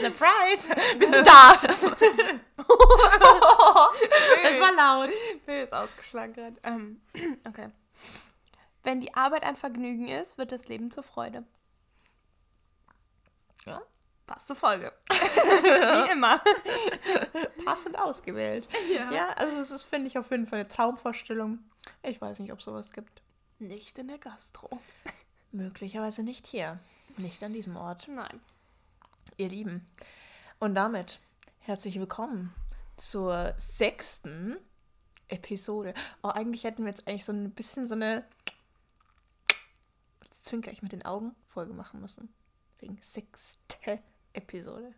Surprise! 0.00 0.68
Wir 0.98 1.08
sind 1.08 1.26
da! 1.26 1.54
Das 4.42 4.60
war 4.60 4.72
laut. 4.72 5.10
Ist 5.46 5.74
ausgeschlagen 5.74 6.32
gerade. 6.32 6.56
Ähm, 6.62 7.00
okay. 7.46 7.70
Wenn 8.82 9.00
die 9.00 9.14
Arbeit 9.14 9.42
ein 9.42 9.56
Vergnügen 9.56 10.08
ist, 10.08 10.38
wird 10.38 10.52
das 10.52 10.68
Leben 10.68 10.90
zur 10.90 11.02
Freude. 11.02 11.44
Ja. 13.66 13.82
Passt 14.26 14.46
zur 14.46 14.56
Folge. 14.56 14.92
Wie 15.10 16.12
immer. 16.12 16.40
Passend 17.64 17.98
ausgewählt. 17.98 18.68
Ja. 18.94 19.10
Ja, 19.10 19.28
also 19.30 19.56
es 19.56 19.70
ist, 19.70 19.82
finde 19.82 20.06
ich, 20.06 20.16
auf 20.16 20.30
jeden 20.30 20.46
Fall 20.46 20.60
eine 20.60 20.68
Traumvorstellung. 20.68 21.58
Ich 22.02 22.20
weiß 22.20 22.38
nicht, 22.38 22.52
ob 22.52 22.62
sowas 22.62 22.92
gibt. 22.92 23.22
Nicht 23.58 23.98
in 23.98 24.08
der 24.08 24.18
Gastro. 24.18 24.78
Möglicherweise 25.52 26.22
nicht 26.22 26.46
hier. 26.46 26.78
Nicht 27.16 27.42
an 27.42 27.52
diesem 27.52 27.76
Ort. 27.76 28.08
Nein. 28.08 28.40
Ihr 29.36 29.48
Lieben. 29.48 29.86
Und 30.58 30.74
damit 30.74 31.20
herzlich 31.60 31.98
willkommen 31.98 32.54
zur 32.96 33.54
sechsten 33.56 34.56
Episode. 35.28 35.94
Oh, 36.22 36.28
eigentlich 36.28 36.64
hätten 36.64 36.84
wir 36.84 36.90
jetzt 36.90 37.06
eigentlich 37.06 37.24
so 37.24 37.32
ein 37.32 37.52
bisschen 37.52 37.88
so 37.88 37.94
eine 37.94 38.24
Jetzt 40.24 40.44
zwinker 40.44 40.70
ich 40.72 40.82
mit 40.82 40.92
den 40.92 41.04
Augen 41.04 41.34
Folge 41.46 41.72
machen 41.72 42.00
müssen. 42.00 42.32
Wegen 42.78 42.98
sechste 43.02 44.00
Episode. 44.32 44.94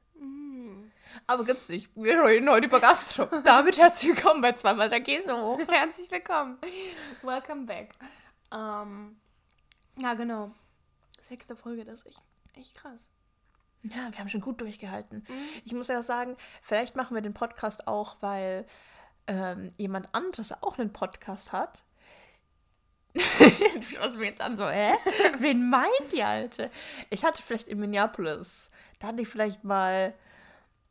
Aber 1.27 1.45
gibt's 1.45 1.69
nicht. 1.69 1.91
Wir 1.95 2.23
reden 2.25 2.49
heute 2.49 2.67
über 2.67 2.81
Gastro. 2.81 3.27
Damit 3.45 3.79
herzlich 3.79 4.15
willkommen 4.15 4.41
bei 4.41 4.53
zweimal 4.53 4.89
der 4.89 5.01
Käse 5.01 5.37
hoch. 5.37 5.61
Herzlich 5.69 6.11
willkommen. 6.11 6.59
Welcome 7.23 7.67
back. 7.67 7.95
Ähm, 8.53 9.17
ja, 9.99 10.15
genau. 10.15 10.53
Sechste 11.21 11.57
Folge, 11.57 11.85
das 11.85 12.01
ist 12.01 12.07
echt, 12.07 12.23
echt 12.55 12.75
krass. 12.77 13.09
Ja, 13.85 14.13
wir 14.13 14.19
haben 14.19 14.29
schon 14.29 14.41
gut 14.41 14.61
durchgehalten. 14.61 15.25
Ich 15.65 15.73
muss 15.73 15.89
ja 15.89 16.03
sagen, 16.03 16.37
vielleicht 16.63 16.95
machen 16.95 17.15
wir 17.15 17.23
den 17.23 17.35
Podcast 17.35 17.89
auch, 17.89 18.17
weil 18.21 18.65
ähm, 19.27 19.73
jemand 19.77 20.15
anderes 20.15 20.53
auch 20.63 20.79
einen 20.79 20.93
Podcast 20.93 21.53
hat. 21.53 21.85
du 23.15 23.87
schaust 23.89 24.17
mir 24.17 24.27
jetzt 24.27 24.41
an 24.41 24.57
so, 24.57 24.69
hä? 24.69 24.93
Wen 25.39 25.69
meint 25.69 26.13
die 26.13 26.23
Alte? 26.23 26.71
Ich 27.11 27.25
hatte 27.25 27.43
vielleicht 27.43 27.69
in 27.69 27.79
Minneapolis, 27.81 28.71
da 29.01 29.09
hatte 29.09 29.21
ich 29.23 29.29
vielleicht 29.29 29.65
mal 29.65 30.15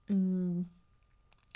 mh, 0.07 0.65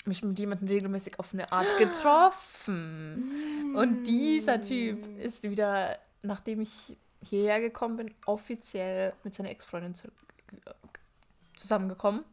mich 0.06 0.22
mit 0.22 0.38
jemandem 0.38 0.68
regelmäßig 0.68 1.18
auf 1.18 1.32
eine 1.32 1.52
Art 1.52 1.66
getroffen. 1.78 3.74
Und 3.76 4.04
dieser 4.04 4.60
Typ 4.60 5.06
ist 5.18 5.42
wieder, 5.42 5.98
nachdem 6.22 6.62
ich 6.62 6.96
hierher 7.22 7.60
gekommen 7.60 7.96
bin, 7.96 8.14
offiziell 8.24 9.12
mit 9.22 9.34
seiner 9.34 9.50
Ex-Freundin 9.50 9.94
zu, 9.94 10.08
zusammengekommen. 11.56 12.24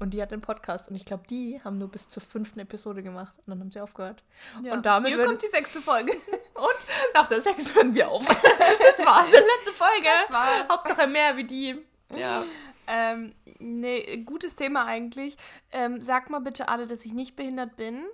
Und 0.00 0.10
die 0.10 0.20
hat 0.20 0.32
einen 0.32 0.42
Podcast. 0.42 0.88
Und 0.88 0.96
ich 0.96 1.04
glaube, 1.04 1.24
die 1.28 1.60
haben 1.62 1.78
nur 1.78 1.88
bis 1.88 2.08
zur 2.08 2.22
fünften 2.22 2.58
Episode 2.60 3.02
gemacht. 3.02 3.32
Und 3.38 3.50
dann 3.50 3.60
haben 3.60 3.70
sie 3.70 3.80
aufgehört. 3.80 4.24
Und 4.58 4.84
damit 4.84 5.10
Hier 5.10 5.18
würden, 5.18 5.28
kommt 5.28 5.42
die 5.42 5.48
sechste 5.48 5.80
Folge. 5.80 6.12
und 6.54 7.14
nach 7.14 7.28
der 7.28 7.40
sechs 7.40 7.74
hören 7.74 7.94
wir 7.94 8.08
auf. 8.08 8.26
das 8.26 9.06
war's. 9.06 9.30
Die 9.30 9.36
letzte 9.36 9.72
Folge. 9.72 10.68
Hauptsache 10.68 11.06
mehr 11.06 11.36
wie 11.36 11.44
die. 11.44 11.78
Ja. 12.14 12.44
Ähm, 12.86 13.34
nee, 13.58 14.16
gutes 14.24 14.56
Thema 14.56 14.86
eigentlich. 14.86 15.36
Ähm, 15.70 16.02
sag 16.02 16.30
mal 16.30 16.40
bitte 16.40 16.68
alle, 16.68 16.86
dass 16.86 17.04
ich 17.04 17.12
nicht 17.12 17.36
behindert 17.36 17.76
bin. 17.76 18.04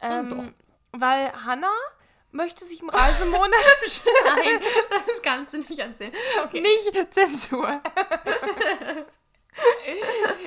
Ähm, 0.00 0.54
weil 0.92 1.32
Hannah 1.44 1.68
möchte 2.30 2.64
sich 2.64 2.80
im 2.80 2.88
Reisemonat 2.88 3.50
Nein, 4.36 4.60
das 5.06 5.22
kannst 5.22 5.54
du 5.54 5.58
nicht 5.58 5.78
erzählen. 5.78 6.12
Okay. 6.44 6.60
nicht 6.60 7.14
Zensur. 7.14 7.82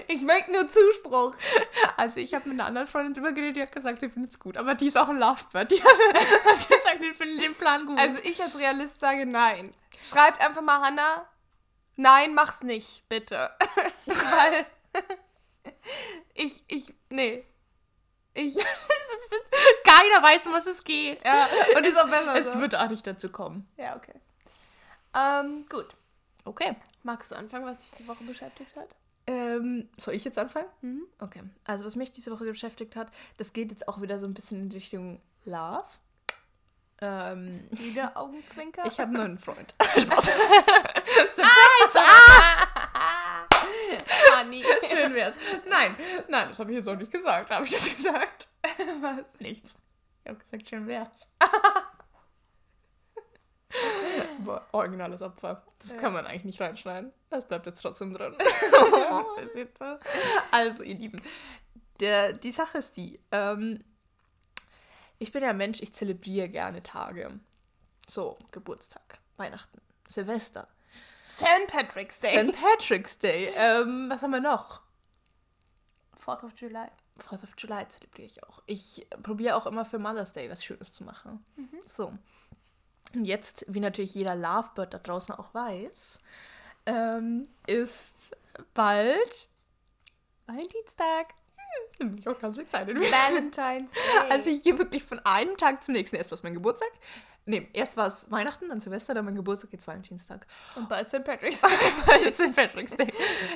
Ich 0.07 0.21
möchte 0.21 0.51
nur 0.51 0.67
Zuspruch. 0.69 1.33
Also 1.97 2.19
ich 2.19 2.33
habe 2.33 2.49
mit 2.49 2.59
einer 2.59 2.67
anderen 2.67 2.87
Freundin 2.87 3.13
drüber 3.13 3.31
geredet, 3.31 3.55
die 3.57 3.61
hat 3.61 3.71
gesagt, 3.71 4.01
sie 4.01 4.09
findet 4.09 4.31
es 4.31 4.39
gut. 4.39 4.57
Aber 4.57 4.75
die 4.75 4.87
ist 4.87 4.97
auch 4.97 5.09
ein 5.09 5.19
Lovebird. 5.19 5.71
Die 5.71 5.81
hat, 5.83 5.97
gesagt, 6.69 6.99
wir 7.01 7.13
finden 7.13 7.39
den 7.39 7.53
Plan 7.55 7.85
gut. 7.85 7.99
Also 7.99 8.21
ich 8.23 8.41
als 8.41 8.57
Realist 8.57 8.99
sage 8.99 9.25
nein. 9.25 9.71
Schreibt 10.01 10.41
einfach 10.41 10.61
mal 10.61 10.81
Hannah, 10.81 11.27
nein, 11.95 12.33
mach's 12.33 12.63
nicht, 12.63 13.07
bitte. 13.09 13.51
Weil 14.05 14.65
ich, 16.33 16.63
ich, 16.67 16.93
nee. 17.09 17.45
Ich, 18.33 18.55
keiner 19.83 20.23
weiß, 20.23 20.47
um 20.47 20.53
was 20.53 20.65
es 20.65 20.83
geht. 20.83 21.23
ja, 21.25 21.47
Und 21.75 21.85
ist 21.85 21.97
auch 21.97 22.09
besser 22.09 22.35
Es 22.35 22.53
so. 22.53 22.59
wird 22.59 22.75
auch 22.75 22.87
nicht 22.89 23.05
dazu 23.05 23.29
kommen. 23.29 23.67
Ja, 23.77 23.95
okay. 23.97 24.13
Ähm, 25.13 25.65
gut. 25.69 25.87
Okay. 26.45 26.75
Magst 27.03 27.31
du 27.31 27.35
anfangen, 27.35 27.65
was 27.65 27.79
dich 27.89 27.97
die 27.97 28.07
Woche 28.07 28.23
beschäftigt 28.23 28.75
hat? 28.75 28.87
Ähm, 29.27 29.89
soll 29.97 30.13
ich 30.15 30.23
jetzt 30.23 30.37
anfangen? 30.37 30.67
Mhm. 30.81 31.03
Okay. 31.19 31.43
Also 31.65 31.85
was 31.85 31.95
mich 31.95 32.11
diese 32.11 32.31
Woche 32.31 32.45
beschäftigt 32.45 32.95
hat, 32.95 33.11
das 33.37 33.53
geht 33.53 33.71
jetzt 33.71 33.87
auch 33.87 34.01
wieder 34.01 34.19
so 34.19 34.25
ein 34.25 34.33
bisschen 34.33 34.63
in 34.63 34.71
Richtung 34.71 35.21
Love. 35.45 35.85
Ähm, 37.03 37.67
Wieder 37.71 38.15
Augenzwinker? 38.15 38.85
ich 38.85 38.99
habe 38.99 39.11
nur 39.11 39.23
einen 39.23 39.39
Freund. 39.39 39.73
Spaß. 39.97 40.29
Honey. 44.35 44.63
Schön 44.89 45.13
wär's. 45.13 45.35
Nein, 45.69 45.95
nein, 46.27 46.47
das 46.49 46.59
habe 46.59 46.71
ich 46.71 46.77
jetzt 46.77 46.87
auch 46.87 46.95
nicht 46.95 47.11
gesagt. 47.11 47.49
Habe 47.49 47.65
ich 47.65 47.71
das 47.71 47.95
gesagt? 47.95 48.47
Was? 49.01 49.25
Nichts. 49.39 49.75
Ich 50.23 50.29
habe 50.29 50.39
gesagt, 50.39 50.69
schön 50.69 50.87
wär's. 50.87 51.27
Aber 54.41 54.67
originales 54.71 55.21
Opfer. 55.21 55.63
Das 55.79 55.91
Ja. 55.91 55.97
kann 55.97 56.13
man 56.13 56.25
eigentlich 56.25 56.45
nicht 56.45 56.61
reinschneiden. 56.61 57.11
Das 57.29 57.47
bleibt 57.47 57.65
jetzt 57.65 57.81
trotzdem 57.81 58.13
drin. 58.13 58.35
Also, 60.51 60.83
ihr 60.83 60.95
Lieben, 60.95 61.21
der, 61.99 62.33
die 62.33 62.51
Sache 62.51 62.79
ist 62.79 62.97
die, 62.97 63.19
ähm, 63.31 63.83
ich 65.19 65.31
bin 65.31 65.43
ja 65.43 65.49
ein 65.51 65.57
Mensch, 65.57 65.81
ich 65.81 65.93
zelebriere 65.93 66.49
gerne 66.49 66.83
Tage. 66.83 67.39
So, 68.07 68.37
Geburtstag, 68.51 69.19
Weihnachten, 69.37 69.79
Silvester, 70.07 70.67
St. 71.29 71.45
Patrick's 71.67 72.19
Day. 72.19 72.49
St. 72.49 72.55
Patrick's 72.59 73.17
Day. 73.17 73.51
Ähm, 73.55 74.07
was 74.09 74.21
haben 74.21 74.31
wir 74.31 74.41
noch? 74.41 74.81
4th 76.19 76.43
of 76.43 76.51
July. 76.57 76.87
4th 77.29 77.43
of 77.43 77.53
July 77.57 77.87
zelebriere 77.87 78.25
ich 78.25 78.43
auch. 78.43 78.61
Ich 78.65 79.07
probiere 79.23 79.55
auch 79.55 79.65
immer 79.65 79.85
für 79.85 79.99
Mother's 79.99 80.33
Day 80.33 80.49
was 80.49 80.65
Schönes 80.65 80.91
zu 80.91 81.03
machen. 81.03 81.45
So. 81.85 82.13
Und 83.13 83.25
jetzt, 83.25 83.65
wie 83.67 83.79
natürlich 83.79 84.15
jeder 84.15 84.35
Lovebird 84.35 84.93
da 84.93 84.97
draußen 84.97 85.35
auch 85.35 85.53
weiß, 85.53 86.17
ähm, 86.85 87.43
ist 87.67 88.35
bald 88.73 89.47
Valentinstag. 90.47 91.33
Bin 91.97 92.17
ich 92.17 92.27
auch 92.27 92.39
ganz 92.39 92.57
excited. 92.57 92.97
Valentine's 92.97 93.91
Day. 93.91 94.29
Also 94.29 94.49
ich 94.49 94.63
gehe 94.63 94.77
wirklich 94.77 95.03
von 95.03 95.19
einem 95.19 95.55
Tag 95.57 95.83
zum 95.83 95.93
nächsten. 95.93 96.15
Erst 96.15 96.31
war 96.31 96.37
es 96.37 96.43
mein 96.43 96.53
Geburtstag. 96.53 96.91
Nee, 97.45 97.67
erst 97.73 97.97
war 97.97 98.07
es 98.07 98.29
Weihnachten, 98.29 98.69
dann 98.69 98.79
Silvester, 98.79 99.15
dann 99.15 99.25
mein 99.25 99.35
Geburtstag, 99.35 99.73
jetzt 99.73 99.87
Valentinstag. 99.87 100.45
Und 100.75 100.87
bald 100.87 101.09
St. 101.09 101.23
Patrick's 101.23 101.59
Day. 101.61 101.69
Weil 102.05 102.31
St. 102.31 102.55
Patrick's 102.55 102.95
Day. 102.95 103.11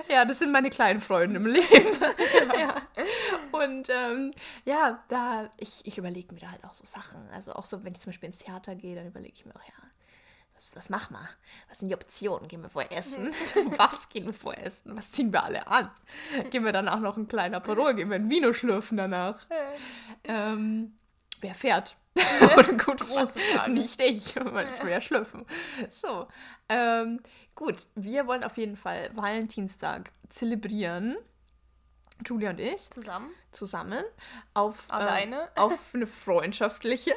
Ja, 0.09 0.25
das 0.25 0.39
sind 0.39 0.51
meine 0.51 0.71
kleinen 0.71 1.01
Freunde 1.01 1.35
im 1.35 1.45
Leben. 1.45 1.65
ja. 2.59 2.81
Und 3.51 3.87
ähm, 3.89 4.33
ja, 4.65 5.03
da, 5.07 5.51
ich, 5.57 5.85
ich 5.85 5.99
überlege 5.99 6.33
mir 6.33 6.39
da 6.39 6.51
halt 6.51 6.63
auch 6.63 6.73
so 6.73 6.83
Sachen. 6.83 7.29
Also 7.31 7.53
auch 7.53 7.65
so, 7.65 7.83
wenn 7.83 7.93
ich 7.93 7.99
zum 7.99 8.11
Beispiel 8.11 8.27
ins 8.27 8.39
Theater 8.39 8.73
gehe, 8.73 8.95
dann 8.95 9.07
überlege 9.07 9.33
ich 9.35 9.45
mir 9.45 9.55
auch, 9.55 9.63
ja, 9.63 9.85
was, 10.55 10.75
was 10.75 10.89
machen 10.89 11.15
wir? 11.15 11.29
Was 11.69 11.79
sind 11.79 11.89
die 11.89 11.95
Optionen? 11.95 12.47
Gehen 12.47 12.63
wir 12.63 12.69
vorher 12.69 12.91
essen? 12.91 13.33
was 13.77 14.09
gehen 14.09 14.25
wir 14.25 14.33
vorher 14.33 14.65
essen? 14.65 14.95
Was 14.95 15.11
ziehen 15.11 15.31
wir 15.31 15.43
alle 15.43 15.67
an? 15.67 15.91
Gehen 16.49 16.65
wir 16.65 16.71
danach 16.71 16.99
noch 16.99 17.17
ein 17.17 17.27
kleiner 17.27 17.57
Aperol? 17.57 17.93
Gehen 17.93 18.09
wir 18.09 18.15
ein 18.15 18.31
Vino 18.31 18.51
schlürfen 18.51 18.97
danach? 18.97 19.45
Ähm, 20.23 20.97
wer 21.41 21.55
fährt? 21.55 21.95
Gut, 22.85 22.99
Große 23.07 23.39
Frage. 23.39 23.71
Nicht 23.71 24.01
ich, 24.01 24.35
weil 24.43 24.69
ich 24.69 24.83
will 24.83 24.91
ja 24.91 25.01
schlüpfen. 25.01 25.45
So, 25.89 26.27
ähm, 26.69 27.21
gut, 27.55 27.75
wir 27.95 28.27
wollen 28.27 28.43
auf 28.43 28.57
jeden 28.57 28.77
Fall 28.77 29.09
Valentinstag 29.13 30.11
zelebrieren. 30.29 31.17
Julia 32.25 32.51
und 32.51 32.61
ich 32.61 32.89
Zusammen. 32.89 33.29
zusammen 33.51 34.01
auf, 34.53 34.85
Alleine? 34.87 35.41
Ähm, 35.41 35.47
auf 35.55 35.77
eine 35.93 36.07
freundschaftliche 36.07 37.11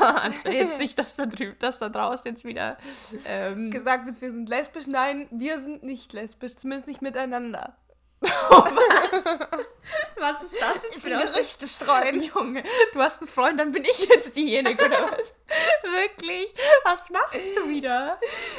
Art. 0.00 0.32
jetzt 0.46 0.78
nicht, 0.78 0.98
dass 0.98 1.16
da 1.16 1.26
drüben, 1.26 1.56
dass 1.58 1.78
da 1.78 1.90
draußen 1.90 2.24
jetzt 2.24 2.42
wieder 2.44 2.78
ähm, 3.26 3.70
Gesagt 3.70 4.06
wird, 4.06 4.18
wir 4.22 4.32
sind 4.32 4.48
lesbisch. 4.48 4.86
Nein, 4.86 5.28
wir 5.30 5.60
sind 5.60 5.82
nicht 5.82 6.14
lesbisch. 6.14 6.56
Zumindest 6.56 6.88
nicht 6.88 7.02
miteinander. 7.02 7.76
was 10.16 10.42
ist 10.42 10.60
das 10.60 10.82
jetzt 10.84 11.02
bin 11.02 11.18
Gerüchte 11.18 11.66
streuen. 11.66 12.22
Junge, 12.22 12.62
du 12.92 13.00
hast 13.00 13.20
einen 13.22 13.28
Freund, 13.28 13.58
dann 13.58 13.72
bin 13.72 13.82
ich 13.84 14.06
jetzt 14.08 14.36
diejenige, 14.36 14.84
oder 14.84 15.10
was? 15.10 15.32
Wirklich? 15.82 16.54
Was 16.84 17.08
machst 17.10 17.56
du 17.56 17.68
wieder? 17.68 18.18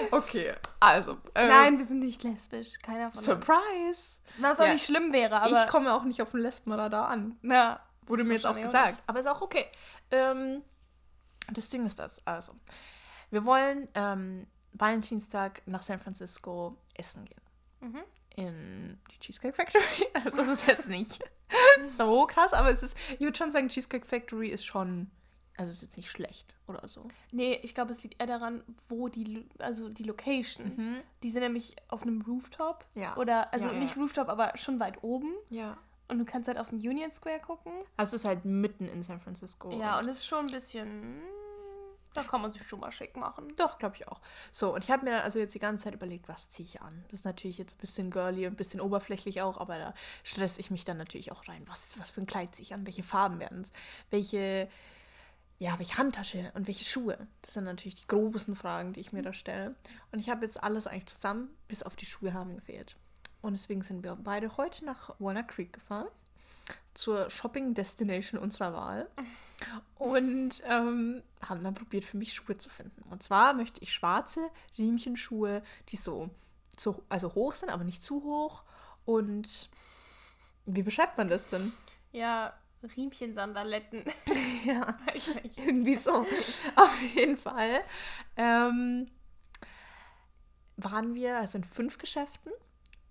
Okay, 0.09 0.55
also. 0.79 1.17
ähm, 1.35 1.47
Nein, 1.47 1.77
wir 1.77 1.85
sind 1.85 1.99
nicht 1.99 2.23
lesbisch. 2.23 2.79
Keiner 2.83 3.11
von 3.11 3.17
uns. 3.17 3.25
Surprise! 3.25 4.19
Was 4.39 4.59
auch 4.59 4.65
Ja. 4.65 4.73
nicht 4.73 4.85
schlimm 4.85 5.13
wäre, 5.13 5.41
aber... 5.41 5.63
ich 5.63 5.67
komme 5.69 5.93
auch 5.93 6.03
nicht 6.03 6.21
auf 6.21 6.31
den 6.31 6.41
Lesbenradar 6.41 7.07
an. 7.09 7.37
ja. 7.43 7.79
Wurde 8.07 8.23
mir 8.25 8.33
jetzt 8.33 8.45
auch 8.47 8.59
gesagt. 8.59 9.01
Aber 9.07 9.19
ist 9.21 9.27
auch 9.27 9.41
okay. 9.41 9.67
Ähm, 10.09 10.63
das 11.53 11.69
Ding 11.69 11.85
ist 11.85 11.99
das. 11.99 12.19
Also, 12.25 12.53
wir 13.29 13.45
wollen 13.45 13.87
ähm, 13.93 14.47
Valentinstag 14.73 15.61
nach 15.65 15.81
San 15.81 15.99
Francisco 15.99 16.75
essen 16.95 17.23
gehen. 17.25 17.41
Mhm. 17.79 18.03
In 18.35 18.97
die 19.11 19.19
Cheesecake 19.19 19.53
Factory. 19.55 19.83
Also 20.13 20.37
das 20.37 20.47
ist 20.47 20.67
jetzt 20.67 20.87
nicht 20.89 21.19
so 21.87 22.25
krass, 22.27 22.53
aber 22.53 22.69
es 22.71 22.83
ist, 22.83 22.95
ich 23.13 23.19
würde 23.21 23.37
schon 23.37 23.51
sagen, 23.51 23.69
Cheesecake 23.69 24.05
Factory 24.05 24.49
ist 24.49 24.65
schon, 24.65 25.09
also 25.57 25.69
es 25.69 25.77
ist 25.77 25.81
jetzt 25.83 25.97
nicht 25.97 26.09
schlecht 26.09 26.55
oder 26.67 26.87
so. 26.87 27.07
Nee, 27.31 27.59
ich 27.63 27.73
glaube, 27.75 27.91
es 27.91 28.01
liegt 28.03 28.19
eher 28.21 28.27
daran, 28.27 28.63
wo 28.87 29.07
die, 29.09 29.45
also 29.59 29.89
die 29.89 30.03
Location. 30.03 31.01
Die 31.23 31.29
sind 31.29 31.41
nämlich 31.41 31.75
auf 31.87 32.03
einem 32.03 32.21
Rooftop. 32.21 32.85
Ja. 32.95 33.15
Oder, 33.17 33.53
also 33.53 33.67
Ja, 33.67 33.73
ja. 33.73 33.79
nicht 33.79 33.97
Rooftop, 33.97 34.29
aber 34.29 34.57
schon 34.57 34.79
weit 34.79 35.03
oben. 35.03 35.33
Ja. 35.49 35.77
Und 36.07 36.19
du 36.19 36.25
kannst 36.25 36.47
halt 36.47 36.57
auf 36.57 36.69
den 36.69 36.79
Union 36.79 37.11
Square 37.11 37.39
gucken. 37.39 37.71
Also 37.97 38.15
es 38.15 38.23
ist 38.23 38.27
halt 38.27 38.43
mitten 38.45 38.85
in 38.87 39.01
San 39.01 39.19
Francisco. 39.21 39.71
Ja, 39.71 39.97
und 39.99 40.09
es 40.09 40.17
ist 40.19 40.25
schon 40.27 40.45
ein 40.47 40.51
bisschen. 40.51 41.21
Da 42.13 42.23
kann 42.23 42.41
man 42.41 42.51
sich 42.51 42.63
schon 42.67 42.79
mal 42.79 42.91
schick 42.91 43.15
machen. 43.15 43.53
Doch, 43.57 43.77
glaube 43.79 43.95
ich 43.95 44.07
auch. 44.07 44.19
So, 44.51 44.73
und 44.73 44.83
ich 44.83 44.91
habe 44.91 45.05
mir 45.05 45.11
dann 45.11 45.21
also 45.21 45.39
jetzt 45.39 45.55
die 45.55 45.59
ganze 45.59 45.85
Zeit 45.85 45.93
überlegt, 45.93 46.27
was 46.27 46.49
ziehe 46.49 46.67
ich 46.67 46.81
an? 46.81 47.03
Das 47.09 47.21
ist 47.21 47.25
natürlich 47.25 47.57
jetzt 47.57 47.77
ein 47.77 47.81
bisschen 47.81 48.11
girly 48.11 48.45
und 48.47 48.53
ein 48.53 48.57
bisschen 48.57 48.81
oberflächlich 48.81 49.41
auch, 49.41 49.57
aber 49.57 49.77
da 49.77 49.93
stress 50.23 50.57
ich 50.57 50.71
mich 50.71 50.83
dann 50.83 50.97
natürlich 50.97 51.31
auch 51.31 51.47
rein. 51.47 51.63
Was, 51.67 51.97
was 51.99 52.11
für 52.11 52.21
ein 52.21 52.27
Kleid 52.27 52.53
ziehe 52.55 52.63
ich 52.63 52.73
an? 52.73 52.85
Welche 52.85 53.03
Farben 53.03 53.39
werden 53.39 53.61
es? 53.61 53.71
Welche, 54.09 54.67
ja, 55.59 55.79
welche 55.79 55.97
Handtasche 55.97 56.51
und 56.53 56.67
welche 56.67 56.85
Schuhe? 56.85 57.27
Das 57.43 57.53
sind 57.53 57.63
natürlich 57.63 57.95
die 57.95 58.07
großen 58.07 58.55
Fragen, 58.55 58.93
die 58.93 58.99
ich 58.99 59.13
mir 59.13 59.21
da 59.21 59.31
stelle. 59.31 59.75
Und 60.11 60.19
ich 60.19 60.29
habe 60.29 60.45
jetzt 60.45 60.61
alles 60.61 60.87
eigentlich 60.87 61.07
zusammen, 61.07 61.49
bis 61.69 61.83
auf 61.83 61.95
die 61.95 62.05
Schuhe 62.05 62.33
haben 62.33 62.55
gefehlt. 62.55 62.97
Und 63.41 63.53
deswegen 63.53 63.81
sind 63.81 64.03
wir 64.03 64.15
beide 64.15 64.57
heute 64.57 64.85
nach 64.85 65.15
Walnut 65.19 65.47
Creek 65.47 65.73
gefahren. 65.73 66.07
Zur 66.93 67.29
Shopping 67.29 67.73
Destination 67.73 68.39
unserer 68.39 68.73
Wahl 68.73 69.09
und 69.95 70.61
ähm, 70.65 71.23
haben 71.41 71.63
dann 71.63 71.73
probiert, 71.73 72.03
für 72.03 72.17
mich 72.17 72.33
Schuhe 72.33 72.57
zu 72.57 72.69
finden. 72.69 73.01
Und 73.09 73.23
zwar 73.23 73.53
möchte 73.53 73.81
ich 73.81 73.93
schwarze 73.93 74.49
Riemchenschuhe, 74.77 75.63
die 75.89 75.95
so, 75.95 76.29
so 76.77 77.03
also 77.07 77.33
hoch 77.33 77.53
sind, 77.53 77.69
aber 77.69 77.83
nicht 77.83 78.03
zu 78.03 78.23
hoch. 78.23 78.63
Und 79.05 79.69
wie 80.65 80.83
beschreibt 80.83 81.17
man 81.17 81.27
das 81.27 81.49
denn? 81.49 81.71
Ja, 82.11 82.53
Riemchen-Sandaletten. 82.83 84.03
ja, 84.65 84.97
irgendwie 85.55 85.95
so. 85.95 86.25
Auf 86.75 87.01
jeden 87.15 87.37
Fall 87.37 87.81
ähm, 88.37 89.09
waren 90.77 91.13
wir 91.15 91.37
also 91.37 91.57
in 91.57 91.63
fünf 91.63 91.97
Geschäften, 91.97 92.51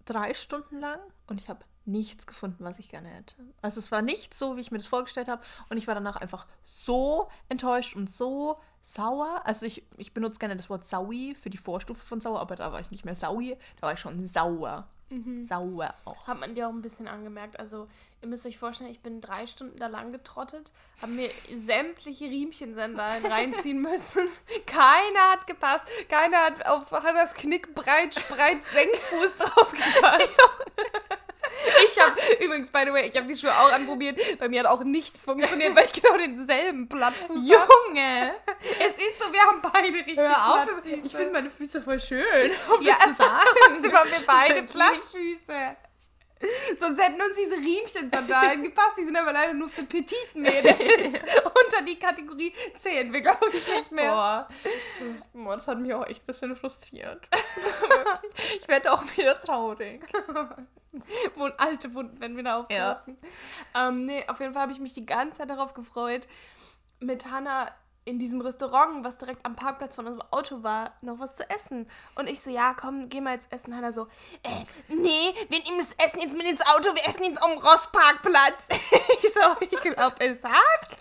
drei 0.05 0.35
Stunden 0.35 0.81
lang 0.81 1.01
und 1.27 1.41
ich 1.41 1.49
habe 1.49 1.65
nichts 1.85 2.27
gefunden, 2.27 2.65
was 2.65 2.79
ich 2.79 2.89
gerne 2.89 3.09
hätte. 3.09 3.35
Also 3.63 3.79
es 3.79 3.91
war 3.91 4.03
nicht 4.03 4.35
so, 4.35 4.57
wie 4.57 4.61
ich 4.61 4.71
mir 4.71 4.79
das 4.79 4.87
vorgestellt 4.87 5.29
habe 5.29 5.43
und 5.69 5.77
ich 5.77 5.87
war 5.87 5.95
danach 5.95 6.17
einfach 6.17 6.47
so 6.63 7.29
enttäuscht 7.49 7.97
und 7.97 8.11
so 8.11 8.59
sauer. 8.83 9.43
Also 9.45 9.67
ich, 9.67 9.83
ich 9.97 10.13
benutze 10.13 10.39
gerne 10.39 10.57
das 10.57 10.71
Wort 10.71 10.87
saui 10.87 11.35
für 11.35 11.51
die 11.51 11.59
Vorstufe 11.59 12.05
von 12.05 12.21
sauer, 12.21 12.41
aber 12.41 12.57
da 12.57 12.73
war 12.73 12.81
ich 12.81 12.91
nicht 12.91 13.05
mehr 13.05 13.15
saui, 13.15 13.57
da 13.81 13.87
war 13.87 13.95
ich 13.95 14.01
schon 14.01 14.25
sauer. 14.27 14.89
Sauer 15.43 15.93
auch. 16.05 16.29
Hat 16.29 16.39
man 16.39 16.55
dir 16.55 16.69
auch 16.69 16.73
ein 16.73 16.83
bisschen 16.83 17.09
angemerkt. 17.09 17.59
Also, 17.59 17.89
ihr 18.23 18.29
müsst 18.29 18.47
euch 18.47 18.59
vorstellen, 18.59 18.91
ich 18.91 19.01
bin 19.01 19.21
drei 19.21 19.49
Stunden 19.49 19.77
da 19.77 19.89
lang 19.89 20.13
getrottet, 20.13 20.73
habe 21.03 21.11
mir 21.11 21.29
sämtliche 21.53 22.27
Riemchensandalen 22.27 23.27
reinziehen 23.33 23.83
müssen. 23.83 24.29
Keiner 24.67 25.33
hat 25.33 25.49
gepasst. 25.49 25.85
Keiner 26.09 26.39
hat 26.39 26.65
auf 26.67 26.93
Hannas 26.93 27.35
Knick 27.35 27.75
breit, 27.75 28.25
breit 28.29 28.63
Senkfuß 28.63 29.37
drauf 29.39 29.73
gepasst. 29.73 30.31
Ich 31.87 32.01
habe 32.01 32.15
übrigens, 32.45 32.71
by 32.71 32.83
the 32.87 32.93
way, 32.93 33.09
ich 33.09 33.17
habe 33.17 33.27
die 33.27 33.37
Schuhe 33.37 33.51
auch 33.53 33.73
anprobiert. 33.73 34.19
Bei 34.39 34.49
mir 34.49 34.61
hat 34.61 34.67
auch 34.67 34.83
nichts 34.85 35.25
funktioniert, 35.25 35.75
weil 35.75 35.85
ich 35.85 35.93
genau 35.93 36.17
denselben 36.17 36.89
Plattfuß 36.89 37.29
habe. 37.29 37.39
Junge! 37.39 38.35
Es 38.79 38.93
ist 38.97 39.23
so, 39.23 39.33
wir 39.33 39.41
haben 39.41 39.61
beide 39.63 39.89
richtig 39.89 40.17
Hör 40.17 40.49
auf, 40.55 40.67
Plattfüße. 40.67 41.07
ich 41.07 41.13
finde 41.13 41.33
meine 41.33 41.51
Füße 41.51 41.83
voll 41.83 42.01
schön. 42.01 42.51
Um 42.75 42.83
Ja, 42.83 42.95
das 43.01 43.17
zu 43.17 43.23
sagen. 43.23 43.49
Trotzdem 43.67 43.93
haben 43.93 44.11
wir 44.11 44.27
beide. 44.27 44.63
Plattfüße. 44.63 45.77
Sonst 46.79 46.99
hätten 46.99 47.21
uns 47.21 47.37
diese 47.37 47.57
Riemchen-Sandalen 47.57 48.63
gepasst. 48.63 48.97
Die 48.99 49.05
sind 49.05 49.17
aber 49.17 49.33
leider 49.33 49.53
nur 49.53 49.69
für 49.69 49.83
Petiten-Mädels. 49.83 51.23
Unter 51.65 51.83
die 51.87 51.99
Kategorie 51.99 52.53
zählen 52.79 53.13
wir, 53.13 53.21
glaube 53.21 53.47
ich, 53.53 53.67
nicht 53.67 53.93
mehr. 53.93 54.13
Boah, 54.13 54.49
das, 55.01 55.23
boah, 55.33 55.55
das 55.55 55.69
hat 55.69 55.79
mich 55.79 55.93
auch 55.93 56.07
echt 56.07 56.23
ein 56.23 56.27
bisschen 56.27 56.57
frustriert. 56.57 57.29
ich 58.61 58.67
werde 58.69 58.93
auch 58.93 59.05
wieder 59.17 59.39
traurig. 59.39 60.03
Wund, 61.37 61.55
alte 61.59 61.95
Wunden, 61.95 62.21
wenn 62.21 62.37
wir 62.37 62.43
da 62.43 62.61
aufpassen. 62.61 63.19
Ähm, 63.75 64.07
nee, 64.07 64.25
auf 64.27 64.41
jeden 64.41 64.55
Fall 64.55 64.63
habe 64.63 64.73
ich 64.73 64.81
mich 64.81 64.95
die 64.95 65.07
ganze 65.07 65.39
Zeit 65.39 65.51
darauf 65.51 65.75
gefreut, 65.75 66.27
mit 67.01 67.31
Hannah 67.31 67.71
in 68.05 68.19
diesem 68.19 68.41
Restaurant, 68.41 69.05
was 69.05 69.19
direkt 69.19 69.45
am 69.45 69.57
Parkplatz 69.57 69.95
von 69.95 70.07
unserem 70.07 70.27
Auto 70.31 70.63
war, 70.63 70.95
noch 71.03 71.19
was 71.19 71.37
zu 71.37 71.49
essen. 71.51 71.89
Und 72.15 72.29
ich 72.29 72.41
so, 72.41 72.51
ja, 72.51 72.75
komm, 72.75 73.09
geh 73.09 73.21
mal 73.21 73.35
jetzt 73.35 73.53
essen. 73.53 73.77
Hannah 73.77 73.93
so, 73.93 74.07
äh, 74.43 74.65
nee, 74.89 75.35
wir 75.49 75.63
nehmen 75.63 75.79
das 75.79 75.93
Essen 76.05 76.21
jetzt 76.21 76.37
mit 76.37 76.47
ins 76.47 76.63
Auto, 76.63 76.95
wir 76.95 77.05
essen 77.07 77.25
jetzt 77.25 77.43
am 77.43 77.53
Rossparkplatz. 77.53 78.69
ich 78.71 79.33
so, 79.33 79.41
ich 79.61 79.81
glaube, 79.81 80.17
es 80.21 80.41
sagt. 80.41 80.97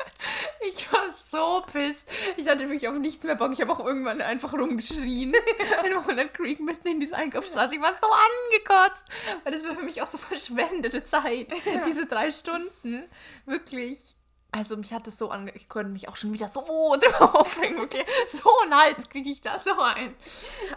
Ich 0.61 0.91
war 0.91 1.09
so 1.09 1.63
pisst. 1.71 2.09
Ich 2.35 2.47
hatte 2.47 2.67
mich 2.67 2.87
auf 2.87 2.95
nichts 2.95 3.23
mehr 3.23 3.35
Bock. 3.35 3.53
Ich 3.53 3.61
habe 3.61 3.71
auch 3.71 3.85
irgendwann 3.85 4.21
einfach 4.21 4.53
rumgeschrien. 4.53 5.33
In 5.85 5.95
Walnut 5.95 6.33
Creek 6.33 6.59
mitten 6.59 6.87
in 6.89 6.99
dieser 6.99 7.17
Einkaufsstraße. 7.17 7.75
Ich 7.75 7.81
war 7.81 7.95
so 7.95 8.07
angekotzt. 8.07 9.05
Weil 9.43 9.53
das 9.53 9.63
war 9.63 9.75
für 9.75 9.83
mich 9.83 10.01
auch 10.01 10.07
so 10.07 10.17
verschwendete 10.17 11.03
Zeit. 11.03 11.53
Diese 11.87 12.05
drei 12.05 12.31
Stunden. 12.31 13.03
Wirklich. 13.45 14.15
Also 14.51 14.77
mich 14.77 14.93
hat 14.93 15.05
das 15.05 15.17
so 15.17 15.29
ange... 15.29 15.51
Ich 15.55 15.69
konnte 15.69 15.91
mich 15.91 16.07
auch 16.09 16.17
schon 16.17 16.33
wieder 16.33 16.47
so 16.47 16.61
aufregen. 16.65 17.79
Okay, 17.81 18.05
so 18.27 18.49
einen 18.63 18.75
Hals 18.75 19.07
kriege 19.09 19.29
ich 19.29 19.41
da 19.41 19.59
so 19.59 19.79
ein. 19.79 20.15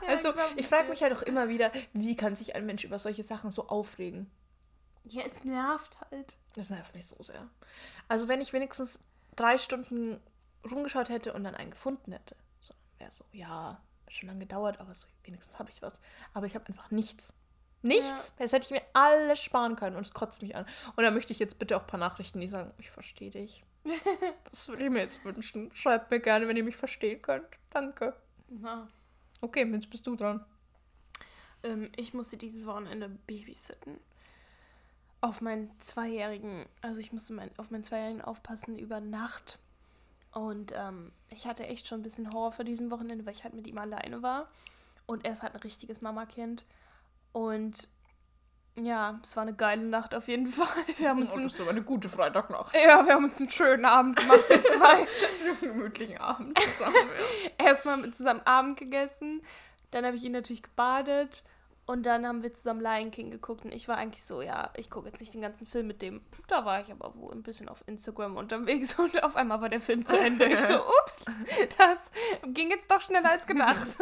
Also 0.06 0.30
ich 0.30 0.58
ich 0.62 0.66
frage 0.66 0.90
mich 0.90 1.02
halt 1.02 1.16
auch 1.16 1.22
immer 1.22 1.48
wieder, 1.48 1.72
wie 1.92 2.16
kann 2.16 2.36
sich 2.36 2.54
ein 2.54 2.66
Mensch 2.66 2.84
über 2.84 2.98
solche 2.98 3.24
Sachen 3.24 3.50
so 3.50 3.68
aufregen? 3.68 4.30
Ja, 5.04 5.22
es 5.22 5.44
nervt 5.44 5.98
halt. 6.10 6.36
Das 6.54 6.70
nervt 6.70 6.94
mich 6.94 7.06
so 7.06 7.20
sehr. 7.22 7.48
Also 8.08 8.28
wenn 8.28 8.40
ich 8.40 8.52
wenigstens 8.52 9.00
drei 9.36 9.58
Stunden 9.58 10.20
rumgeschaut 10.70 11.08
hätte 11.08 11.32
und 11.32 11.44
dann 11.44 11.54
einen 11.54 11.70
gefunden 11.70 12.12
hätte, 12.12 12.36
so 12.60 12.74
wäre 12.98 13.10
so, 13.10 13.24
ja, 13.32 13.80
schon 14.08 14.28
lange 14.28 14.40
gedauert, 14.40 14.80
aber 14.80 14.94
so, 14.94 15.08
wenigstens 15.24 15.58
habe 15.58 15.70
ich 15.70 15.82
was. 15.82 15.98
Aber 16.34 16.46
ich 16.46 16.54
habe 16.54 16.66
einfach 16.66 16.90
nichts. 16.90 17.32
Nichts. 17.82 18.32
Das 18.38 18.52
hätte 18.52 18.66
ich 18.66 18.70
mir 18.70 18.82
alles 18.92 19.42
sparen 19.42 19.76
können 19.76 19.96
und 19.96 20.06
es 20.06 20.14
kotzt 20.14 20.40
mich 20.42 20.54
an. 20.54 20.66
Und 20.96 21.02
da 21.02 21.10
möchte 21.10 21.32
ich 21.32 21.38
jetzt 21.38 21.58
bitte 21.58 21.76
auch 21.76 21.82
ein 21.82 21.86
paar 21.86 22.00
Nachrichten, 22.00 22.40
die 22.40 22.48
sagen, 22.48 22.72
ich 22.78 22.90
verstehe 22.90 23.30
dich. 23.30 23.64
Das 24.50 24.68
würde 24.68 24.84
ich 24.84 24.90
mir 24.90 25.00
jetzt 25.00 25.24
wünschen. 25.24 25.74
Schreibt 25.74 26.10
mir 26.10 26.20
gerne, 26.20 26.46
wenn 26.46 26.56
ihr 26.56 26.62
mich 26.62 26.76
verstehen 26.76 27.20
könnt. 27.22 27.46
Danke. 27.70 28.14
Ja. 28.62 28.86
Okay, 29.40 29.68
jetzt 29.72 29.90
bist 29.90 30.06
du 30.06 30.14
dran. 30.14 30.44
Ähm, 31.62 31.90
ich 31.96 32.14
musste 32.14 32.36
dieses 32.36 32.66
Wochenende 32.66 33.08
babysitten. 33.26 33.98
Auf 35.20 35.40
meinen 35.40 35.70
Zweijährigen, 35.78 36.66
also 36.80 37.00
ich 37.00 37.12
musste 37.12 37.32
mein, 37.32 37.50
auf 37.58 37.70
meinen 37.70 37.84
Zweijährigen 37.84 38.22
aufpassen 38.22 38.78
über 38.78 39.00
Nacht. 39.00 39.58
Und 40.32 40.72
ähm, 40.76 41.12
ich 41.28 41.46
hatte 41.46 41.66
echt 41.66 41.86
schon 41.86 42.00
ein 42.00 42.02
bisschen 42.02 42.32
Horror 42.32 42.52
vor 42.52 42.64
diesem 42.64 42.90
Wochenende, 42.90 43.24
weil 43.26 43.34
ich 43.34 43.44
halt 43.44 43.54
mit 43.54 43.66
ihm 43.66 43.78
alleine 43.78 44.22
war. 44.22 44.48
Und 45.06 45.24
er 45.24 45.32
ist 45.32 45.42
halt 45.42 45.54
ein 45.54 45.60
richtiges 45.60 46.00
Mamakind. 46.00 46.64
Und 47.32 47.88
ja, 48.74 49.20
es 49.22 49.36
war 49.36 49.42
eine 49.42 49.54
geile 49.54 49.84
Nacht 49.84 50.14
auf 50.14 50.28
jeden 50.28 50.46
Fall. 50.52 50.66
Wir 50.96 51.10
haben 51.10 51.22
uns, 51.22 51.34
Oh, 51.34 51.40
das 51.40 51.60
aber 51.60 51.70
eine 51.70 51.82
gute 51.82 52.08
Freitagnacht. 52.08 52.74
ja, 52.74 53.04
wir 53.06 53.14
haben 53.14 53.24
uns 53.24 53.38
einen 53.38 53.50
schönen 53.50 53.84
Abend 53.84 54.16
gemacht 54.16 54.44
mit 54.48 54.66
zwei. 54.66 55.06
Einen 55.52 55.60
gemütlichen 55.60 56.18
Abend 56.18 56.58
zusammen. 56.58 56.94
Ja. 57.58 57.66
erstmal 57.66 57.96
mit 57.98 58.16
zusammen 58.16 58.40
Abend 58.44 58.78
gegessen, 58.78 59.42
dann 59.90 60.06
habe 60.06 60.16
ich 60.16 60.24
ihn 60.24 60.32
natürlich 60.32 60.62
gebadet 60.62 61.44
und 61.84 62.04
dann 62.06 62.26
haben 62.26 62.42
wir 62.42 62.54
zusammen 62.54 62.80
Lion 62.80 63.10
King 63.10 63.30
geguckt 63.30 63.64
und 63.66 63.72
ich 63.72 63.88
war 63.88 63.98
eigentlich 63.98 64.24
so, 64.24 64.40
ja, 64.40 64.70
ich 64.76 64.88
gucke 64.88 65.08
jetzt 65.08 65.20
nicht 65.20 65.34
den 65.34 65.42
ganzen 65.42 65.66
Film 65.66 65.88
mit 65.88 66.00
dem. 66.00 66.22
Da 66.48 66.64
war 66.64 66.80
ich 66.80 66.90
aber 66.90 67.14
wohl 67.16 67.32
ein 67.32 67.42
bisschen 67.42 67.68
auf 67.68 67.82
Instagram 67.86 68.36
unterwegs 68.36 68.98
und 68.98 69.22
auf 69.22 69.36
einmal 69.36 69.60
war 69.60 69.68
der 69.68 69.80
Film 69.80 70.06
zu 70.06 70.16
Ende. 70.18 70.46
Ich 70.46 70.60
so, 70.60 70.76
ups, 70.76 71.24
das 71.76 71.98
ging 72.54 72.70
jetzt 72.70 72.90
doch 72.90 73.00
schneller 73.02 73.30
als 73.30 73.46
gedacht. 73.46 73.96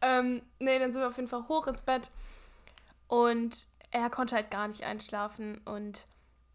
ähm, 0.00 0.42
nee, 0.60 0.78
dann 0.78 0.92
sind 0.92 1.02
wir 1.02 1.08
auf 1.08 1.16
jeden 1.16 1.28
Fall 1.28 1.46
hoch 1.48 1.66
ins 1.66 1.82
Bett 1.82 2.10
und 3.12 3.66
er 3.90 4.08
konnte 4.08 4.34
halt 4.34 4.50
gar 4.50 4.68
nicht 4.68 4.84
einschlafen 4.84 5.60
und 5.66 6.06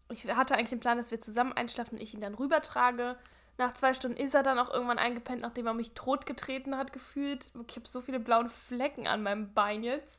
ich 0.08 0.26
hatte 0.26 0.56
eigentlich 0.56 0.70
den 0.70 0.80
Plan, 0.80 0.98
dass 0.98 1.12
wir 1.12 1.20
zusammen 1.20 1.52
einschlafen 1.52 1.94
und 1.94 2.02
ich 2.02 2.14
ihn 2.14 2.20
dann 2.20 2.34
rübertrage. 2.34 3.16
Nach 3.58 3.74
zwei 3.74 3.94
Stunden 3.94 4.16
ist 4.16 4.34
er 4.34 4.42
dann 4.42 4.58
auch 4.58 4.68
irgendwann 4.68 4.98
eingepennt, 4.98 5.42
nachdem 5.42 5.68
er 5.68 5.74
mich 5.74 5.92
totgetreten 5.92 6.76
hat, 6.76 6.92
gefühlt. 6.92 7.52
Ich 7.68 7.76
habe 7.76 7.86
so 7.86 8.00
viele 8.00 8.18
blaue 8.18 8.48
Flecken 8.48 9.06
an 9.06 9.22
meinem 9.22 9.54
Bein 9.54 9.84
jetzt. 9.84 10.18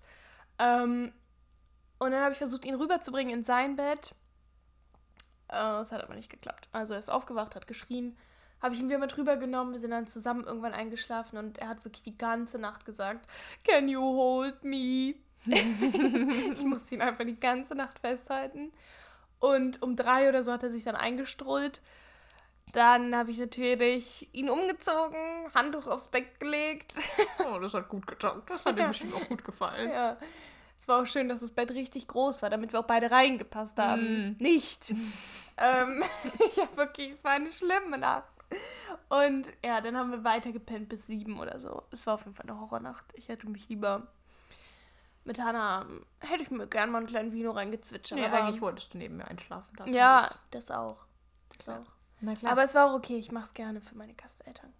Ähm, 0.59 1.11
und 1.97 2.11
dann 2.11 2.21
habe 2.21 2.31
ich 2.31 2.37
versucht, 2.37 2.63
ihn 2.63 2.75
rüberzubringen 2.75 3.33
in 3.39 3.43
sein 3.43 3.75
Bett. 3.75 4.15
Äh, 5.49 5.81
Es 5.81 5.91
hat 5.91 6.01
aber 6.01 6.15
nicht 6.15 6.31
geklappt. 6.31 6.69
Also 6.71 6.93
er 6.93 7.01
ist 7.01 7.11
aufgewacht, 7.11 7.53
hat 7.53 7.67
geschrien. 7.67 8.17
Habe 8.61 8.75
ich 8.75 8.79
ihn 8.79 8.87
wieder 8.87 8.97
mit 8.97 9.17
rübergenommen. 9.17 9.73
Wir 9.73 9.79
sind 9.81 9.91
dann 9.91 10.07
zusammen 10.07 10.45
irgendwann 10.45 10.73
eingeschlafen 10.73 11.37
und 11.37 11.57
er 11.57 11.67
hat 11.67 11.83
wirklich 11.83 12.03
die 12.03 12.17
ganze 12.17 12.59
Nacht 12.59 12.85
gesagt, 12.85 13.27
Can 13.67 13.89
you 13.89 13.99
hold 13.99 14.63
me? 14.63 15.15
ich 15.45 16.63
musste 16.63 16.95
ihn 16.95 17.01
einfach 17.01 17.25
die 17.25 17.39
ganze 17.39 17.75
Nacht 17.75 17.99
festhalten. 17.99 18.71
Und 19.39 19.81
um 19.81 19.95
drei 19.95 20.27
oder 20.27 20.43
so 20.43 20.51
hat 20.51 20.63
er 20.63 20.69
sich 20.69 20.83
dann 20.83 20.95
eingestrullt. 20.95 21.81
Dann 22.73 23.15
habe 23.15 23.31
ich 23.31 23.39
natürlich 23.39 24.29
ihn 24.33 24.49
umgezogen, 24.49 25.17
Handtuch 25.55 25.87
aufs 25.87 26.07
Bett 26.07 26.39
gelegt. 26.39 26.93
Oh, 27.51 27.57
das 27.57 27.73
hat 27.73 27.89
gut 27.89 28.05
getan. 28.05 28.43
Das 28.47 28.65
hat 28.65 28.77
ihm 28.77 28.87
bestimmt 28.89 29.15
auch 29.15 29.27
gut 29.27 29.43
gefallen. 29.43 29.89
ja. 29.89 30.17
Es 30.77 30.87
war 30.87 31.01
auch 31.01 31.07
schön, 31.07 31.27
dass 31.29 31.39
das 31.39 31.51
Bett 31.51 31.71
richtig 31.71 32.07
groß 32.07 32.41
war, 32.41 32.49
damit 32.49 32.73
wir 32.73 32.79
auch 32.79 32.85
beide 32.85 33.09
reingepasst 33.09 33.77
haben. 33.77 34.31
Mm. 34.31 34.35
Nicht. 34.39 34.91
ähm, 35.57 36.03
ja, 36.55 36.67
wirklich, 36.75 37.11
es 37.11 37.23
war 37.23 37.31
eine 37.31 37.51
schlimme 37.51 37.97
Nacht. 37.97 38.29
Und 39.09 39.47
ja, 39.63 39.81
dann 39.81 39.97
haben 39.97 40.11
wir 40.11 40.23
weiter 40.23 40.51
gepennt 40.51 40.89
bis 40.89 41.07
sieben 41.07 41.39
oder 41.39 41.59
so. 41.59 41.83
Es 41.91 42.05
war 42.05 42.15
auf 42.15 42.25
jeden 42.25 42.35
Fall 42.35 42.47
eine 42.47 42.59
Horrornacht. 42.59 43.05
Ich 43.13 43.29
hätte 43.29 43.49
mich 43.49 43.67
lieber 43.69 44.07
mit 45.25 45.39
Hannah, 45.39 45.85
hätte 46.19 46.43
ich 46.43 46.51
mir 46.51 46.67
gern 46.67 46.91
mal 46.91 46.99
einen 46.99 47.07
kleinen 47.07 47.31
Vino 47.31 47.51
reingezwitschert. 47.51 48.17
Nee, 48.19 48.25
aber, 48.25 48.43
eigentlich 48.43 48.61
wolltest 48.61 48.93
du 48.93 48.97
neben 48.97 49.17
mir 49.17 49.27
einschlafen. 49.27 49.75
darum 49.75 49.93
Ja, 49.93 50.27
das 50.51 50.71
auch. 50.71 50.97
Das 51.57 51.65
Klar. 51.65 51.79
auch. 51.81 51.91
Na 52.21 52.35
klar. 52.35 52.51
Aber 52.51 52.63
es 52.63 52.75
war 52.75 52.89
auch 52.89 52.95
okay, 52.95 53.17
ich 53.17 53.31
mach's 53.31 53.53
gerne 53.53 53.81
für 53.81 53.95
meine 53.95 54.13
Gasteltern. 54.13 54.73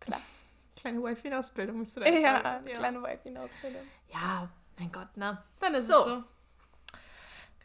Klar. 0.00 0.20
kleine 0.76 1.02
Wifi-Ausbildung 1.02 1.78
musst 1.78 1.96
du 1.96 2.00
da 2.00 2.06
jetzt 2.06 2.22
Ja, 2.24 2.42
sagen. 2.42 2.66
eine 2.66 2.72
kleine 2.72 3.02
Wife 3.02 3.22
hinausbildung. 3.22 3.82
Ja, 4.12 4.48
mein 4.78 4.90
Gott, 4.92 5.08
na. 5.14 5.44
Dann 5.60 5.74
ist 5.74 5.86
So. 5.88 5.98
es 5.98 6.04
so. 6.04 6.24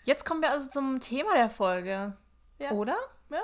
Jetzt 0.04 0.26
kommen 0.26 0.42
wir 0.42 0.52
also 0.52 0.70
zum 0.70 1.00
Thema 1.00 1.34
der 1.34 1.50
Folge. 1.50 2.16
Ja. 2.60 2.72
Oder? 2.72 2.98
Ja. 3.30 3.42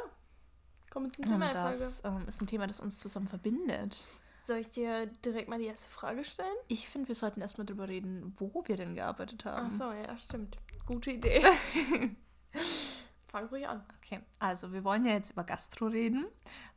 Kommen 0.89 1.07
wir 1.07 1.11
zum 1.11 1.25
Und 1.25 1.31
Thema 1.31 1.51
der 1.51 1.61
Folge. 1.61 1.79
das 1.79 2.01
ähm, 2.05 2.25
ist 2.27 2.41
ein 2.41 2.47
Thema, 2.47 2.67
das 2.67 2.79
uns 2.79 2.99
zusammen 2.99 3.27
verbindet. 3.27 4.05
Soll 4.45 4.57
ich 4.57 4.69
dir 4.71 5.05
direkt 5.25 5.47
mal 5.47 5.57
die 5.59 5.65
erste 5.67 5.89
Frage 5.89 6.25
stellen? 6.25 6.53
Ich 6.67 6.89
finde, 6.89 7.07
wir 7.07 7.15
sollten 7.15 7.39
erstmal 7.41 7.65
drüber 7.65 7.88
reden, 7.88 8.35
wo 8.38 8.63
wir 8.65 8.75
denn 8.75 8.93
gearbeitet 8.93 9.45
haben. 9.45 9.67
Ach 9.67 9.71
so, 9.71 9.91
ja, 9.91 10.17
stimmt. 10.17 10.57
Gute 10.85 11.12
Idee. 11.17 11.41
Fang 13.27 13.47
ruhig 13.47 13.67
an. 13.67 13.83
Okay, 13.97 14.19
also 14.39 14.73
wir 14.73 14.83
wollen 14.83 15.05
ja 15.05 15.13
jetzt 15.13 15.31
über 15.31 15.43
Gastro 15.43 15.88
reden, 15.88 16.27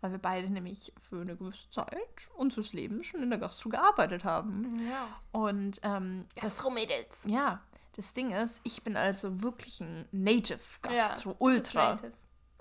weil 0.01 0.13
wir 0.13 0.19
beide 0.19 0.49
nämlich 0.49 0.93
für 0.97 1.21
eine 1.21 1.37
gewisse 1.37 1.69
Zeit 1.71 2.31
unseres 2.37 2.73
Lebens 2.73 3.07
schon 3.07 3.23
in 3.23 3.29
der 3.31 3.39
Gastro 3.39 3.69
gearbeitet 3.69 4.25
haben. 4.25 4.89
Ja. 4.89 5.09
Und 5.33 5.81
ähm, 5.83 6.25
Gastromädels. 6.41 7.25
ja, 7.27 7.63
das 7.97 8.15
Ding 8.15 8.31
ist, 8.33 8.61
ich 8.63 8.83
bin 8.85 8.97
also 8.97 9.43
wirklich 9.43 9.81
ein 9.81 10.07
Native 10.13 10.61
Ja, 10.85 11.09
Gastro 11.09 11.35
Ultra. 11.41 11.95
Native. 11.95 12.13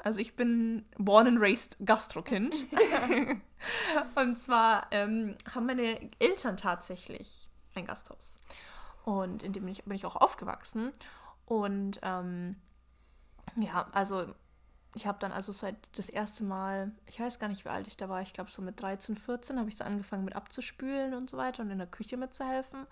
Also 0.05 0.19
ich 0.19 0.35
bin 0.35 0.85
born 0.99 1.25
and 1.25 1.41
raised 1.41 1.77
Gastrokind. 1.83 2.53
und 4.15 4.39
zwar 4.39 4.85
ähm, 4.91 5.35
haben 5.51 5.65
meine 5.65 6.11
Eltern 6.19 6.57
tatsächlich 6.57 7.49
ein 7.73 7.87
Gasthaus. 7.87 8.35
Und 9.03 9.41
in 9.41 9.51
dem 9.51 9.63
bin 9.63 9.71
ich, 9.71 9.83
bin 9.83 9.95
ich 9.95 10.05
auch 10.05 10.15
aufgewachsen. 10.15 10.91
Und 11.45 11.99
ähm, 12.03 12.55
ja, 13.55 13.87
also 13.93 14.27
ich 14.93 15.07
habe 15.07 15.17
dann 15.19 15.31
also 15.31 15.51
seit 15.51 15.75
das 15.97 16.09
erste 16.09 16.43
Mal, 16.43 16.91
ich 17.07 17.19
weiß 17.19 17.39
gar 17.39 17.47
nicht, 17.47 17.65
wie 17.65 17.69
alt 17.69 17.87
ich 17.87 17.97
da 17.97 18.07
war, 18.07 18.21
ich 18.21 18.33
glaube 18.33 18.51
so 18.51 18.61
mit 18.61 18.79
13, 18.79 19.17
14 19.17 19.57
habe 19.57 19.69
ich 19.69 19.77
so 19.77 19.85
angefangen 19.85 20.23
mit 20.23 20.35
abzuspülen 20.35 21.15
und 21.15 21.31
so 21.31 21.37
weiter 21.37 21.63
und 21.63 21.71
in 21.71 21.79
der 21.79 21.87
Küche 21.87 22.15
mitzuhelfen. 22.15 22.85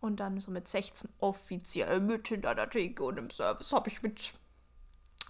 Und 0.00 0.20
dann 0.20 0.38
so 0.38 0.52
mit 0.52 0.68
16 0.68 1.10
offiziell 1.18 1.98
mit 1.98 2.28
hinter 2.28 2.54
der 2.54 2.70
Theke 2.70 3.02
und 3.02 3.18
im 3.18 3.30
Service 3.30 3.72
habe 3.72 3.90
ich 3.90 4.00
mit 4.02 4.34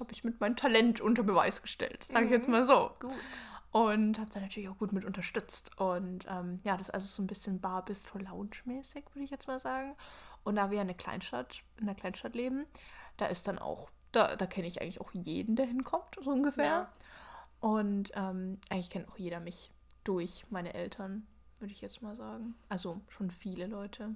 habe 0.01 0.13
ich 0.13 0.25
mit 0.25 0.41
meinem 0.41 0.57
Talent 0.57 1.01
unter 1.01 1.23
Beweis 1.23 1.63
gestellt, 1.63 2.07
sage 2.13 2.27
ich 2.27 2.31
jetzt 2.31 2.49
mal 2.49 2.65
so. 2.65 2.91
Gut. 3.01 3.13
Und 3.73 4.19
habe 4.19 4.31
da 4.31 4.41
natürlich 4.41 4.69
auch 4.69 4.79
gut 4.79 4.93
mit 4.93 5.05
unterstützt. 5.05 5.79
Und 5.79 6.27
ähm, 6.29 6.59
ja, 6.63 6.77
das 6.77 6.89
ist 6.89 6.95
also 6.95 7.07
so 7.07 7.23
ein 7.23 7.27
bisschen 7.27 7.61
Bar 7.61 7.85
Bistro 7.85 8.19
Lounge 8.19 8.57
mäßig, 8.67 9.05
würde 9.15 9.25
ich 9.25 9.31
jetzt 9.31 9.49
mal 9.49 9.61
sagen. 9.61 9.97
Und 10.45 10.57
da 10.57 10.71
wir 10.71 10.81
in 10.83 10.89
einer 10.89 10.95
Kleinstadt, 10.95 11.63
in 11.79 11.85
einer 11.85 11.95
Kleinstadt 11.95 12.35
leben, 12.35 12.67
da 13.17 13.27
ist 13.27 13.49
dann 13.49 13.59
auch, 13.59 13.91
da, 14.13 14.37
da 14.37 14.47
kenne 14.47 14.67
ich 14.67 14.83
eigentlich 14.83 15.01
auch 15.01 15.13
jeden, 15.13 15.57
der 15.57 15.67
hinkommt, 15.67 16.19
so 16.23 16.31
ungefähr. 16.31 16.65
Ja. 16.65 16.93
Und 17.61 18.11
ähm, 18.15 18.59
eigentlich 18.69 18.91
kennt 18.91 19.09
auch 19.09 19.17
jeder 19.17 19.41
mich 19.41 19.71
durch 20.05 20.45
meine 20.51 20.75
Eltern, 20.75 21.27
würde 21.59 21.73
ich 21.73 21.81
jetzt 21.81 22.03
mal 22.03 22.17
sagen. 22.17 22.55
Also 22.69 23.01
schon 23.09 23.31
viele 23.31 23.67
Leute. 23.67 24.15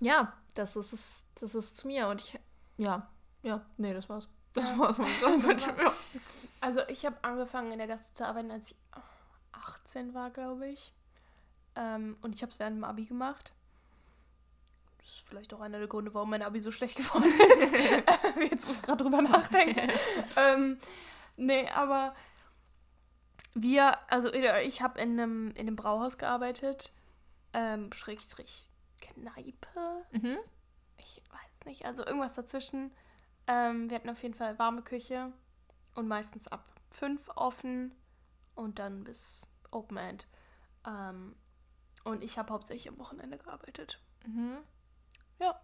Ja, 0.00 0.34
das 0.54 0.76
ist 0.76 0.92
es, 0.92 1.24
das 1.34 1.54
ist 1.54 1.76
zu 1.76 1.88
mir. 1.88 2.08
Und 2.08 2.20
ich, 2.20 2.38
ja, 2.76 3.08
ja, 3.46 3.64
nee, 3.76 3.94
das 3.94 4.08
war's. 4.08 4.28
Das 4.54 4.76
war's, 4.76 4.98
was 4.98 5.08
ich 5.08 5.20
sagen 5.20 5.42
wollte. 5.44 5.68
Ja. 5.68 5.92
Also 6.60 6.80
ich 6.88 7.06
habe 7.06 7.16
angefangen 7.22 7.70
in 7.70 7.78
der 7.78 7.86
Gastro 7.86 8.14
zu 8.14 8.26
arbeiten, 8.26 8.50
als 8.50 8.72
ich 8.72 8.76
18 9.52 10.14
war, 10.14 10.30
glaube 10.30 10.66
ich. 10.66 10.92
Ähm, 11.76 12.16
und 12.22 12.34
ich 12.34 12.42
habe 12.42 12.50
es 12.50 12.58
während 12.58 12.78
dem 12.78 12.82
Abi 12.82 13.04
gemacht. 13.04 13.52
Das 14.98 15.06
ist 15.06 15.28
vielleicht 15.28 15.54
auch 15.54 15.60
einer 15.60 15.78
der 15.78 15.86
Gründe, 15.86 16.12
warum 16.12 16.30
mein 16.30 16.42
Abi 16.42 16.58
so 16.58 16.72
schlecht 16.72 16.96
geworden 16.96 17.32
ist. 17.60 17.72
Jetzt, 18.50 18.66
wo 18.66 18.72
ich 18.72 18.82
gerade 18.82 19.04
drüber 19.04 19.22
nachdenke. 19.22 19.94
ähm, 20.36 20.78
nee, 21.36 21.68
aber 21.76 22.16
wir, 23.54 23.96
also 24.10 24.32
ich 24.32 24.82
habe 24.82 25.00
in 25.00 25.12
einem, 25.12 25.50
in 25.52 25.68
einem 25.68 25.76
Brauhaus 25.76 26.18
gearbeitet. 26.18 26.92
Ähm, 27.52 27.92
Schrägstrich 27.92 28.68
Kneipe. 29.00 30.04
Mhm. 30.10 30.36
Ich 30.98 31.22
weiß 31.30 31.66
nicht, 31.66 31.86
also 31.86 32.04
irgendwas 32.04 32.34
dazwischen. 32.34 32.90
Ähm, 33.46 33.88
wir 33.88 33.96
hatten 33.96 34.10
auf 34.10 34.22
jeden 34.22 34.34
Fall 34.34 34.58
warme 34.58 34.82
Küche 34.82 35.32
und 35.94 36.08
meistens 36.08 36.48
ab 36.48 36.64
5 36.90 37.28
offen 37.34 37.92
und 38.54 38.78
dann 38.78 39.04
bis 39.04 39.48
Open 39.70 39.96
End. 39.96 40.26
Ähm, 40.86 41.36
und 42.04 42.22
ich 42.22 42.38
habe 42.38 42.52
hauptsächlich 42.52 42.88
am 42.88 42.98
Wochenende 42.98 43.38
gearbeitet. 43.38 44.00
Mhm. 44.26 44.58
Ja. 45.40 45.60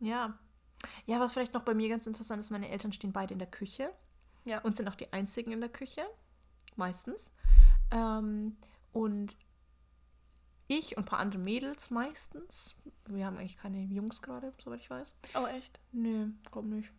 Ja. 0.00 0.38
Ja, 1.06 1.20
was 1.20 1.32
vielleicht 1.32 1.54
noch 1.54 1.62
bei 1.62 1.74
mir 1.74 1.88
ganz 1.88 2.06
interessant 2.06 2.40
ist, 2.40 2.50
meine 2.50 2.68
Eltern 2.68 2.92
stehen 2.92 3.12
beide 3.12 3.32
in 3.32 3.38
der 3.38 3.50
Küche. 3.50 3.92
Ja. 4.44 4.60
Und 4.60 4.76
sind 4.76 4.88
auch 4.88 4.94
die 4.94 5.12
einzigen 5.12 5.52
in 5.52 5.60
der 5.60 5.70
Küche. 5.70 6.06
Meistens. 6.76 7.30
Ähm, 7.90 8.56
und 8.92 9.36
ich 10.68 10.96
und 10.96 11.04
ein 11.04 11.06
paar 11.06 11.18
andere 11.18 11.40
Mädels 11.40 11.90
meistens. 11.90 12.74
Wir 13.06 13.26
haben 13.26 13.38
eigentlich 13.38 13.58
keine 13.58 13.78
Jungs 13.78 14.22
gerade, 14.22 14.52
soweit 14.62 14.80
ich 14.80 14.90
weiß. 14.90 15.14
Oh, 15.34 15.46
echt? 15.46 15.78
Nee, 15.92 16.28
glaube 16.50 16.68
nicht. 16.68 16.92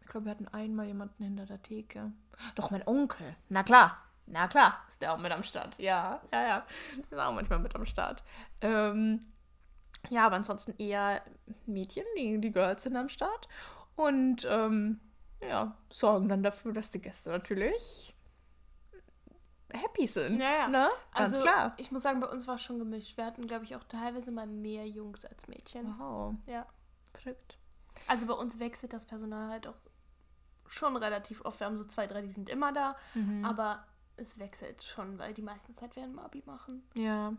Ich 0.00 0.06
glaube, 0.06 0.26
wir 0.26 0.32
hatten 0.32 0.48
einmal 0.48 0.86
jemanden 0.86 1.22
hinter 1.22 1.46
der 1.46 1.62
Theke. 1.62 2.12
Doch, 2.54 2.70
mein 2.70 2.86
Onkel. 2.86 3.36
Na 3.48 3.62
klar. 3.62 3.98
Na 4.26 4.46
klar, 4.46 4.84
ist 4.88 5.02
der 5.02 5.12
auch 5.12 5.18
mit 5.18 5.32
am 5.32 5.42
Start. 5.42 5.78
Ja, 5.78 6.20
ja, 6.32 6.42
ja. 6.46 6.66
Ist 7.10 7.18
auch 7.18 7.32
manchmal 7.32 7.58
mit 7.58 7.74
am 7.74 7.84
Start. 7.84 8.22
Ähm, 8.60 9.32
ja, 10.08 10.26
aber 10.26 10.36
ansonsten 10.36 10.74
eher 10.78 11.22
Mädchen, 11.66 12.04
die, 12.16 12.40
die 12.40 12.52
Girls 12.52 12.84
sind 12.84 12.96
am 12.96 13.08
Start. 13.08 13.48
Und 13.96 14.46
ähm, 14.48 15.00
ja, 15.40 15.76
sorgen 15.88 16.28
dann 16.28 16.42
dafür, 16.42 16.72
dass 16.72 16.90
die 16.90 17.00
Gäste 17.00 17.30
natürlich 17.30 18.14
happy 19.72 20.06
sind. 20.06 20.38
Ja, 20.38 20.50
ja. 20.52 20.68
Ne? 20.68 20.88
Ganz 21.14 21.34
also, 21.34 21.40
klar. 21.40 21.74
ich 21.76 21.90
muss 21.90 22.02
sagen, 22.02 22.20
bei 22.20 22.28
uns 22.28 22.46
war 22.46 22.56
es 22.56 22.62
schon 22.62 22.78
gemischt. 22.78 23.16
Wir 23.16 23.24
hatten, 23.26 23.46
glaube 23.46 23.64
ich, 23.64 23.76
auch 23.76 23.84
teilweise 23.84 24.30
mal 24.30 24.46
mehr 24.46 24.86
Jungs 24.86 25.24
als 25.24 25.48
Mädchen. 25.48 25.94
Wow, 25.98 26.34
Ja. 26.46 26.66
verrückt. 27.14 27.58
Also 28.06 28.26
bei 28.26 28.34
uns 28.34 28.58
wechselt 28.58 28.92
das 28.92 29.04
Personal 29.06 29.50
halt 29.50 29.66
auch 29.66 29.76
schon 30.66 30.96
relativ 30.96 31.44
oft. 31.44 31.60
Wir 31.60 31.66
haben 31.66 31.76
so 31.76 31.84
zwei, 31.84 32.06
drei, 32.06 32.22
die 32.22 32.32
sind 32.32 32.48
immer 32.48 32.72
da. 32.72 32.96
Mhm. 33.14 33.44
Aber 33.44 33.84
es 34.16 34.38
wechselt 34.38 34.82
schon, 34.82 35.18
weil 35.18 35.34
die 35.34 35.42
meisten 35.42 35.74
Zeit 35.74 35.96
werden 35.96 36.18
Abi 36.18 36.42
machen. 36.46 36.86
Ja. 36.94 37.32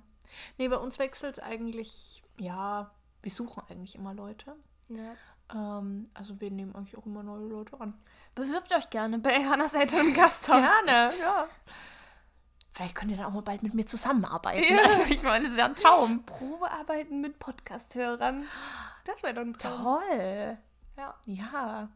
Nee, 0.57 0.67
bei 0.67 0.77
uns 0.77 0.99
wechselt 0.99 1.37
es 1.37 1.43
eigentlich, 1.43 2.23
ja, 2.39 2.91
wir 3.21 3.31
suchen 3.31 3.63
eigentlich 3.69 3.95
immer 3.95 4.13
Leute. 4.13 4.55
Ja. 4.89 5.15
Ähm, 5.53 6.09
also 6.13 6.39
wir 6.39 6.51
nehmen 6.51 6.75
eigentlich 6.75 6.97
auch 6.97 7.05
immer 7.05 7.23
neue 7.23 7.47
Leute 7.47 7.79
an. 7.79 7.93
Bewirbt 8.35 8.73
euch 8.73 8.89
gerne 8.89 9.19
bei 9.19 9.43
Hannas 9.45 9.73
Eltern 9.73 10.07
im 10.07 10.13
Gasthaus. 10.13 10.61
Gerne, 10.61 11.17
ja. 11.17 11.47
Vielleicht 12.81 12.95
könnt 12.95 13.11
ihr 13.11 13.17
dann 13.17 13.27
auch 13.27 13.33
mal 13.33 13.41
bald 13.41 13.61
mit 13.61 13.75
mir 13.75 13.85
zusammenarbeiten. 13.85 14.73
Ja. 14.75 14.81
Also 14.83 15.03
ich 15.07 15.21
meine, 15.21 15.43
das 15.43 15.53
ist 15.53 15.59
ja 15.59 15.65
ein 15.65 15.75
Traum. 15.75 16.25
Probearbeiten 16.25 17.21
mit 17.21 17.37
Podcast-Hörern. 17.37 18.45
Das 19.05 19.21
wäre 19.21 19.35
doch 19.35 19.43
ein 19.43 19.53
Traum. 19.53 19.83
Toll. 19.83 20.57
Ja. 20.97 21.15
Ja. 21.25 21.89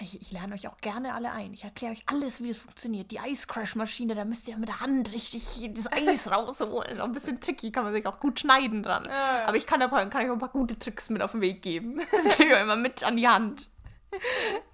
Ich, 0.00 0.20
ich 0.20 0.32
lerne 0.32 0.54
euch 0.54 0.66
auch 0.66 0.78
gerne 0.78 1.14
alle 1.14 1.30
ein. 1.30 1.52
Ich 1.52 1.62
erkläre 1.62 1.92
euch 1.92 2.02
alles, 2.06 2.42
wie 2.42 2.48
es 2.48 2.58
funktioniert. 2.58 3.12
Die 3.12 3.20
Eiscrash-Maschine, 3.20 4.16
da 4.16 4.24
müsst 4.24 4.48
ihr 4.48 4.56
mit 4.56 4.68
der 4.68 4.80
Hand 4.80 5.12
richtig 5.12 5.70
das 5.74 5.86
Eis 5.92 6.28
rausholen. 6.28 6.90
Ist 6.90 7.00
auch 7.00 7.04
ein 7.04 7.12
bisschen 7.12 7.40
tricky, 7.40 7.70
kann 7.70 7.84
man 7.84 7.92
sich 7.92 8.04
auch 8.08 8.18
gut 8.18 8.40
schneiden 8.40 8.82
dran. 8.82 9.04
Ja, 9.06 9.12
ja. 9.12 9.46
Aber 9.46 9.56
ich 9.56 9.66
kann, 9.68 9.80
aber, 9.80 10.04
kann 10.06 10.24
euch 10.24 10.30
auch 10.30 10.34
ein 10.34 10.40
paar 10.40 10.48
gute 10.48 10.76
Tricks 10.76 11.08
mit 11.08 11.22
auf 11.22 11.30
den 11.30 11.40
Weg 11.40 11.62
geben. 11.62 12.00
Das 12.10 12.24
gebe 12.36 12.48
ich 12.48 12.54
euch 12.56 12.62
immer 12.62 12.74
mit 12.74 13.04
an 13.04 13.16
die 13.16 13.28
Hand. 13.28 13.70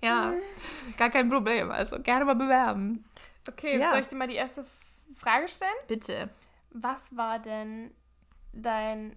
Ja, 0.03 0.33
gar 0.97 1.11
kein 1.11 1.29
Problem. 1.29 1.71
Also 1.71 2.01
gerne 2.01 2.25
mal 2.25 2.35
bewerben. 2.35 3.05
Okay, 3.49 3.79
Ja. 3.79 3.91
soll 3.91 4.01
ich 4.01 4.07
dir 4.09 4.17
mal 4.17 4.29
die 4.29 4.35
erste 4.37 4.65
Frage 5.17 5.49
stellen? 5.49 5.71
Bitte. 5.87 6.31
Was 6.71 7.17
war 7.17 7.39
denn 7.39 7.93
dein 8.53 9.17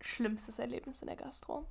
schlimmstes 0.00 0.58
Erlebnis 0.58 1.00
in 1.00 1.06
der 1.08 1.16
Gastro? 1.16 1.66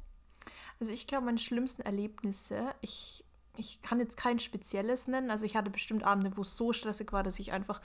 Also 0.79 0.91
ich 0.91 1.07
glaube, 1.07 1.25
meine 1.25 1.37
schlimmsten 1.39 1.81
Erlebnisse, 1.83 2.73
ich, 2.81 3.23
ich 3.55 3.81
kann 3.81 3.99
jetzt 3.99 4.17
kein 4.17 4.39
spezielles 4.39 5.07
nennen. 5.07 5.31
Also 5.31 5.45
ich 5.45 5.55
hatte 5.55 5.69
bestimmt 5.69 6.03
Abende, 6.03 6.35
wo 6.35 6.41
es 6.41 6.57
so 6.57 6.73
stressig 6.73 7.11
war, 7.13 7.23
dass 7.23 7.39
ich 7.39 7.51
einfach... 7.53 7.81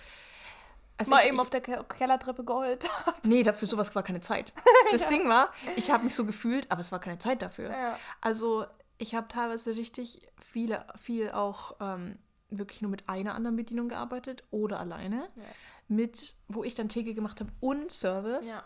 Also 0.96 1.10
Mal 1.12 1.20
ich, 1.20 1.28
eben 1.28 1.36
ich, 1.36 1.42
auf 1.42 1.48
der 1.50 1.62
Ke 1.62 1.82
Kellertreppe 1.88 2.44
geheult. 2.44 2.88
Nee, 3.22 3.42
dafür 3.42 3.66
sowas 3.68 3.94
war 3.94 4.02
keine 4.02 4.20
Zeit. 4.20 4.52
Das 4.92 5.08
Ding 5.08 5.28
war, 5.28 5.52
ich 5.76 5.90
habe 5.90 6.04
mich 6.04 6.14
so 6.14 6.24
gefühlt, 6.26 6.70
aber 6.70 6.80
es 6.80 6.90
war 6.90 6.98
keine 6.98 7.18
Zeit 7.18 7.42
dafür. 7.42 7.70
ja. 7.70 7.98
Also 8.20 8.66
ich 8.98 9.14
habe 9.14 9.28
teilweise 9.28 9.76
richtig 9.76 10.20
viele, 10.38 10.86
viel 10.96 11.30
auch 11.30 11.76
ähm, 11.80 12.18
wirklich 12.50 12.82
nur 12.82 12.90
mit 12.90 13.08
einer 13.08 13.34
anderen 13.34 13.56
Bedienung 13.56 13.88
gearbeitet 13.88 14.44
oder 14.50 14.80
alleine. 14.80 15.28
Ja. 15.36 15.42
Mit, 15.88 16.34
wo 16.48 16.62
ich 16.62 16.74
dann 16.74 16.88
Theke 16.88 17.14
gemacht 17.14 17.40
habe 17.40 17.50
und 17.60 17.90
Service. 17.90 18.46
ja. 18.46 18.62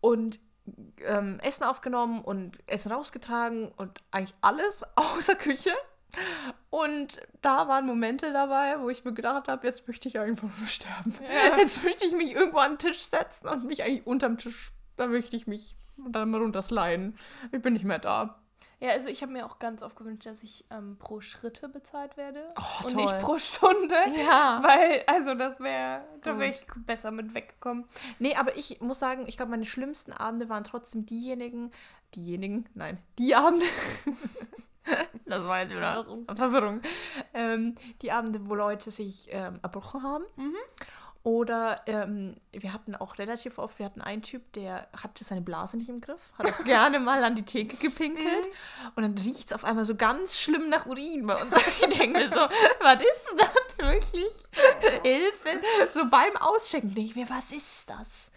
Und 0.00 0.38
ähm, 1.04 1.38
Essen 1.40 1.64
aufgenommen 1.64 2.22
und 2.22 2.58
Essen 2.66 2.92
rausgetragen 2.92 3.68
und 3.76 4.02
eigentlich 4.10 4.36
alles 4.40 4.82
außer 4.96 5.34
Küche. 5.34 5.70
Und 6.70 7.20
da 7.42 7.66
waren 7.68 7.86
Momente 7.86 8.32
dabei, 8.32 8.80
wo 8.80 8.88
ich 8.88 9.04
mir 9.04 9.12
gedacht 9.12 9.48
habe, 9.48 9.66
jetzt 9.66 9.86
möchte 9.88 10.08
ich 10.08 10.18
einfach 10.18 10.48
nur 10.58 10.68
sterben. 10.68 11.14
Ja. 11.22 11.58
Jetzt 11.58 11.82
möchte 11.82 12.06
ich 12.06 12.12
mich 12.12 12.32
irgendwo 12.32 12.58
an 12.58 12.72
den 12.72 12.78
Tisch 12.78 13.00
setzen 13.00 13.48
und 13.48 13.64
mich 13.64 13.82
eigentlich 13.82 14.06
unterm 14.06 14.38
Tisch, 14.38 14.72
da 14.96 15.06
möchte 15.06 15.34
ich 15.36 15.46
mich 15.46 15.76
dann 15.96 16.30
mal 16.30 16.40
runtersliden. 16.40 17.16
Ich 17.52 17.62
bin 17.62 17.72
nicht 17.72 17.84
mehr 17.84 17.98
da. 17.98 18.40
Ja, 18.84 18.90
also 18.90 19.08
ich 19.08 19.22
habe 19.22 19.32
mir 19.32 19.46
auch 19.46 19.58
ganz 19.58 19.82
oft 19.82 19.96
gewünscht, 19.96 20.26
dass 20.26 20.42
ich 20.42 20.66
ähm, 20.70 20.98
pro 20.98 21.20
Schritte 21.20 21.70
bezahlt 21.70 22.18
werde 22.18 22.46
Oh, 22.58 22.84
und 22.84 22.92
toll. 22.92 23.02
nicht 23.02 23.18
pro 23.20 23.38
Stunde. 23.38 23.94
Ja. 24.28 24.60
Weil, 24.62 25.02
also 25.06 25.34
das 25.34 25.58
wäre, 25.58 26.02
da 26.22 26.38
wäre 26.38 26.50
ich 26.50 26.66
besser 26.84 27.10
mit 27.10 27.32
weggekommen. 27.34 27.86
Nee, 28.18 28.34
aber 28.34 28.54
ich 28.58 28.82
muss 28.82 28.98
sagen, 28.98 29.24
ich 29.26 29.38
glaube, 29.38 29.52
meine 29.52 29.64
schlimmsten 29.64 30.12
Abende 30.12 30.50
waren 30.50 30.64
trotzdem 30.64 31.06
diejenigen, 31.06 31.70
diejenigen, 32.14 32.66
nein, 32.74 32.98
die 33.18 33.34
Abende. 33.34 33.64
das 35.24 35.46
war 35.46 35.62
jetzt 35.62 35.70
wieder 35.74 35.94
Verwirrung. 35.94 36.26
Verwirrung. 36.36 36.82
Ähm, 37.32 37.74
die 38.02 38.12
Abende, 38.12 38.46
wo 38.46 38.54
Leute 38.54 38.90
sich 38.90 39.28
ähm, 39.30 39.60
erbrochen 39.62 40.02
haben. 40.02 40.24
Mhm. 40.36 40.56
Oder 41.24 41.80
ähm, 41.86 42.36
wir 42.52 42.74
hatten 42.74 42.94
auch 42.94 43.16
relativ 43.16 43.56
oft, 43.56 43.78
wir 43.78 43.86
hatten 43.86 44.02
einen 44.02 44.20
Typ, 44.20 44.52
der 44.52 44.86
hatte 44.94 45.24
seine 45.24 45.40
Blase 45.40 45.78
nicht 45.78 45.88
im 45.88 46.02
Griff, 46.02 46.20
hat 46.36 46.52
auch 46.52 46.64
gerne 46.64 46.98
mal 46.98 47.24
an 47.24 47.34
die 47.34 47.44
Theke 47.44 47.78
gepinkelt. 47.78 48.46
Und 48.94 49.04
dann 49.04 49.16
riecht 49.16 49.46
es 49.46 49.52
auf 49.54 49.64
einmal 49.64 49.86
so 49.86 49.94
ganz 49.94 50.38
schlimm 50.38 50.68
nach 50.68 50.84
Urin 50.84 51.26
bei 51.26 51.40
uns. 51.42 51.54
Ich 51.80 51.98
denke 51.98 52.18
mir 52.18 52.28
so, 52.28 52.40
was 52.80 53.00
ist 53.00 53.36
das 53.38 53.78
wirklich? 53.78 54.34
Hilfe. 55.02 55.60
So 55.94 56.10
beim 56.10 56.36
Auschecken 56.36 56.94
denke 56.94 57.10
ich 57.10 57.16
mir, 57.16 57.30
was 57.30 57.52
ist 57.52 57.88
das? 57.88 58.30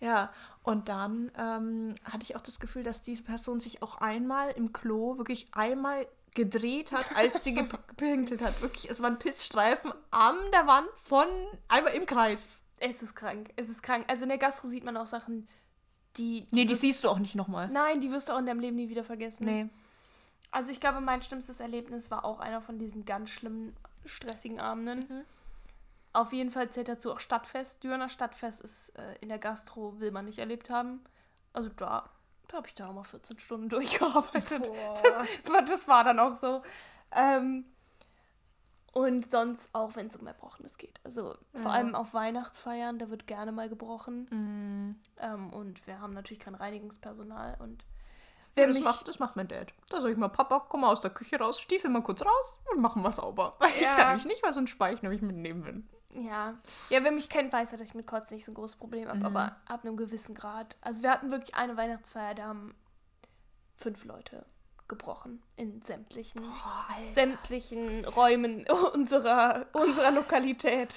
Ja, 0.00 0.30
und 0.62 0.90
dann 0.90 1.32
ähm, 1.38 1.94
hatte 2.04 2.24
ich 2.24 2.36
auch 2.36 2.42
das 2.42 2.60
Gefühl, 2.60 2.82
dass 2.82 3.00
diese 3.00 3.22
Person 3.22 3.58
sich 3.58 3.82
auch 3.82 4.02
einmal 4.02 4.50
im 4.50 4.74
Klo 4.74 5.16
wirklich 5.16 5.48
einmal 5.52 6.06
gedreht 6.38 6.92
hat, 6.92 7.04
als 7.16 7.42
sie 7.44 7.52
gep- 7.52 7.76
gepinkelt 7.88 8.40
hat. 8.40 8.60
Wirklich, 8.62 8.88
es 8.88 9.02
waren 9.02 9.18
Pissstreifen 9.18 9.92
an 10.10 10.36
der 10.52 10.66
Wand 10.66 10.88
von 11.04 11.26
einmal 11.68 11.92
im 11.94 12.06
Kreis. 12.06 12.60
Es 12.78 13.02
ist 13.02 13.14
krank, 13.16 13.50
es 13.56 13.68
ist 13.68 13.82
krank. 13.82 14.04
Also 14.08 14.22
in 14.22 14.28
der 14.28 14.38
Gastro 14.38 14.68
sieht 14.68 14.84
man 14.84 14.96
auch 14.96 15.08
Sachen, 15.08 15.48
die... 16.16 16.46
Nee, 16.52 16.64
die 16.64 16.70
wirst- 16.70 16.80
siehst 16.82 17.02
du 17.04 17.08
auch 17.08 17.18
nicht 17.18 17.34
nochmal. 17.34 17.68
Nein, 17.68 18.00
die 18.00 18.10
wirst 18.12 18.28
du 18.28 18.32
auch 18.34 18.38
in 18.38 18.46
deinem 18.46 18.60
Leben 18.60 18.76
nie 18.76 18.88
wieder 18.88 19.02
vergessen. 19.04 19.44
Nee. 19.44 19.68
Also 20.52 20.70
ich 20.70 20.80
glaube, 20.80 21.00
mein 21.00 21.20
schlimmstes 21.22 21.58
Erlebnis 21.60 22.10
war 22.10 22.24
auch 22.24 22.38
einer 22.40 22.62
von 22.62 22.78
diesen 22.78 23.04
ganz 23.04 23.30
schlimmen, 23.30 23.76
stressigen 24.06 24.60
Abenden. 24.60 25.00
Mhm. 25.08 25.24
Auf 26.12 26.32
jeden 26.32 26.50
Fall 26.50 26.70
zählt 26.70 26.88
dazu 26.88 27.12
auch 27.12 27.20
Stadtfest. 27.20 27.82
Dürner 27.84 28.08
Stadtfest 28.08 28.60
ist 28.62 28.90
äh, 28.98 29.16
in 29.20 29.28
der 29.28 29.38
Gastro, 29.38 30.00
will 30.00 30.10
man 30.10 30.24
nicht 30.24 30.38
erlebt 30.38 30.70
haben. 30.70 31.00
Also 31.52 31.68
da, 31.68 32.08
da 32.48 32.56
habe 32.58 32.66
ich 32.66 32.74
da 32.74 32.86
nochmal 32.86 33.04
14 33.04 33.38
Stunden 33.38 33.68
durchgearbeitet. 33.70 34.70
Das, 35.02 35.52
war- 35.52 35.62
das 35.62 35.88
war 35.88 36.04
dann 36.04 36.18
auch 36.18 36.34
so. 36.34 36.62
Ähm, 37.12 37.64
und 38.92 39.30
sonst 39.30 39.72
auch, 39.74 39.94
wenn 39.96 40.08
es 40.08 40.16
um 40.16 40.26
Erbrochenes 40.26 40.76
geht. 40.78 40.98
Also 41.04 41.34
vor 41.54 41.70
Ja. 41.70 41.70
allem 41.70 41.94
auf 41.94 42.14
Weihnachtsfeiern, 42.14 42.98
da 42.98 43.10
wird 43.10 43.26
gerne 43.26 43.52
mal 43.52 43.68
gebrochen. 43.68 44.24
Mm. 44.30 45.00
Ähm, 45.22 45.52
und 45.52 45.86
wir 45.86 46.00
haben 46.00 46.14
natürlich 46.14 46.40
kein 46.40 46.54
Reinigungspersonal. 46.54 47.56
Und 47.60 47.82
Ja, 47.82 47.86
wer 48.56 48.66
das, 48.68 48.76
mich- 48.76 48.84
macht, 48.84 49.06
das 49.06 49.18
macht 49.18 49.36
mein 49.36 49.46
Dad. 49.46 49.72
Da 49.90 50.00
sag 50.00 50.10
ich 50.10 50.16
mal, 50.16 50.28
Papa, 50.28 50.66
komm 50.68 50.80
mal 50.80 50.88
aus 50.90 51.00
der 51.00 51.10
Küche 51.10 51.38
raus, 51.38 51.60
stiefel 51.60 51.90
mal 51.90 52.02
kurz 52.02 52.22
raus 52.24 52.58
und 52.72 52.80
machen 52.80 53.02
wir 53.02 53.12
sauber. 53.12 53.54
Weil 53.60 53.70
ich 53.70 53.82
Ja. 53.82 53.94
kann 53.94 54.14
mich 54.16 54.24
nicht, 54.24 54.42
weil 54.42 54.52
so 54.52 54.58
ein 54.60 54.66
Speich 54.66 55.02
nämlich 55.02 55.22
mitnehmen 55.22 55.64
will. 55.64 55.84
Ja. 56.26 56.54
Ja, 56.90 57.04
wer 57.04 57.10
mich 57.12 57.28
kennt, 57.28 57.52
weiß 57.52 57.70
ja, 57.72 57.76
dass 57.78 57.88
ich 57.88 57.94
mit 57.94 58.06
Kotzen 58.06 58.36
nicht 58.36 58.44
so 58.44 58.52
ein 58.52 58.54
großes 58.54 58.76
Problem 58.76 59.08
habe, 59.08 59.18
Mhm. 59.18 59.26
aber 59.26 59.56
ab 59.66 59.84
einem 59.84 59.96
gewissen 59.96 60.34
Grad. 60.34 60.76
Also 60.80 61.02
wir 61.02 61.10
hatten 61.10 61.30
wirklich 61.30 61.54
eine 61.54 61.76
Weihnachtsfeier, 61.76 62.34
da 62.34 62.44
haben 62.44 62.74
fünf 63.76 64.04
Leute 64.04 64.44
gebrochen 64.88 65.42
in 65.56 65.82
sämtlichen, 65.82 66.42
sämtlichen 67.14 68.04
Räumen 68.06 68.66
unserer, 68.94 69.66
unserer 69.72 70.10
Lokalität. 70.12 70.94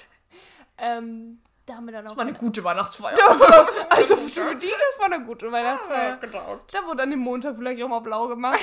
Ähm, 0.78 1.40
da 1.66 1.74
haben 1.76 1.84
wir 1.86 1.92
dann 1.92 2.06
auch 2.06 2.10
Das 2.10 2.16
war 2.16 2.22
eine 2.22 2.30
eine- 2.30 2.38
gute 2.38 2.64
Weihnachtsfeier. 2.64 3.16
also 3.90 4.16
für 4.16 4.54
die, 4.56 4.66
das 4.70 4.98
war 4.98 5.12
eine 5.12 5.24
gute 5.24 5.52
Weihnachtsfeier. 5.52 6.16
genau. 6.16 6.58
Da 6.72 6.84
wurde 6.86 7.02
an 7.04 7.10
dem 7.10 7.20
Montag 7.20 7.56
vielleicht 7.56 7.80
auch 7.82 7.88
mal 7.88 8.00
blau 8.00 8.26
gemacht. 8.28 8.58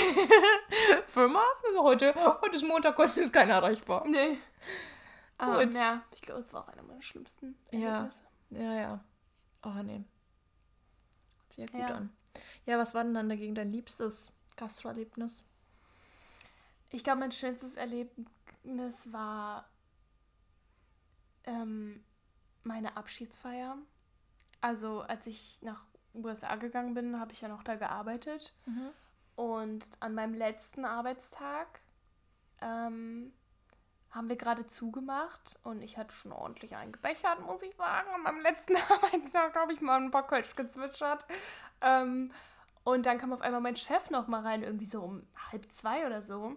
Firma, 1.08 1.42
heute, 1.78 2.14
heute 2.42 2.56
ist 2.56 2.64
Montag, 2.66 2.98
heute 2.98 3.20
ist 3.22 3.32
keiner 3.32 3.54
erreichbar. 3.54 4.04
nee. 4.08 4.38
Aber 5.40 5.66
Gut. 5.66 5.74
ja, 5.74 6.04
ich 6.12 6.22
glaube, 6.22 6.42
es 6.42 6.54
war 6.54 6.64
auch 6.64 6.68
einer 6.68 6.84
meiner 6.84 7.02
schlimmsten 7.02 7.58
Ja. 7.72 7.96
Erlebnisse. 7.96 8.24
Ja, 8.52 8.74
ja. 8.76 9.04
Oh, 9.64 9.82
nee. 9.84 10.04
Sehr 11.50 11.66
gut 11.68 11.80
Ja. 11.80 11.96
an. 11.96 12.10
Ja, 12.66 12.78
was 12.78 12.94
war 12.94 13.04
denn 13.04 13.14
dann 13.14 13.30
dagegen 13.30 13.56
dein 13.56 13.72
liebstes 13.72 14.32
Gastroerlebnis? 14.58 15.44
Ich 16.92 17.04
glaube, 17.04 17.22
mein 17.22 17.32
schönstes 17.32 17.76
Erlebnis 17.76 19.12
war 19.12 19.68
ähm, 21.46 22.04
meine 22.64 22.98
Abschiedsfeier. 22.98 23.78
Also, 24.62 25.02
als 25.02 25.26
ich 25.26 25.62
nach 25.62 25.86
USA 26.14 26.56
gegangen 26.58 26.94
bin, 26.94 27.20
habe 27.20 27.32
ich 27.32 27.42
ja 27.42 27.48
noch 27.48 27.64
da 27.64 27.76
gearbeitet. 27.76 28.54
Und 29.36 29.88
an 30.02 30.14
meinem 30.16 30.34
letzten 30.34 30.84
Arbeitstag 30.84 31.80
ähm, 32.62 33.32
haben 34.12 34.30
wir 34.30 34.36
gerade 34.36 34.66
zugemacht 34.68 35.58
und 35.64 35.82
ich 35.82 35.98
hatte 35.98 36.14
schon 36.14 36.32
ordentlich 36.32 36.76
eingebechert, 36.76 37.46
muss 37.46 37.62
ich 37.62 37.76
sagen. 37.76 38.08
An 38.16 38.24
meinem 38.24 38.42
letzten 38.42 38.76
Arbeitstag 38.90 39.56
habe 39.56 39.74
ich 39.74 39.82
mal 39.82 40.02
ein 40.02 40.12
paar 40.12 40.26
Kölsch 40.28 40.56
gezwitschert. 40.56 41.26
Ähm, 41.82 42.32
und 42.84 43.06
dann 43.06 43.18
kam 43.20 43.34
auf 43.34 43.42
einmal 43.42 43.62
mein 43.62 43.76
Chef 43.76 44.10
noch 44.10 44.28
mal 44.28 44.42
rein, 44.42 44.64
irgendwie 44.64 44.86
so 44.86 45.02
um 45.02 45.24
halb 45.52 45.72
zwei 45.72 46.06
oder 46.08 46.22
so. 46.22 46.56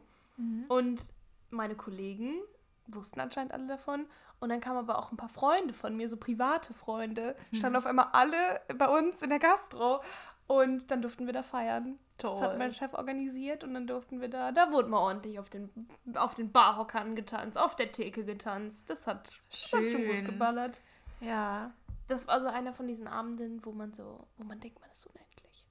Und 0.69 1.05
meine 1.51 1.75
Kollegen 1.75 2.41
wussten 2.87 3.21
anscheinend 3.21 3.53
alle 3.53 3.67
davon. 3.67 4.07
Und 4.41 4.49
dann 4.49 4.61
kamen 4.61 4.79
aber 4.79 4.99
auch 4.99 5.12
ein 5.12 5.17
paar 5.17 5.29
Freunde 5.29 5.73
von 5.73 5.97
mir, 5.97 6.09
so 6.09 6.17
private 6.17 6.75
Freunde, 6.75 7.37
standen 7.53 7.77
auf 7.77 7.87
einmal 7.87 8.09
alle 8.12 8.61
bei 8.77 8.88
uns 8.88 9.23
in 9.23 9.31
der 9.31 9.38
Gastro. 9.38 10.03
Und 10.46 10.90
dann 10.90 11.02
durften 11.02 11.26
wir 11.26 11.33
da 11.33 11.42
feiern. 11.42 11.98
Das 12.18 12.31
Toll. 12.31 12.42
hat 12.42 12.59
mein 12.59 12.72
Chef 12.72 12.92
organisiert 12.94 13.64
und 13.64 13.74
dann 13.74 13.87
durften 13.87 14.20
wir 14.20 14.28
da, 14.28 14.52
da 14.52 14.70
wurde 14.70 14.88
mal 14.88 14.98
ordentlich 14.98 15.38
auf 15.38 15.48
den, 15.48 15.88
auf 16.14 16.35
den 16.35 16.52
Barhockern 16.52 17.16
getanzt, 17.16 17.59
auf 17.59 17.74
der 17.74 17.90
Theke 17.90 18.24
getanzt. 18.24 18.88
Das 18.90 19.07
hat, 19.07 19.33
das 19.50 19.72
hat 19.72 19.81
schon 19.81 19.90
Schön. 19.90 20.22
gut 20.22 20.33
geballert. 20.33 20.81
Ja. 21.20 21.72
Das 22.09 22.26
war 22.26 22.40
so 22.40 22.48
einer 22.48 22.74
von 22.74 22.87
diesen 22.87 23.07
Abenden, 23.09 23.64
wo 23.64 23.72
man 23.72 23.92
so, 23.92 24.26
wo 24.37 24.44
man 24.44 24.61
denkt, 24.61 24.81
man 24.81 24.90
ist 24.90 25.07
unendlich. 25.07 25.68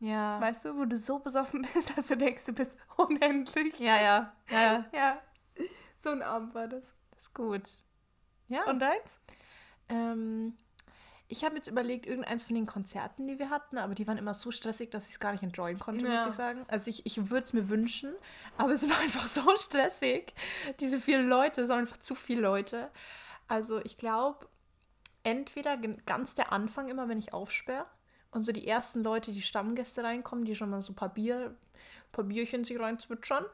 Ja. 0.00 0.40
Weißt 0.40 0.64
du, 0.64 0.76
wo 0.76 0.84
du 0.84 0.96
so 0.96 1.18
besoffen 1.18 1.62
bist, 1.74 1.96
dass 1.96 2.08
du 2.08 2.16
denkst, 2.16 2.44
du 2.46 2.52
bist 2.52 2.76
unendlich. 2.96 3.78
Ja, 3.78 4.00
ja. 4.00 4.32
Ja, 4.50 4.62
ja. 4.62 4.84
Ja, 4.92 5.18
so 5.98 6.10
ein 6.10 6.22
Abend 6.22 6.54
war 6.54 6.66
das. 6.66 6.94
Das 7.12 7.22
ist 7.24 7.34
gut. 7.34 7.62
Ja. 8.48 8.68
Und 8.68 8.80
deins? 8.80 9.20
Ähm, 9.88 10.56
ich 11.30 11.44
habe 11.44 11.56
jetzt 11.56 11.68
überlegt, 11.68 12.06
irgendeins 12.06 12.42
von 12.42 12.54
den 12.54 12.66
Konzerten, 12.66 13.26
die 13.26 13.38
wir 13.38 13.50
hatten, 13.50 13.78
aber 13.78 13.94
die 13.94 14.06
waren 14.06 14.18
immer 14.18 14.34
so 14.34 14.50
stressig, 14.50 14.90
dass 14.90 15.06
ich 15.06 15.12
es 15.14 15.20
gar 15.20 15.32
nicht 15.32 15.42
enjoyen 15.42 15.78
konnte, 15.78 16.04
Ja. 16.04 16.10
muss 16.18 16.26
ich 16.28 16.32
sagen. 16.34 16.64
Also 16.68 16.90
ich, 16.90 17.06
ich 17.06 17.30
würde 17.30 17.44
es 17.44 17.52
mir 17.52 17.68
wünschen, 17.68 18.12
aber 18.58 18.72
es 18.72 18.88
war 18.88 18.98
einfach 19.00 19.26
so 19.26 19.42
stressig. 19.56 20.34
Diese 20.80 21.00
vielen 21.00 21.28
Leute, 21.28 21.62
es 21.62 21.68
waren 21.68 21.80
einfach 21.80 21.96
zu 21.98 22.14
viele 22.14 22.42
Leute. 22.42 22.90
Also 23.48 23.80
ich 23.84 23.96
glaube, 23.96 24.46
entweder 25.22 25.76
ganz 26.06 26.34
der 26.34 26.52
Anfang 26.52 26.88
immer, 26.88 27.08
wenn 27.08 27.18
ich 27.18 27.32
aufsperre 27.32 27.86
und 28.30 28.44
so 28.44 28.52
die 28.52 28.66
ersten 28.66 29.02
Leute, 29.02 29.32
die 29.32 29.42
Stammgäste 29.42 30.02
reinkommen, 30.04 30.44
die 30.44 30.54
schon 30.56 30.70
mal 30.70 30.82
so 30.82 30.92
ein 30.92 30.96
paar 30.96 31.12
Bier, 31.12 31.56
paar 32.12 32.24
Bierchen 32.24 32.64
sich 32.64 32.78
reinzwitschern 32.78 33.44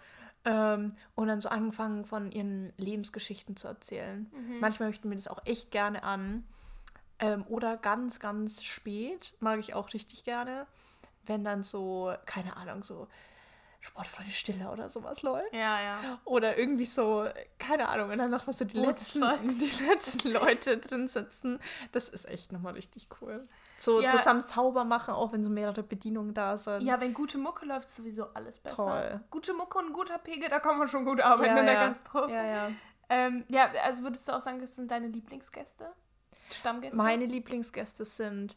ähm, 0.44 0.94
und 1.14 1.28
dann 1.28 1.40
so 1.40 1.48
anfangen 1.48 2.04
von 2.04 2.30
ihren 2.30 2.72
Lebensgeschichten 2.76 3.56
zu 3.56 3.68
erzählen. 3.68 4.30
Manchmal 4.60 4.88
möchten 4.90 5.08
wir 5.10 5.16
das 5.16 5.28
auch 5.28 5.40
echt 5.44 5.70
gerne 5.70 6.02
an. 6.02 6.44
Ähm, 7.18 7.44
oder 7.48 7.76
ganz, 7.76 8.20
ganz 8.20 8.62
spät, 8.62 9.32
mag 9.40 9.58
ich 9.58 9.74
auch 9.74 9.92
richtig 9.94 10.24
gerne, 10.24 10.66
wenn 11.24 11.44
dann 11.44 11.62
so, 11.62 12.12
keine 12.26 12.56
Ahnung, 12.56 12.82
so 12.82 13.08
Sportfreunde 13.80 14.32
Stille 14.32 14.70
oder 14.70 14.90
sowas 14.90 15.22
läuft. 15.22 15.52
Ja, 15.52 15.80
ja. 15.80 16.20
Oder 16.24 16.58
irgendwie 16.58 16.84
so, 16.84 17.26
keine 17.58 17.88
Ahnung, 17.88 18.10
und 18.10 18.18
dann 18.18 18.30
nochmal 18.30 18.54
so 18.54 18.64
die 18.64 18.78
letzten, 18.78 19.20
die 19.58 19.70
letzten 19.84 20.30
Leute 20.30 20.78
drin 20.78 21.06
sitzen. 21.08 21.60
Das 21.92 22.08
ist 22.08 22.26
echt 22.26 22.52
nochmal 22.52 22.74
richtig 22.74 23.08
cool. 23.20 23.46
So 23.78 24.00
Ja. 24.00 24.10
zusammen 24.10 24.40
sauber 24.40 24.84
machen, 24.84 25.14
auch 25.14 25.32
wenn 25.32 25.44
so 25.44 25.50
mehrere 25.50 25.82
Bedienungen 25.82 26.34
da 26.34 26.58
sind. 26.58 26.82
Ja, 26.82 27.00
wenn 27.00 27.14
gute 27.14 27.38
Mucke 27.38 27.64
läuft, 27.64 27.88
ist 27.88 27.96
sowieso 27.96 28.26
alles 28.34 28.58
besser. 28.58 28.76
Toll. 28.76 29.20
Gute 29.30 29.54
Mucke 29.54 29.78
und 29.78 29.86
ein 29.86 29.92
guter 29.92 30.18
Pegel, 30.18 30.48
da 30.48 30.58
kann 30.58 30.78
man 30.78 30.88
schon 30.88 31.04
gut 31.04 31.20
arbeiten 31.20 31.54
Ja, 31.54 31.60
in 31.60 31.66
der 31.66 31.74
ja. 31.76 31.88
Gastro. 31.88 32.28
Ja, 32.28 32.44
ja. 32.44 32.70
Ähm, 33.08 33.44
ja, 33.48 33.70
also 33.84 34.02
würdest 34.02 34.26
du 34.26 34.32
auch 34.32 34.40
sagen, 34.40 34.60
das 34.60 34.74
sind 34.74 34.90
deine 34.90 35.06
Lieblingsgäste? 35.06 35.92
Stammgäste? 36.50 36.96
Meine 36.96 37.26
Lieblingsgäste 37.26 38.04
sind. 38.04 38.56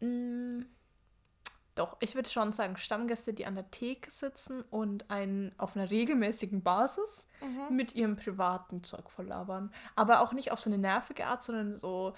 mh, 0.00 0.64
doch, 1.74 1.96
ich 2.00 2.16
würde 2.16 2.28
schon 2.28 2.52
sagen, 2.52 2.76
Stammgäste, 2.76 3.32
die 3.32 3.46
an 3.46 3.54
der 3.54 3.70
Theke 3.70 4.10
sitzen 4.10 4.62
und 4.62 5.08
einen 5.10 5.54
auf 5.58 5.76
einer 5.76 5.88
regelmäßigen 5.90 6.62
Basis 6.64 7.26
Mhm. 7.40 7.76
mit 7.76 7.94
ihrem 7.94 8.16
privaten 8.16 8.82
Zeug 8.82 9.08
voll 9.10 9.26
labern. 9.26 9.72
Aber 9.94 10.20
auch 10.20 10.32
nicht 10.32 10.50
auf 10.50 10.58
so 10.58 10.70
eine 10.70 10.78
nervige 10.78 11.26
Art, 11.26 11.42
sondern 11.44 11.78
so 11.78 12.14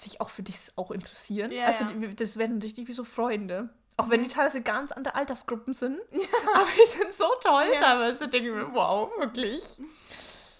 sich 0.00 0.20
auch 0.20 0.28
für 0.30 0.42
dich 0.42 0.72
auch 0.76 0.90
interessieren. 0.90 1.52
Ja, 1.52 1.66
also 1.66 1.84
ja. 1.84 1.92
die- 1.92 2.16
das 2.16 2.36
werden 2.36 2.60
richtig 2.60 2.88
wie 2.88 2.92
so 2.92 3.04
Freunde. 3.04 3.70
Auch 3.96 4.10
wenn 4.10 4.20
die 4.20 4.26
Mhm. 4.26 4.30
teilweise 4.30 4.60
ganz 4.62 4.90
andere 4.92 5.14
Altersgruppen 5.14 5.72
sind. 5.72 5.98
Aber 6.54 6.66
die 6.76 6.86
sind 6.90 7.12
so 7.14 7.26
toll 7.40 7.70
Ja. 7.74 7.80
teilweise. 7.80 8.28
Denke 8.28 8.48
ich 8.48 8.54
mir, 8.54 8.74
wow, 8.74 9.08
wirklich. 9.18 9.62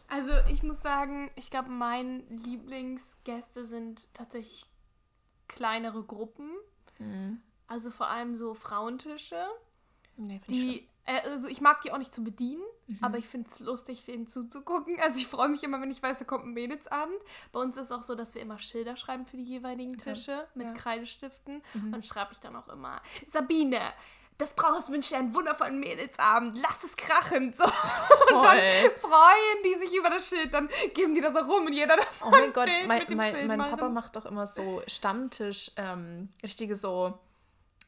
Also 0.09 0.31
ich 0.51 0.62
muss 0.62 0.81
sagen, 0.83 1.31
ich 1.35 1.51
glaube, 1.51 1.69
meine 1.71 2.19
Lieblingsgäste 2.29 3.64
sind 3.64 4.12
tatsächlich 4.14 4.66
kleinere 5.49 6.03
Gruppen. 6.03 6.51
Also 7.69 7.90
vor 7.90 8.09
allem 8.09 8.37
so 8.37 8.55
Frauentische. 8.55 9.45
Nee, 10.16 10.38
find 10.40 10.57
ich 10.57 10.62
Die, 10.79 10.88
äh, 11.05 11.21
also 11.29 11.47
ich 11.49 11.61
mag 11.61 11.83
die 11.83 11.92
auch 11.92 11.99
nicht 11.99 12.12
zu 12.14 12.25
bedienen, 12.25 12.62
Mhm. 12.87 12.99
aber 13.03 13.19
ich 13.19 13.27
finde 13.29 13.51
es 13.51 13.59
lustig, 13.61 14.05
denen 14.07 14.27
zuzugucken. 14.29 14.97
Also 15.01 15.19
ich 15.19 15.27
freue 15.27 15.49
mich 15.49 15.62
immer, 15.62 15.81
wenn 15.83 15.90
ich 15.90 16.03
weiß, 16.03 16.19
da 16.19 16.25
kommt 16.25 16.45
ein 16.47 16.55
Mädelsabend. 16.55 17.19
Bei 17.53 17.61
uns 17.61 17.77
ist 17.77 17.87
es 17.87 17.92
auch 17.92 18.03
so, 18.03 18.14
dass 18.14 18.35
wir 18.35 18.40
immer 18.40 18.59
Schilder 18.59 18.97
schreiben 18.97 19.27
für 19.27 19.37
die 19.37 19.42
jeweiligen 19.45 19.99
Tische 19.99 20.47
mit 20.55 20.69
Ja. 20.69 20.73
Mhm. 20.73 20.77
Kreidestiften. 20.77 21.62
Und 21.92 22.07
schreibe 22.07 22.33
ich 22.33 22.38
dann 22.40 22.57
auch 22.57 22.69
immer, 22.69 23.03
Sabine, 23.31 23.81
das 24.38 24.53
Braus 24.53 24.90
wünscht 24.90 25.12
dir 25.12 25.18
einen 25.18 25.35
wundervollen 25.35 25.81
Mädelsabend. 25.81 26.59
Lass 26.61 26.85
es 26.85 26.94
krachen. 26.96 27.55
So. 27.57 27.64
Und 28.35 28.42
dann 28.44 28.59
freuen 29.01 29.62
die 29.64 29.75
sich 29.81 29.94
über 29.96 30.11
das 30.11 30.29
Schild. 30.29 30.53
Dann 30.53 30.68
geben 30.94 31.14
die 31.14 31.20
das 31.20 31.35
auch 31.35 31.49
rum 31.49 31.66
und 31.66 31.72
jeder 31.72 31.96
darf 31.96 32.22
Oh 32.25 32.31
mein 32.31 32.53
Gott, 32.53 32.68
mein, 32.87 32.99
mit 32.99 33.09
dem 33.09 33.16
mein, 33.16 33.35
Schild 33.35 33.49
mein. 33.49 33.59
Papa 33.59 33.88
macht 33.88 34.16
doch 34.16 34.27
immer 34.27 34.46
so 34.46 34.83
Stammtisch, 34.87 35.70
ähm, 35.77 36.29
richtige 36.42 36.77
so, 36.77 37.18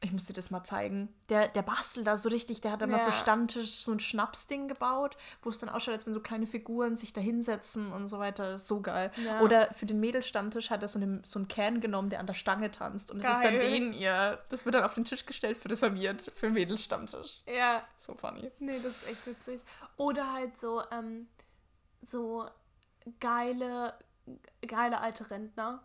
ich 0.01 0.13
muss 0.13 0.25
dir 0.27 0.33
das 0.33 0.49
mal 0.49 0.63
zeigen. 0.63 1.13
Der, 1.27 1.49
der 1.49 1.61
bastelt 1.61 2.07
da 2.07 2.17
so 2.17 2.29
richtig, 2.29 2.61
der 2.61 2.71
hat 2.71 2.81
immer 2.81 2.97
so 2.99 3.07
Ja. 3.07 3.11
Stammtisch, 3.11 3.69
so 3.83 3.91
ein 3.91 3.99
Schnapsding 3.99 4.69
gebaut, 4.69 5.17
wo 5.41 5.49
es 5.49 5.59
dann 5.59 5.67
ausschaut, 5.67 5.93
als 5.93 6.05
wenn 6.05 6.13
so 6.13 6.21
kleine 6.21 6.47
Figuren 6.47 6.95
sich 6.95 7.11
da 7.11 7.19
hinsetzen 7.19 7.91
und 7.91 8.07
so 8.07 8.17
weiter. 8.17 8.53
Das 8.53 8.61
ist 8.61 8.67
So 8.69 8.79
geil. 8.79 9.11
Ja. 9.17 9.41
Oder 9.41 9.73
für 9.73 9.85
den 9.85 9.99
Mädelstammtisch 9.99 10.69
hat 10.69 10.81
er 10.83 10.87
so, 10.87 10.99
einen, 10.99 11.21
so 11.25 11.37
einen 11.39 11.49
Kern 11.49 11.81
genommen, 11.81 12.09
der 12.09 12.21
an 12.21 12.27
der 12.27 12.33
Stange 12.33 12.71
tanzt. 12.71 13.11
Und 13.11 13.21
das 13.23 13.37
ist 13.39 13.43
dann 13.43 13.59
den 13.59 13.91
ihr, 13.91 14.39
das 14.49 14.63
wird 14.63 14.75
dann 14.75 14.85
auf 14.85 14.93
den 14.93 15.03
Tisch 15.03 15.25
gestellt 15.25 15.57
für 15.57 15.67
das 15.67 15.81
serviert, 15.81 16.31
für 16.33 16.47
den 16.47 16.53
Mädelstammtisch. 16.53 17.41
Ja, 17.45 17.83
So 17.97 18.15
funny. 18.15 18.49
nee, 18.59 18.79
das 18.81 18.93
ist 18.93 19.07
echt 19.09 19.25
witzig. 19.27 19.59
Oder 19.97 20.31
halt 20.31 20.57
so, 20.61 20.81
ähm, 20.91 21.27
so 22.09 22.47
geile, 23.19 23.95
geile 24.65 25.01
alte 25.01 25.29
Rentner. 25.29 25.83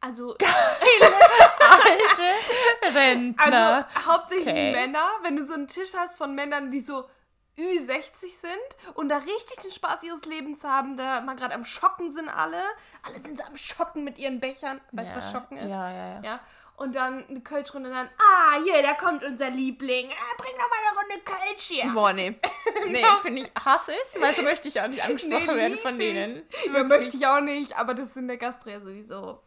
Also, 0.00 0.36
Alte 1.84 2.98
Rentner. 2.98 3.86
also 3.88 4.12
hauptsächlich 4.12 4.48
Okay. 4.48 4.72
Männer, 4.72 5.06
wenn 5.22 5.36
du 5.36 5.46
so 5.46 5.54
einen 5.54 5.66
Tisch 5.68 5.90
hast 5.96 6.16
von 6.16 6.34
Männern, 6.34 6.70
die 6.70 6.80
so 6.80 7.04
Ü60 7.58 8.40
sind 8.40 8.94
und 8.94 9.08
da 9.08 9.18
richtig 9.18 9.58
den 9.62 9.72
Spaß 9.72 10.02
ihres 10.04 10.24
Lebens 10.26 10.62
haben, 10.64 10.96
da 10.96 11.20
mal 11.20 11.34
gerade 11.34 11.54
am 11.54 11.64
Schocken 11.64 12.12
sind 12.12 12.28
alle. 12.28 12.62
Alle 13.02 13.18
sind 13.24 13.38
so 13.38 13.44
am 13.44 13.56
Schocken 13.56 14.04
mit 14.04 14.18
ihren 14.18 14.38
Bechern. 14.40 14.80
Weißt 14.92 15.12
du, 15.12 15.16
was 15.18 15.32
Schocken 15.32 15.58
ist? 15.58 15.68
Ja, 15.68 15.90
ja, 15.90 16.08
ja. 16.14 16.20
Ja. 16.22 16.40
Und 16.76 16.94
dann 16.94 17.26
eine 17.28 17.40
Kölschrunde 17.40 17.88
und 17.90 17.96
dann, 17.96 18.08
ah, 18.18 18.62
hier, 18.62 18.80
da 18.84 18.92
kommt 18.94 19.24
unser 19.24 19.50
Liebling. 19.50 20.08
Ah, 20.12 20.34
bring 20.36 20.52
doch 20.52 20.70
mal 20.70 20.76
eine 20.88 20.98
Runde 21.00 21.24
Kölsch 21.24 21.62
hier. 21.64 21.90
Boah, 21.92 22.12
nee. 22.12 22.36
Nee, 22.86 23.04
finde 23.22 23.42
ich, 23.42 23.50
hasse 23.64 23.92
ich, 23.92 24.20
weil 24.20 24.32
so 24.32 24.42
möchte 24.42 24.68
ich 24.68 24.80
auch 24.80 24.86
nicht 24.86 25.02
angesprochen 25.02 25.46
Nee, 25.46 25.56
werden 25.56 25.78
von 25.78 25.98
denen. 25.98 26.42
Ja, 26.72 26.84
möchte 26.84 27.16
ich 27.16 27.26
auch 27.26 27.40
nicht, 27.40 27.76
aber 27.76 27.94
das 27.94 28.10
ist 28.10 28.16
in 28.18 28.28
der 28.28 28.36
Gastro 28.36 28.70
ja 28.70 28.78
sowieso. 28.78 29.40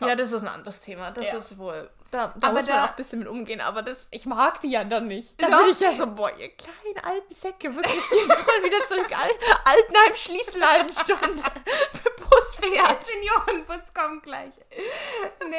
Ja, 0.00 0.14
das 0.16 0.32
ist 0.32 0.42
ein 0.42 0.48
anderes 0.48 0.80
Thema. 0.80 1.10
Das 1.10 1.26
Ja. 1.32 1.36
ist 1.38 1.58
wohl. 1.58 1.90
Da, 2.10 2.32
da 2.36 2.52
muss 2.52 2.66
man 2.66 2.76
da- 2.76 2.84
auch 2.86 2.90
ein 2.90 2.96
bisschen 2.96 3.18
mit 3.18 3.28
umgehen, 3.28 3.60
aber 3.60 3.82
das, 3.82 4.08
ich 4.10 4.24
mag 4.24 4.60
die 4.62 4.70
ja 4.70 4.82
dann 4.84 5.08
nicht. 5.08 5.40
Da 5.42 5.48
Doch. 5.50 5.58
bin 5.60 5.70
ich 5.72 5.80
ja 5.80 5.94
so, 5.94 6.06
boah, 6.06 6.30
ihr 6.38 6.48
kleinen 6.56 6.98
alten 7.04 7.34
Säcke, 7.34 7.74
wirklich, 7.74 8.08
geht 8.10 8.30
doch 8.30 8.46
mal 8.46 8.62
wieder 8.62 8.84
zurück. 8.86 9.08
Al 9.12 9.30
Altenheim 9.64 10.14
Stunde. 10.90 11.42
Bus 12.30 12.54
fährt. 12.56 13.06
Seniorenbus 13.06 13.92
kommt 13.94 14.22
gleich. 14.22 14.52
Nee, 15.48 15.56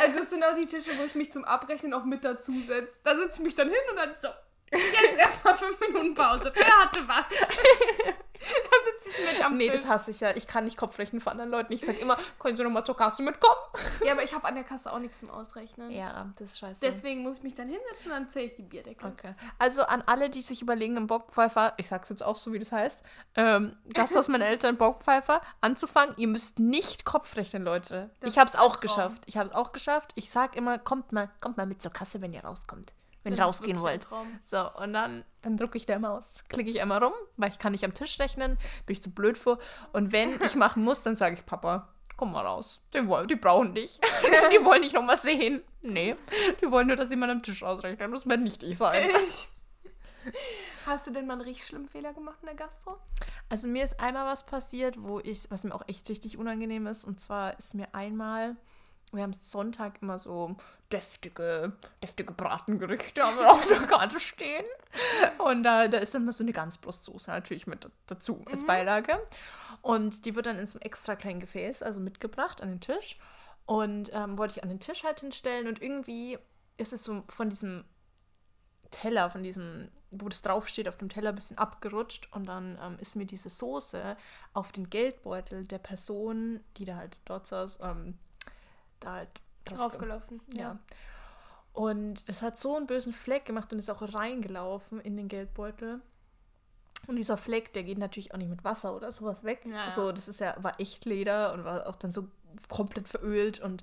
also 0.00 0.20
es 0.20 0.30
sind 0.30 0.42
auch 0.44 0.54
die 0.54 0.66
Tische, 0.66 0.96
wo 0.98 1.04
ich 1.04 1.14
mich 1.14 1.30
zum 1.32 1.44
Abrechnen 1.44 1.94
auch 1.94 2.04
mit 2.04 2.24
dazu 2.24 2.52
setze. 2.66 2.98
Da 3.04 3.16
setze 3.16 3.34
ich 3.40 3.46
mich 3.46 3.54
dann 3.54 3.68
hin 3.68 3.78
und 3.90 3.96
dann 3.96 4.14
so. 4.20 4.28
Jetzt 4.72 5.18
erstmal 5.18 5.56
fünf 5.56 5.78
Minuten 5.80 6.14
Pause. 6.14 6.50
Wer 6.54 6.66
hatte 6.82 7.00
was? 7.06 7.24
da 8.40 9.04
sitze 9.04 9.10
ich 9.22 9.32
mit 9.36 9.44
am 9.44 9.56
Nee, 9.56 9.66
Tisch. 9.70 9.82
das 9.82 9.90
hasse 9.90 10.10
ich 10.10 10.20
ja. 10.20 10.34
Ich 10.36 10.46
kann 10.46 10.64
nicht 10.64 10.76
Kopfrechnen 10.76 11.20
von 11.20 11.32
anderen 11.32 11.50
Leuten. 11.50 11.72
Ich 11.72 11.80
sage 11.80 11.98
immer, 11.98 12.16
können 12.38 12.56
Sie 12.56 12.62
noch 12.62 12.70
mal 12.70 12.84
zur 12.84 12.96
Kasse 12.96 13.22
mitkommen? 13.22 13.54
Ja, 14.04 14.12
aber 14.12 14.22
ich 14.22 14.32
habe 14.34 14.46
an 14.46 14.54
der 14.54 14.64
Kasse 14.64 14.92
auch 14.92 14.98
nichts 14.98 15.20
zum 15.20 15.30
Ausrechnen. 15.30 15.90
Ja, 15.90 16.32
das 16.38 16.50
ist 16.50 16.58
scheiße. 16.60 16.80
Deswegen 16.80 17.22
muss 17.22 17.38
ich 17.38 17.42
mich 17.42 17.54
dann 17.54 17.68
hinsetzen 17.68 18.04
und 18.06 18.10
dann 18.10 18.28
zähle 18.28 18.46
ich 18.46 18.54
die 18.54 18.62
Bierdeckel. 18.62 19.08
Okay. 19.08 19.34
Also 19.58 19.82
an 19.82 20.02
alle, 20.06 20.30
die 20.30 20.40
sich 20.40 20.62
überlegen, 20.62 20.96
im 20.96 21.06
Bockpfeifer, 21.08 21.74
ich 21.78 21.88
sag's 21.88 22.08
jetzt 22.08 22.22
auch 22.22 22.36
so, 22.36 22.52
wie 22.52 22.58
das 22.58 22.70
heißt, 22.72 23.02
ähm, 23.34 23.76
Gasthaus 23.92 24.28
meiner 24.28 24.46
Eltern, 24.46 24.76
Bockpfeifer, 24.76 25.40
anzufangen, 25.60 26.14
ihr 26.16 26.28
müsst 26.28 26.58
nicht 26.58 27.04
Kopf 27.04 27.36
rechnen, 27.36 27.64
Leute. 27.64 28.10
Das 28.20 28.30
ich 28.32 28.38
hab's 28.38 28.54
ist 28.54 28.60
ein 28.60 28.62
auch 28.66 28.80
geschafft. 28.80 29.22
Ich 29.26 29.36
hab's 29.36 29.54
auch 29.54 29.72
geschafft. 29.72 30.12
Ich 30.14 30.30
sag 30.30 30.54
immer, 30.56 30.78
kommt 30.78 31.12
mal, 31.12 31.28
kommt 31.40 31.56
mal 31.56 31.66
mit 31.66 31.82
zur 31.82 31.92
Kasse, 31.92 32.20
wenn 32.20 32.32
ihr 32.32 32.44
rauskommt. 32.44 32.92
Wenn 33.30 33.38
ihr 33.38 33.44
rausgehen 33.44 33.80
wollt. 33.80 34.06
So, 34.44 34.70
und 34.74 34.92
dann, 34.92 35.24
dann 35.42 35.56
drucke 35.56 35.76
ich 35.76 35.86
da 35.86 35.94
immer 35.94 36.12
aus. 36.12 36.44
Klicke 36.48 36.70
ich 36.70 36.80
einmal 36.80 37.02
rum, 37.02 37.12
weil 37.36 37.50
ich 37.50 37.58
kann 37.58 37.72
nicht 37.72 37.84
am 37.84 37.94
Tisch 37.94 38.18
rechnen, 38.18 38.58
bin 38.86 38.94
ich 38.94 39.02
zu 39.02 39.10
blöd 39.10 39.38
vor. 39.38 39.58
Und 39.92 40.12
wenn 40.12 40.40
ich 40.42 40.54
machen 40.56 40.84
muss, 40.84 41.02
dann 41.02 41.16
sage 41.16 41.34
ich, 41.34 41.46
Papa, 41.46 41.88
komm 42.16 42.32
mal 42.32 42.44
raus. 42.44 42.82
Die, 42.92 43.06
wollen, 43.06 43.28
die 43.28 43.36
brauchen 43.36 43.74
dich. 43.74 44.00
die 44.52 44.64
wollen 44.64 44.82
dich 44.82 44.92
noch 44.92 45.02
mal 45.02 45.16
sehen. 45.16 45.62
Nee, 45.82 46.16
die 46.60 46.70
wollen 46.70 46.88
nur, 46.88 46.96
dass 46.96 47.10
jemand 47.10 47.32
am 47.32 47.42
Tisch 47.42 47.62
ausrechnet. 47.62 48.12
Das 48.12 48.26
wird 48.26 48.40
nicht 48.40 48.62
ich 48.62 48.76
sein. 48.76 49.08
Hast 50.86 51.06
du 51.06 51.10
denn 51.10 51.26
mal 51.26 51.34
einen 51.34 51.42
richtig 51.42 51.66
schlimmen 51.66 51.88
Fehler 51.88 52.12
gemacht 52.12 52.38
in 52.40 52.46
der 52.46 52.54
Gastro? 52.54 52.98
Also 53.48 53.68
mir 53.68 53.84
ist 53.84 54.00
einmal 54.00 54.26
was 54.26 54.44
passiert, 54.44 54.96
wo 54.98 55.20
ich, 55.20 55.50
was 55.50 55.64
mir 55.64 55.74
auch 55.74 55.86
echt 55.86 56.08
richtig 56.08 56.38
unangenehm 56.38 56.86
ist. 56.86 57.04
Und 57.04 57.20
zwar 57.20 57.58
ist 57.58 57.74
mir 57.74 57.94
einmal, 57.94 58.56
wir 59.12 59.22
haben 59.22 59.32
Sonntag 59.32 60.02
immer 60.02 60.18
so 60.18 60.56
deftige, 60.92 61.72
deftige 62.02 62.32
Bratengerichte 62.32 63.22
haben 63.22 63.38
wir 63.38 63.50
auf 63.52 63.66
der 63.66 63.78
Karte 63.86 64.20
stehen. 64.20 64.64
Und 65.38 65.62
da, 65.62 65.88
da 65.88 65.98
ist 65.98 66.14
dann 66.14 66.24
mal 66.24 66.32
so 66.32 66.44
eine 66.44 66.52
Ganzbrustsoße 66.52 67.30
natürlich 67.30 67.66
mit 67.66 67.84
da- 67.84 67.90
dazu 68.06 68.44
als 68.50 68.64
Beilage. 68.66 69.18
Und 69.82 70.24
die 70.24 70.34
wird 70.34 70.46
dann 70.46 70.58
in 70.58 70.66
so 70.66 70.78
einem 70.78 70.82
extra 70.86 71.16
kleinen 71.16 71.40
Gefäß, 71.40 71.82
also 71.82 72.00
mitgebracht 72.00 72.60
an 72.62 72.68
den 72.68 72.80
Tisch. 72.80 73.18
Und 73.66 74.10
ähm, 74.14 74.36
wollte 74.38 74.56
ich 74.56 74.62
an 74.62 74.68
den 74.68 74.80
Tisch 74.80 75.04
halt 75.04 75.20
hinstellen 75.20 75.68
und 75.68 75.80
irgendwie 75.82 76.38
ist 76.78 76.92
es 76.92 77.04
so 77.04 77.22
von 77.28 77.50
diesem 77.50 77.84
Teller, 78.90 79.28
von 79.30 79.42
diesem, 79.42 79.90
wo 80.10 80.28
das 80.30 80.40
draufsteht, 80.40 80.88
auf 80.88 80.96
dem 80.96 81.10
Teller 81.10 81.28
ein 81.30 81.34
bisschen 81.34 81.58
abgerutscht 81.58 82.32
und 82.32 82.46
dann 82.46 82.78
ähm, 82.82 82.96
ist 83.00 83.16
mir 83.16 83.26
diese 83.26 83.50
Soße 83.50 84.16
auf 84.54 84.72
den 84.72 84.88
Geldbeutel 84.88 85.64
der 85.64 85.78
Person, 85.78 86.60
die 86.78 86.86
da 86.86 86.96
halt 86.96 87.18
dort 87.26 87.46
saß, 87.46 87.80
ähm, 87.82 88.16
da 89.00 89.12
halt 89.14 89.28
drauf 89.64 89.92
Draufgelaufen. 89.92 90.40
ja. 90.54 90.78
Und 91.72 92.24
es 92.26 92.42
hat 92.42 92.58
so 92.58 92.76
einen 92.76 92.88
bösen 92.88 93.12
Fleck 93.12 93.44
gemacht 93.44 93.72
und 93.72 93.78
ist 93.78 93.88
auch 93.88 94.02
reingelaufen 94.02 95.00
in 95.00 95.16
den 95.16 95.28
Geldbeutel. 95.28 96.00
Und 97.06 97.16
dieser 97.16 97.36
Fleck, 97.36 97.72
der 97.72 97.84
geht 97.84 97.98
natürlich 97.98 98.34
auch 98.34 98.38
nicht 98.38 98.50
mit 98.50 98.64
Wasser 98.64 98.96
oder 98.96 99.12
sowas 99.12 99.44
weg. 99.44 99.60
Ja, 99.64 99.86
ja. 99.86 99.90
So, 99.90 100.10
das 100.10 100.26
ist 100.26 100.40
ja, 100.40 100.56
war 100.60 100.80
echt 100.80 101.04
Leder 101.04 101.52
und 101.52 101.64
war 101.64 101.86
auch 101.86 101.94
dann 101.94 102.10
so 102.10 102.28
komplett 102.68 103.06
verölt. 103.06 103.60
Und 103.60 103.82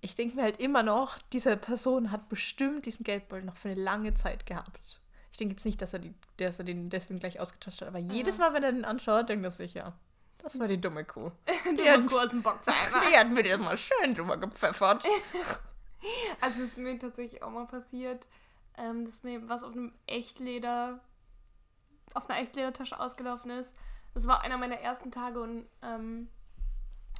ich 0.00 0.14
denke 0.14 0.36
mir 0.36 0.42
halt 0.42 0.60
immer 0.60 0.82
noch, 0.82 1.18
diese 1.32 1.56
Person 1.56 2.10
hat 2.10 2.28
bestimmt 2.28 2.86
diesen 2.86 3.04
Geldbeutel 3.04 3.44
noch 3.44 3.56
für 3.56 3.68
eine 3.68 3.80
lange 3.80 4.14
Zeit 4.14 4.44
gehabt. 4.44 5.00
Ich 5.30 5.38
denke 5.38 5.54
jetzt 5.54 5.64
nicht, 5.64 5.80
dass 5.80 5.92
er, 5.92 6.00
die, 6.00 6.14
dass 6.36 6.58
er 6.58 6.64
den 6.64 6.90
deswegen 6.90 7.20
gleich 7.20 7.40
ausgetauscht 7.40 7.80
hat, 7.80 7.88
aber 7.88 7.98
jedes 7.98 8.38
Mal, 8.38 8.52
wenn 8.54 8.62
er 8.62 8.72
den 8.72 8.84
anschaut, 8.84 9.28
denkt 9.28 9.44
er 9.44 9.50
sich, 9.50 9.74
ja, 9.74 9.94
das 10.38 10.58
war 10.58 10.68
die 10.68 10.80
dumme 10.80 11.04
Kuh. 11.04 11.30
Die 11.76 11.88
hat- 11.88 12.00
hat 12.02 12.06
kurzen 12.06 12.42
Bockpfeifer. 12.42 13.00
Die 13.10 13.16
hat 13.16 13.30
mir 13.30 13.42
das 13.42 13.58
mal 13.58 13.76
schön 13.78 14.14
drüber 14.14 14.36
gepfeffert. 14.36 15.04
Also 16.38 16.60
es 16.62 16.68
ist 16.70 16.76
mir 16.76 16.98
tatsächlich 16.98 17.42
auch 17.42 17.48
mal 17.50 17.66
passiert, 17.66 18.26
ähm, 18.76 19.06
dass 19.06 19.22
mir 19.22 19.48
was 19.48 19.62
auf 19.62 19.72
einem 19.72 19.90
Echtleder, 20.06 21.00
auf 22.12 22.28
einer 22.28 22.40
Echtledertasche 22.40 23.00
ausgelaufen 23.00 23.50
ist. 23.50 23.74
Das 24.12 24.26
war 24.26 24.42
einer 24.42 24.58
meiner 24.58 24.76
ersten 24.78 25.10
Tage 25.10 25.40
und 25.40 25.66
ähm, 25.82 26.28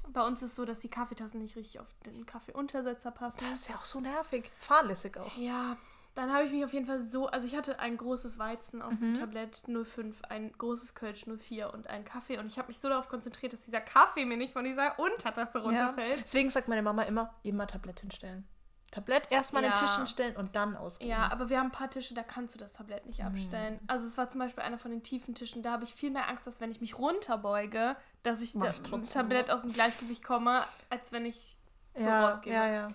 bei 0.09 0.21
uns 0.27 0.43
ist 0.43 0.51
es 0.51 0.57
so, 0.57 0.67
dass 0.67 0.81
die 0.81 0.91
Kaffeetassen 0.91 1.41
nicht 1.41 1.57
richtig 1.57 1.81
auf 1.81 1.87
den 2.05 2.27
Kaffeeuntersetzer 2.27 3.11
passen. 3.11 3.39
Das 3.49 3.61
ist 3.61 3.69
ja 3.71 3.77
auch 3.77 3.87
so 3.87 4.01
nervig. 4.01 4.53
Fahrlässig 4.59 5.17
auch. 5.17 5.35
Ja, 5.39 5.79
dann 6.15 6.33
habe 6.33 6.45
ich 6.45 6.53
mich 6.53 6.65
auf 6.65 6.73
jeden 6.73 6.87
Fall 6.87 7.03
so, 7.03 7.27
also 7.27 7.47
ich 7.47 7.57
hatte 7.57 7.81
ein 7.81 7.97
großes 7.97 8.39
Weizen 8.39 8.83
auf 8.83 8.95
dem 8.99 9.19
Tablett 9.19 9.63
05, 9.67 10.23
ein 10.29 10.53
großes 10.53 10.95
Kölsch 10.95 11.25
04 11.27 11.73
und 11.75 11.89
einen 11.89 12.05
Kaffee 12.05 12.39
und 12.39 12.47
ich 12.47 12.57
habe 12.59 12.69
mich 12.69 12.79
so 12.79 12.89
darauf 12.89 13.09
konzentriert, 13.09 13.53
dass 13.53 13.65
dieser 13.65 13.81
Kaffee 13.81 14.25
mir 14.25 14.37
nicht 14.37 14.53
von 14.53 14.65
dieser 14.65 14.99
Untertasse 14.99 15.63
runterfällt. 15.63 16.21
Deswegen 16.23 16.51
sagt 16.51 16.69
meine 16.69 16.83
Mama 16.83 17.03
immer, 17.03 17.35
immer 17.43 17.67
Tablett 17.67 18.01
hinstellen. 18.01 18.47
Tablett 18.93 19.27
erstmal 19.33 19.65
an 19.65 19.71
den 19.71 19.77
Ja. 19.77 19.85
Tisch 19.85 19.97
hinstellen 19.97 20.37
und 20.37 20.55
dann 20.55 20.77
ausgeben. 20.77 21.11
Ja, 21.11 21.29
aber 21.33 21.49
wir 21.49 21.59
haben 21.59 21.67
ein 21.67 21.73
paar 21.73 21.91
Tische, 21.91 22.15
da 22.15 22.23
kannst 22.23 22.55
du 22.55 22.61
das 22.61 22.75
Tablett 22.75 23.07
nicht 23.07 23.25
abstellen. 23.25 23.81
Also 23.89 24.07
es 24.07 24.17
war 24.17 24.29
zum 24.29 24.39
Beispiel 24.39 24.63
einer 24.63 24.79
von 24.79 24.93
den 24.93 25.03
tiefen 25.03 25.35
Tischen, 25.35 25.65
da 25.65 25.73
habe 25.73 25.83
ich 25.83 25.93
viel 25.95 26.13
mehr 26.13 26.29
Angst, 26.29 26.47
dass 26.47 26.61
wenn 26.61 26.71
ich 26.71 26.81
mich 26.81 26.97
runterbeuge, 26.97 27.97
dass 28.23 28.41
ich 28.41 28.53
da 28.53 28.71
ich 28.71 29.11
Tablett 29.11 29.51
aus 29.51 29.63
dem 29.63 29.73
Gleichgewicht 29.73 30.23
komme, 30.23 30.63
als 30.91 31.11
wenn 31.11 31.27
ich 31.27 31.57
so 31.97 32.05
ja, 32.05 32.29
rausgehe. 32.29 32.53
ja, 32.53 32.67
ja. 32.69 32.89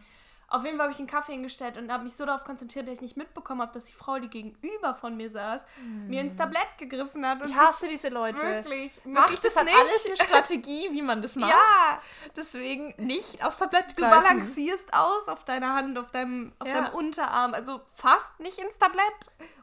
Auf 0.52 0.64
jeden 0.66 0.78
Fall 0.78 0.86
habe 0.86 0.94
ich 0.94 1.00
einen 1.00 1.08
Kaffee 1.08 1.34
hingestellt 1.34 1.78
und 1.78 1.92
habe 1.92 2.04
mich 2.04 2.16
so 2.16 2.26
darauf 2.26 2.44
konzentriert, 2.44 2.88
dass 2.88 2.96
ich 2.96 3.02
nicht 3.02 3.18
mitbekommen 3.18 3.62
habe, 3.62 3.72
dass 3.74 3.86
die 3.86 3.94
Frau, 3.94 4.18
die 4.20 4.30
gegenüber 4.30 4.94
von 4.96 5.16
mir 5.16 5.30
saß, 5.30 5.62
mir 6.08 6.22
ins 6.22 6.36
Tablett 6.36 6.68
gegriffen 6.78 7.26
hat. 7.26 7.42
Und 7.42 7.50
Ich 7.50 7.56
hasse 7.56 7.88
diese 7.88 8.10
Leute. 8.10 8.40
Wirklich. 8.42 8.92
Macht 9.06 9.26
Wirklich 9.30 9.40
das 9.42 9.56
hat 9.56 9.68
alles 9.68 10.06
eine 10.06 10.18
Strategie, 10.18 10.90
wie 10.92 11.02
man 11.02 11.22
das 11.22 11.36
macht. 11.38 11.52
Ja, 11.52 12.02
Deswegen 12.36 12.94
nicht 12.98 13.44
aufs 13.46 13.58
Tablett 13.58 13.92
du 13.98 14.02
greifen. 14.02 14.24
balancierst 14.24 14.94
aus 14.94 15.28
auf 15.28 15.44
deiner 15.46 15.74
Hand, 15.76 15.98
auf 15.98 16.10
deinem, 16.12 16.52
auf 16.60 16.68
Ja. 16.68 16.82
deinem 16.82 16.94
Unterarm. 16.96 17.54
Also 17.54 17.82
fast 17.96 18.40
nicht 18.40 18.58
ins 18.58 18.78
Tablett 18.78 19.04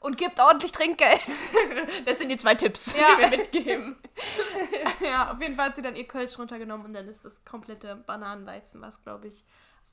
und 0.00 0.16
gibt 0.16 0.38
ordentlich 0.40 0.72
Trinkgeld. 0.72 1.20
Das 2.04 2.18
sind 2.18 2.28
die 2.28 2.36
zwei 2.36 2.54
Tipps, 2.54 2.94
Ja. 2.96 3.16
die 3.16 3.20
wir 3.22 3.38
mitgeben. 3.38 3.96
ja, 5.00 5.32
auf 5.32 5.40
jeden 5.40 5.56
Fall 5.56 5.66
hat 5.66 5.76
sie 5.76 5.82
dann 5.82 5.96
ihr 5.96 6.06
Kölsch 6.06 6.38
runtergenommen 6.38 6.86
und 6.86 6.94
dann 6.94 7.08
ist 7.08 7.24
das 7.24 7.44
komplette 7.44 7.96
Bananenweizen, 7.96 8.80
was 8.80 9.02
glaube 9.02 9.26
ich, 9.28 9.44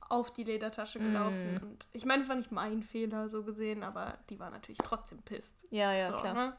auf 0.08 0.32
die 0.32 0.44
Ledertasche 0.44 0.98
gelaufen. 0.98 1.54
Mm. 1.54 1.62
Und 1.62 1.86
ich 1.92 2.04
meine, 2.04 2.22
es 2.22 2.28
war 2.28 2.36
nicht 2.36 2.52
mein 2.52 2.82
Fehler 2.82 3.28
so 3.28 3.42
gesehen, 3.42 3.82
aber 3.82 4.18
die 4.30 4.38
war 4.38 4.50
natürlich 4.50 4.78
trotzdem 4.78 5.22
pisst. 5.22 5.66
Ja, 5.70 5.92
ja, 5.92 6.10
so, 6.10 6.18
klar. 6.18 6.34
Ne? 6.34 6.56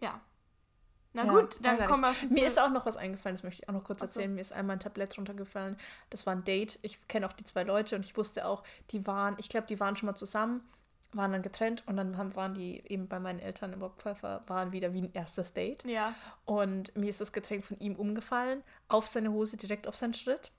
Ja. 0.00 0.20
Na 1.12 1.24
Ja, 1.24 1.32
gut, 1.32 1.58
dann 1.64 1.84
kommen 1.86 2.02
wir 2.02 2.14
schon 2.14 2.28
Mir 2.28 2.46
ist 2.46 2.58
auch 2.58 2.68
noch 2.68 2.84
was 2.84 2.96
eingefallen, 2.96 3.36
das 3.36 3.42
möchte 3.42 3.62
ich 3.62 3.68
auch 3.68 3.72
noch 3.72 3.84
kurz 3.84 4.02
Ach 4.02 4.06
so. 4.06 4.20
erzählen. 4.20 4.34
Mir 4.34 4.42
ist 4.42 4.52
einmal 4.52 4.76
ein 4.76 4.80
Tablett 4.80 5.16
runtergefallen. 5.16 5.76
Das 6.10 6.26
war 6.26 6.34
ein 6.34 6.44
Date. 6.44 6.78
Ich 6.82 7.08
kenne 7.08 7.26
auch 7.26 7.32
die 7.32 7.44
zwei 7.44 7.62
Leute 7.62 7.96
und 7.96 8.04
ich 8.04 8.16
wusste 8.16 8.46
auch, 8.46 8.62
die 8.90 9.06
waren, 9.06 9.34
ich 9.38 9.48
glaube, 9.48 9.66
die 9.66 9.80
waren 9.80 9.96
schon 9.96 10.06
mal 10.06 10.14
zusammen, 10.14 10.62
waren 11.16 11.32
dann 11.32 11.42
getrennt 11.42 11.82
und 11.86 11.96
dann 11.96 12.16
haben, 12.18 12.34
waren 12.36 12.54
die 12.54 12.82
eben 12.88 13.08
bei 13.08 13.18
meinen 13.18 13.38
Eltern 13.40 13.72
im 13.72 13.80
Bockpfeffer, 13.80 14.42
waren 14.46 14.72
wieder 14.72 14.92
wie 14.92 15.02
ein 15.02 15.12
erstes 15.12 15.52
Date. 15.52 15.84
ja. 15.84 16.14
Und 16.44 16.96
mir 16.96 17.10
ist 17.10 17.20
das 17.20 17.32
Getränk 17.32 17.64
von 17.64 17.78
ihm 17.80 17.96
umgefallen, 17.96 18.62
auf 18.88 19.08
seine 19.08 19.30
Hose, 19.32 19.56
direkt 19.56 19.88
auf 19.88 19.96
seinen 19.96 20.14
Schritt. 20.14 20.52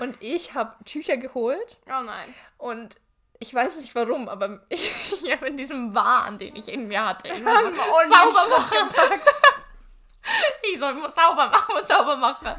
Und 0.00 0.16
ich 0.20 0.54
habe 0.54 0.74
Tücher 0.84 1.16
geholt 1.16 1.78
Oh 1.86 2.02
nein. 2.04 2.32
und 2.58 2.94
ich 3.40 3.52
weiß 3.52 3.76
nicht 3.78 3.94
warum, 3.94 4.28
aber 4.28 4.60
ich, 4.68 5.22
ich 5.24 5.32
habe 5.32 5.48
in 5.48 5.56
diesem 5.56 5.94
Wahn, 5.94 6.38
den 6.38 6.54
ich 6.56 6.72
in 6.72 6.86
mir 6.88 7.04
hatte, 7.08 7.28
immer 7.28 7.50
so 7.60 7.66
ordentlich 7.66 8.18
sauber 8.18 8.48
machen. 8.48 8.90
ich 10.72 10.78
soll 10.78 10.94
sauber 11.10 11.48
machen, 11.48 11.74
muss 11.74 11.88
sauber 11.88 12.16
machen. 12.16 12.54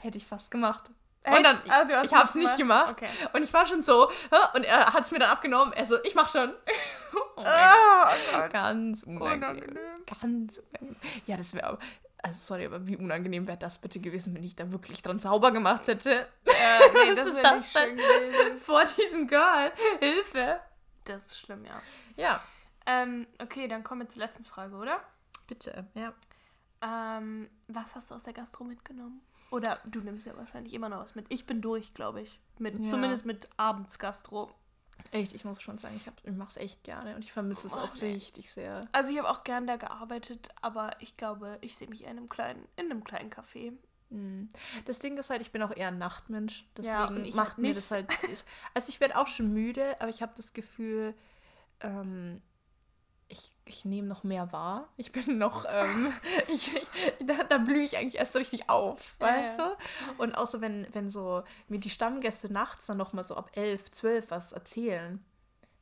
Hätte 0.00 0.16
ich 0.18 0.26
fast 0.26 0.50
gemacht. 0.50 0.90
Und 1.24 1.44
dann, 1.44 1.58
Ah, 1.68 2.02
ich 2.04 2.12
habe 2.12 2.24
es 2.24 2.30
es 2.30 2.34
nicht 2.34 2.56
gemacht? 2.56 2.90
Okay. 2.92 3.08
Und 3.32 3.42
ich 3.44 3.52
war 3.52 3.64
schon 3.64 3.80
so, 3.82 4.10
und 4.54 4.64
er 4.64 4.92
hat 4.92 5.04
es 5.04 5.10
mir 5.12 5.18
dann 5.20 5.30
abgenommen. 5.30 5.72
Er 5.72 5.86
so, 5.86 5.96
ich 6.02 6.14
mach 6.14 6.28
schon. 6.28 6.50
oh 7.36 7.42
Oh. 7.44 8.48
Ganz 8.52 9.02
unangenehm. 9.04 9.42
Unangenehm. 9.42 9.78
Ganz 10.20 10.58
unangenehm. 10.58 10.96
Ja, 11.26 11.36
das 11.36 11.54
wäre, 11.54 11.78
also 12.22 12.38
sorry, 12.38 12.66
aber 12.66 12.86
wie 12.86 12.96
unangenehm 12.96 13.46
wäre 13.46 13.56
das 13.58 13.78
bitte 13.78 14.00
gewesen, 14.00 14.34
wenn 14.34 14.42
ich 14.42 14.56
da 14.56 14.70
wirklich 14.72 15.00
dran 15.02 15.18
sauber 15.20 15.52
gemacht 15.52 15.86
hätte. 15.88 16.10
Äh, 16.12 16.22
nee, 16.92 17.10
Was 17.10 17.14
das 17.16 17.26
ist 17.26 17.42
das 17.44 17.54
nicht 17.60 17.78
schön 17.78 17.96
denn? 17.96 18.58
Vor 18.60 18.84
diesem 18.84 19.26
Girl. 19.28 19.72
Hilfe. 20.00 20.60
Das 21.04 21.22
ist 21.26 21.38
schlimm, 21.40 21.64
ja. 21.64 21.80
Ja, 22.16 22.40
Ähm, 22.86 23.26
okay, 23.40 23.68
dann 23.68 23.84
kommen 23.84 24.02
wir 24.02 24.08
zur 24.08 24.22
letzten 24.22 24.44
Frage, 24.44 24.74
oder? 24.74 25.00
bitte. 25.46 25.86
Ja. 25.94 26.12
Ähm, 26.82 27.48
was 27.68 27.94
hast 27.94 28.10
du 28.10 28.14
aus 28.16 28.22
der 28.24 28.32
Gastro 28.32 28.64
mitgenommen? 28.64 29.20
Oder 29.52 29.78
du 29.84 30.00
nimmst 30.00 30.26
ja 30.26 30.36
wahrscheinlich 30.36 30.72
immer 30.74 30.88
noch 30.88 30.98
was 31.00 31.14
mit. 31.14 31.26
Ich 31.28 31.46
bin 31.46 31.60
durch, 31.60 31.94
glaube 31.94 32.22
ich. 32.22 32.40
Mit, 32.58 32.78
Ja. 32.78 32.86
Zumindest 32.88 33.24
mit 33.26 33.48
Abendsgastro. 33.58 34.50
Echt, 35.10 35.34
ich 35.34 35.44
muss 35.44 35.60
schon 35.60 35.78
sagen, 35.78 35.94
ich, 35.96 36.06
hab- 36.06 36.20
ich 36.24 36.32
mache 36.32 36.48
es 36.50 36.56
echt 36.56 36.84
gerne 36.84 37.14
und 37.16 37.22
ich 37.22 37.32
vermisse 37.32 37.66
es 37.66 37.74
Oh, 37.74 37.80
auch 37.80 37.94
nee. 38.00 38.12
richtig 38.12 38.50
sehr. 38.50 38.80
Also 38.92 39.10
ich 39.10 39.18
habe 39.18 39.28
auch 39.28 39.44
gern 39.44 39.66
da 39.66 39.76
gearbeitet, 39.76 40.48
aber 40.62 40.92
ich 41.00 41.16
glaube, 41.16 41.58
ich 41.60 41.76
sehe 41.76 41.88
mich 41.88 42.02
in 42.04 42.08
einem 42.10 42.28
kleinen, 42.28 42.66
in 42.76 42.86
einem 42.90 43.04
kleinen 43.04 43.30
Café. 43.30 43.72
Mm. 44.10 44.44
Das 44.86 44.98
Ding 45.00 45.16
ist 45.18 45.28
halt, 45.30 45.40
ich 45.42 45.50
bin 45.52 45.62
auch 45.62 45.74
eher 45.76 45.88
ein 45.88 45.98
Nachtmensch. 45.98 46.66
Ja, 46.80 47.06
Deswegen 47.08 47.24
ich 47.26 47.34
macht 47.34 47.48
halt 47.50 47.58
mir 47.58 47.74
das 47.74 47.90
halt. 47.90 48.06
Also 48.74 48.88
ich 48.88 49.00
werde 49.00 49.18
auch 49.18 49.26
schon 49.26 49.52
müde, 49.52 50.00
aber 50.00 50.08
ich 50.08 50.22
habe 50.22 50.32
das 50.36 50.52
Gefühl, 50.52 51.14
ähm, 51.80 52.40
ich, 53.32 53.50
ich 53.64 53.84
nehme 53.84 54.06
noch 54.06 54.24
mehr 54.24 54.52
wahr. 54.52 54.88
Ich 54.96 55.10
bin 55.10 55.38
noch, 55.38 55.64
ähm, 55.68 56.12
ich, 56.48 56.74
ich, 56.74 56.86
da, 57.26 57.42
da 57.44 57.58
blühe 57.58 57.82
ich 57.82 57.96
eigentlich 57.96 58.16
erst 58.16 58.34
so 58.34 58.38
richtig 58.38 58.68
auf, 58.68 59.16
weißt 59.18 59.58
ja. 59.58 59.68
du? 59.68 60.22
Und 60.22 60.34
auch 60.34 60.46
so, 60.46 60.60
wenn, 60.60 60.86
wenn 60.92 61.10
so 61.10 61.42
mir 61.68 61.80
die 61.80 61.90
Stammgäste 61.90 62.52
nachts 62.52 62.86
dann 62.86 62.98
nochmal 62.98 63.24
so 63.24 63.34
ab 63.34 63.50
elf, 63.54 63.90
zwölf 63.90 64.30
was 64.30 64.52
erzählen, 64.52 65.24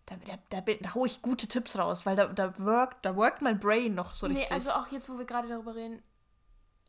da, 0.07 0.17
da, 0.17 0.61
da, 0.61 0.73
da 0.75 0.95
hole 0.95 1.09
ich 1.09 1.23
gute 1.23 1.47
Tipps 1.47 1.79
raus, 1.79 2.07
weil 2.07 2.17
da, 2.17 2.27
da 2.27 2.59
workt, 2.59 3.05
da 3.05 3.15
workt 3.15 3.43
mein 3.43 3.61
Brain 3.61 3.95
noch 3.95 4.15
so 4.15 4.27
nee, 4.27 4.41
richtig. 4.41 4.53
also 4.53 4.71
auch 4.71 4.89
jetzt, 4.89 5.09
wo 5.09 5.19
wir 5.19 5.25
gerade 5.25 5.49
darüber 5.49 5.75
reden, 5.75 6.03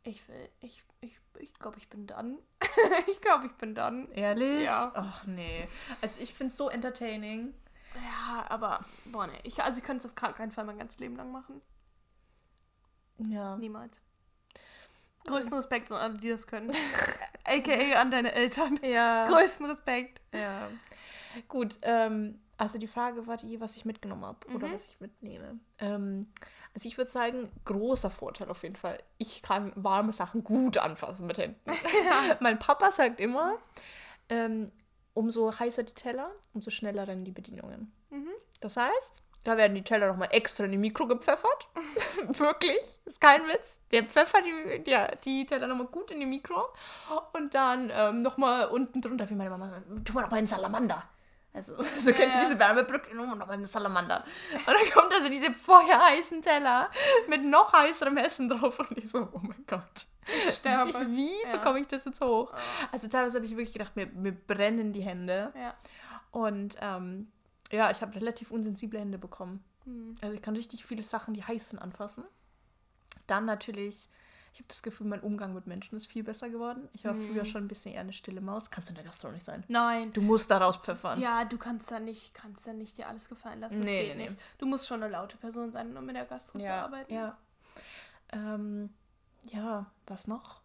ich 0.04 0.26
will, 0.28 0.48
ich, 0.60 0.82
ich, 1.00 1.20
ich 1.38 1.54
glaube, 1.54 1.78
ich 1.78 1.88
bin 1.88 2.08
dann. 2.08 2.38
ich 3.06 3.20
glaube, 3.20 3.46
ich 3.46 3.52
bin 3.52 3.76
dann. 3.76 4.10
Ehrlich? 4.10 4.64
Ja. 4.64 4.90
Ach 4.94 5.24
nee. 5.26 5.68
Also 6.00 6.20
ich 6.20 6.34
finde 6.34 6.50
es 6.50 6.56
so 6.56 6.68
entertaining. 6.68 7.54
Ja, 7.94 8.44
aber, 8.48 8.84
boah, 9.06 9.26
nee. 9.26 9.38
Ich, 9.42 9.62
also 9.62 9.78
ich 9.78 9.84
könnte 9.84 10.06
es 10.06 10.06
auf 10.10 10.14
gar 10.14 10.32
keinen 10.32 10.50
Fall 10.52 10.64
mein 10.64 10.78
ganzes 10.78 10.98
Leben 11.00 11.16
lang 11.16 11.30
machen. 11.32 11.60
Ja. 13.18 13.56
Niemals. 13.56 14.00
Größten 15.26 15.54
Respekt 15.54 15.90
an 15.92 15.98
alle, 15.98 16.18
die 16.18 16.30
das 16.30 16.46
können. 16.46 16.72
AKA 17.44 18.00
an 18.00 18.10
deine 18.10 18.32
Eltern. 18.32 18.80
Ja. 18.82 19.26
Größten 19.26 19.66
Respekt. 19.66 20.20
ja. 20.32 20.68
Gut, 21.48 21.78
ähm, 21.80 22.40
also 22.58 22.78
die 22.78 22.86
Frage 22.86 23.26
war 23.26 23.38
die, 23.38 23.58
was 23.58 23.74
ich 23.76 23.86
mitgenommen 23.86 24.24
habe 24.26 24.46
oder 24.48 24.68
Mhm. 24.68 24.72
was 24.74 24.88
ich 24.88 25.00
mitnehme. 25.00 25.58
Ähm, 25.78 26.26
also 26.74 26.86
ich 26.88 26.98
würde 26.98 27.10
sagen, 27.10 27.50
großer 27.64 28.10
Vorteil 28.10 28.50
auf 28.50 28.62
jeden 28.64 28.76
Fall. 28.76 28.98
Ich 29.16 29.40
kann 29.42 29.72
warme 29.74 30.12
Sachen 30.12 30.44
gut 30.44 30.76
anfassen 30.76 31.26
mit 31.26 31.38
Händen. 31.38 31.70
mein 32.40 32.58
Papa 32.58 32.92
sagt 32.92 33.18
immer, 33.18 33.56
ähm, 34.28 34.70
umso 35.14 35.58
heißer 35.58 35.82
die 35.82 35.94
Teller, 35.94 36.30
umso 36.54 36.70
schneller 36.70 37.06
rennen 37.06 37.24
die 37.24 37.32
Bedienungen. 37.32 37.92
Mhm. 38.10 38.30
Das 38.60 38.76
heißt, 38.76 39.22
da 39.44 39.56
werden 39.56 39.74
die 39.74 39.82
Teller 39.82 40.08
nochmal 40.08 40.28
extra 40.30 40.64
in 40.64 40.70
die 40.70 40.78
Mikro 40.78 41.06
gepfeffert. 41.06 41.68
Wirklich, 42.38 42.78
ist 43.04 43.20
kein 43.20 43.42
Witz. 43.48 43.76
Der 43.90 44.04
pfeffert 44.04 44.44
die, 44.44 44.84
die, 44.84 44.96
die 45.24 45.46
Teller 45.46 45.66
nochmal 45.66 45.88
gut 45.88 46.10
in 46.12 46.20
die 46.20 46.26
Mikro. 46.26 46.62
Und 47.32 47.54
dann 47.54 47.90
ähm, 47.94 48.22
nochmal 48.22 48.66
unten 48.66 49.00
drunter, 49.00 49.28
wie 49.28 49.34
meine 49.34 49.50
Mama 49.50 49.68
sagt, 49.70 49.86
tu 50.04 50.12
mal 50.12 50.22
nochmal 50.22 50.38
einen 50.38 50.46
Salamander. 50.46 51.02
Also, 51.54 51.74
so 51.98 52.10
Ja, 52.10 52.16
kennst 52.16 52.36
du 52.36 52.40
ja. 52.40 52.44
diese 52.46 52.58
Wärmebrücke, 52.58 53.14
nochmal 53.14 53.50
einen 53.50 53.64
Salamander. 53.66 54.24
Und 54.54 54.66
dann 54.66 54.90
kommt 54.92 55.12
also 55.12 55.28
diese 55.28 55.52
vorher 55.52 56.00
heißen 56.10 56.40
Teller 56.42 56.90
mit 57.28 57.44
noch 57.44 57.72
heißerem 57.72 58.16
Essen 58.16 58.48
drauf. 58.48 58.78
Und 58.78 58.96
ich 58.96 59.10
so, 59.10 59.28
oh 59.32 59.38
mein 59.42 59.64
Gott. 59.66 60.06
sterbe. 60.50 61.06
Wie, 61.08 61.16
wie 61.16 61.42
Ja. 61.46 61.56
bekomme 61.56 61.80
ich 61.80 61.86
das 61.88 62.04
jetzt 62.06 62.20
hoch? 62.22 62.52
Also 62.90 63.08
teilweise 63.08 63.36
habe 63.38 63.46
ich 63.46 63.52
wirklich 63.52 63.72
gedacht, 63.72 63.94
mir, 63.96 64.06
mir 64.06 64.32
brennen 64.32 64.92
die 64.92 65.02
Hände. 65.02 65.52
Ja. 65.54 65.74
Und 66.30 66.76
ähm, 66.80 67.30
ja, 67.70 67.90
ich 67.90 68.00
habe 68.00 68.14
relativ 68.14 68.50
unsensible 68.50 68.98
Hände 69.00 69.18
bekommen. 69.18 69.62
Hm. 69.84 70.14
Also 70.22 70.34
ich 70.34 70.40
kann 70.42 70.56
richtig 70.56 70.84
viele 70.86 71.02
Sachen, 71.02 71.34
die 71.34 71.44
heiß 71.44 71.70
sind, 71.70 71.78
anfassen. 71.80 72.24
Dann 73.26 73.44
natürlich, 73.44 74.08
ich 74.52 74.58
habe 74.58 74.68
das 74.68 74.82
Gefühl, 74.82 75.06
mein 75.06 75.20
Umgang 75.20 75.54
mit 75.54 75.66
Menschen 75.66 75.96
ist 75.96 76.06
viel 76.06 76.22
besser 76.24 76.50
geworden. 76.50 76.88
Ich 76.92 77.04
war 77.04 77.14
Mhm. 77.14 77.28
früher 77.28 77.44
schon 77.46 77.64
ein 77.64 77.68
bisschen 77.68 77.92
eher 77.94 78.02
eine 78.02 78.12
stille 78.12 78.40
Maus. 78.42 78.70
Kannst 78.70 78.90
du 78.90 78.92
in 78.92 78.96
der 78.96 79.04
Gastro 79.04 79.30
nicht 79.32 79.44
sein. 79.46 79.64
Nein. 79.68 80.12
Du 80.12 80.20
musst 80.20 80.50
da 80.50 80.58
rauspfeffern. 80.58 81.18
Ja, 81.20 81.44
du 81.46 81.56
kannst 81.56 81.90
da 81.90 81.98
nicht, 82.00 82.34
kannst 82.34 82.66
da 82.66 82.72
nicht 82.74 82.98
dir 82.98 83.08
alles 83.08 83.28
gefallen 83.28 83.60
lassen. 83.60 83.78
Das 83.78 83.84
Nee, 83.86 84.06
geht 84.08 84.16
nee, 84.16 84.22
nee. 84.24 84.28
nicht. 84.30 84.40
Du 84.58 84.66
musst 84.66 84.86
schon 84.86 85.02
eine 85.02 85.10
laute 85.10 85.36
Person 85.38 85.72
sein, 85.72 85.96
um 85.96 86.06
in 86.08 86.14
der 86.14 86.26
Gastro 86.26 86.58
zu 86.58 86.64
ja. 86.64 86.84
arbeiten. 86.84 87.12
Ja, 87.14 87.38
ähm, 88.32 88.90
ja 89.50 89.86
was 90.06 90.26
noch? 90.26 90.60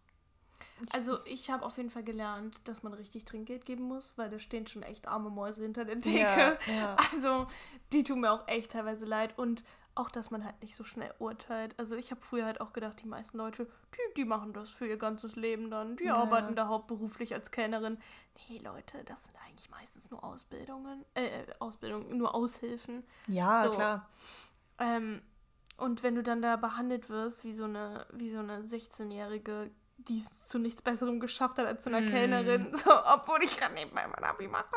Also 0.94 1.24
ich 1.26 1.50
habe 1.50 1.66
auf 1.66 1.78
jeden 1.78 1.90
Fall 1.90 2.04
gelernt, 2.04 2.60
dass 2.66 2.84
man 2.84 2.94
richtig 2.94 3.26
Trinkgeld 3.26 3.66
geben 3.66 3.84
muss, 3.86 4.16
weil 4.18 4.30
da 4.30 4.38
stehen 4.38 4.68
schon 4.68 4.84
echt 4.84 5.08
arme 5.08 5.30
Mäuse 5.30 5.62
hinter 5.64 5.86
der 5.86 6.00
Theke. 6.02 6.20
Ja, 6.20 6.58
ja. 6.68 6.96
Also 7.14 7.48
die 7.92 8.04
tun 8.04 8.22
mir 8.22 8.32
auch 8.32 8.48
echt 8.48 8.72
teilweise 8.74 9.06
leid 9.06 9.38
und 9.40 9.64
auch, 9.98 10.10
dass 10.10 10.32
man 10.32 10.44
halt 10.46 10.62
nicht 10.62 10.76
so 10.76 10.84
schnell 10.84 11.14
urteilt. 11.20 11.74
Also 11.78 11.96
ich 11.96 12.12
habe 12.12 12.22
früher 12.22 12.46
halt 12.46 12.62
auch 12.62 12.74
gedacht, 12.74 13.02
die 13.02 13.08
meisten 13.08 13.38
Leute, 13.38 13.66
die, 13.94 14.14
die 14.16 14.26
machen 14.26 14.54
das 14.54 14.70
für 14.70 14.88
ihr 14.88 14.98
ganzes 14.98 15.36
Leben 15.36 15.70
dann. 15.70 15.96
Die 15.98 16.06
Ja, 16.06 16.16
arbeiten 16.16 16.50
ja. 16.50 16.56
da 16.56 16.68
hauptberuflich 16.68 17.34
als 17.34 17.52
Kellnerin. 17.52 17.98
Nee, 18.50 18.60
Leute, 18.60 19.04
das 19.06 19.24
sind 19.26 19.36
eigentlich 19.46 19.70
meistens 19.70 20.10
nur 20.12 20.24
Ausbildungen, 20.24 21.04
äh, 21.16 21.26
äh, 21.26 21.46
Ausbildung, 21.60 22.16
nur 22.18 22.34
Aushilfen. 22.36 23.04
Ja, 23.28 23.64
So. 23.66 23.72
klar. 23.74 24.10
Ähm, 24.80 25.22
und 25.78 26.04
wenn 26.04 26.16
du 26.16 26.24
dann 26.24 26.42
da 26.42 26.56
behandelt 26.56 27.10
wirst 27.10 27.44
wie 27.44 27.54
so 27.54 27.66
eine, 27.66 28.06
wie 28.14 28.30
so 28.32 28.40
eine 28.40 28.62
16-Jährige, 28.64 29.70
die 29.98 30.20
es 30.20 30.46
zu 30.46 30.60
nichts 30.60 30.82
Besserem 30.82 31.20
geschafft 31.20 31.58
hat 31.58 31.66
als 31.66 31.84
zu 31.84 31.90
einer 31.90 32.02
Mm. 32.02 32.10
Kellnerin, 32.10 32.68
so, 32.86 32.92
obwohl 33.14 33.44
ich 33.44 33.58
gerade 33.58 33.74
nebenbei 33.74 34.06
mein 34.08 34.24
Abi 34.24 34.48
mache, 34.48 34.76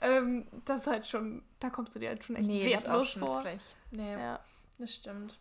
ähm, 0.00 0.44
das 0.64 0.82
ist 0.82 0.86
halt 0.86 1.06
schon, 1.06 1.42
da 1.60 1.70
kommst 1.70 1.94
du 1.94 1.98
dir 2.00 2.08
halt 2.10 2.24
schon 2.24 2.36
echt 2.36 2.46
Nee, 2.46 2.64
wertlos 2.66 3.08
schon 3.10 3.22
vor. 3.22 3.42
frech. 3.42 3.74
Nee, 3.90 4.12
Ja, 4.12 4.40
das 4.78 4.94
stimmt. 4.94 5.38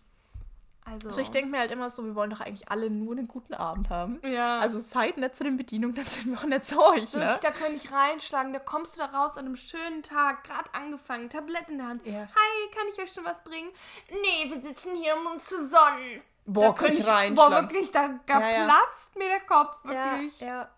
also, 0.83 1.07
Also 1.09 1.21
ich 1.21 1.29
denke 1.31 1.51
mir 1.51 1.59
halt 1.59 1.71
immer 1.71 1.89
so, 1.89 2.03
wir 2.03 2.15
wollen 2.15 2.31
doch 2.31 2.41
eigentlich 2.41 2.69
alle 2.69 2.89
nur 2.89 3.13
einen 3.15 3.27
guten 3.27 3.53
Abend 3.53 3.89
haben. 3.89 4.19
ja, 4.25 4.59
Also 4.59 4.79
seid 4.79 5.17
nett 5.17 5.35
zu 5.35 5.43
den 5.43 5.55
Bedienungen, 5.57 5.95
dann 5.95 6.05
sind 6.07 6.27
wir 6.31 6.37
auch 6.39 6.43
nett 6.45 6.65
zu 6.65 6.77
euch, 6.79 7.13
wirklich, 7.13 7.13
ne? 7.13 7.39
da 7.41 7.51
können 7.51 7.75
ich 7.75 7.91
reinschlagen, 7.91 8.51
da 8.51 8.59
kommst 8.59 8.97
du 8.97 9.01
da 9.01 9.05
raus 9.07 9.37
an 9.37 9.45
einem 9.45 9.55
schönen 9.55 10.03
Tag, 10.03 10.43
gerade 10.43 10.73
angefangen, 10.73 11.29
Tablett 11.29 11.69
in 11.69 11.77
der 11.77 11.87
Hand. 11.87 12.05
Ja. 12.05 12.13
Hi, 12.13 12.71
kann 12.75 12.87
ich 12.91 12.99
euch 13.01 13.13
schon 13.13 13.23
was 13.25 13.41
bringen? 13.43 13.69
Nee, 14.09 14.49
wir 14.51 14.59
sitzen 14.61 14.95
hier, 14.95 15.15
um 15.15 15.27
uns 15.33 15.45
zu 15.45 15.59
sonnen. 15.67 16.21
Boah, 16.45 16.75
da 16.77 16.85
ich 16.87 17.03
Boah, 17.05 17.11
reinschlagen. 17.13 17.69
wirklich, 17.69 17.91
da, 17.91 18.19
da 18.25 18.39
Ja, 18.39 18.49
ja. 18.49 18.65
platzt 18.65 19.15
mir 19.15 19.27
der 19.27 19.39
Kopf, 19.41 19.83
wirklich. 19.83 20.39
Ja, 20.39 20.47
ja. 20.47 20.69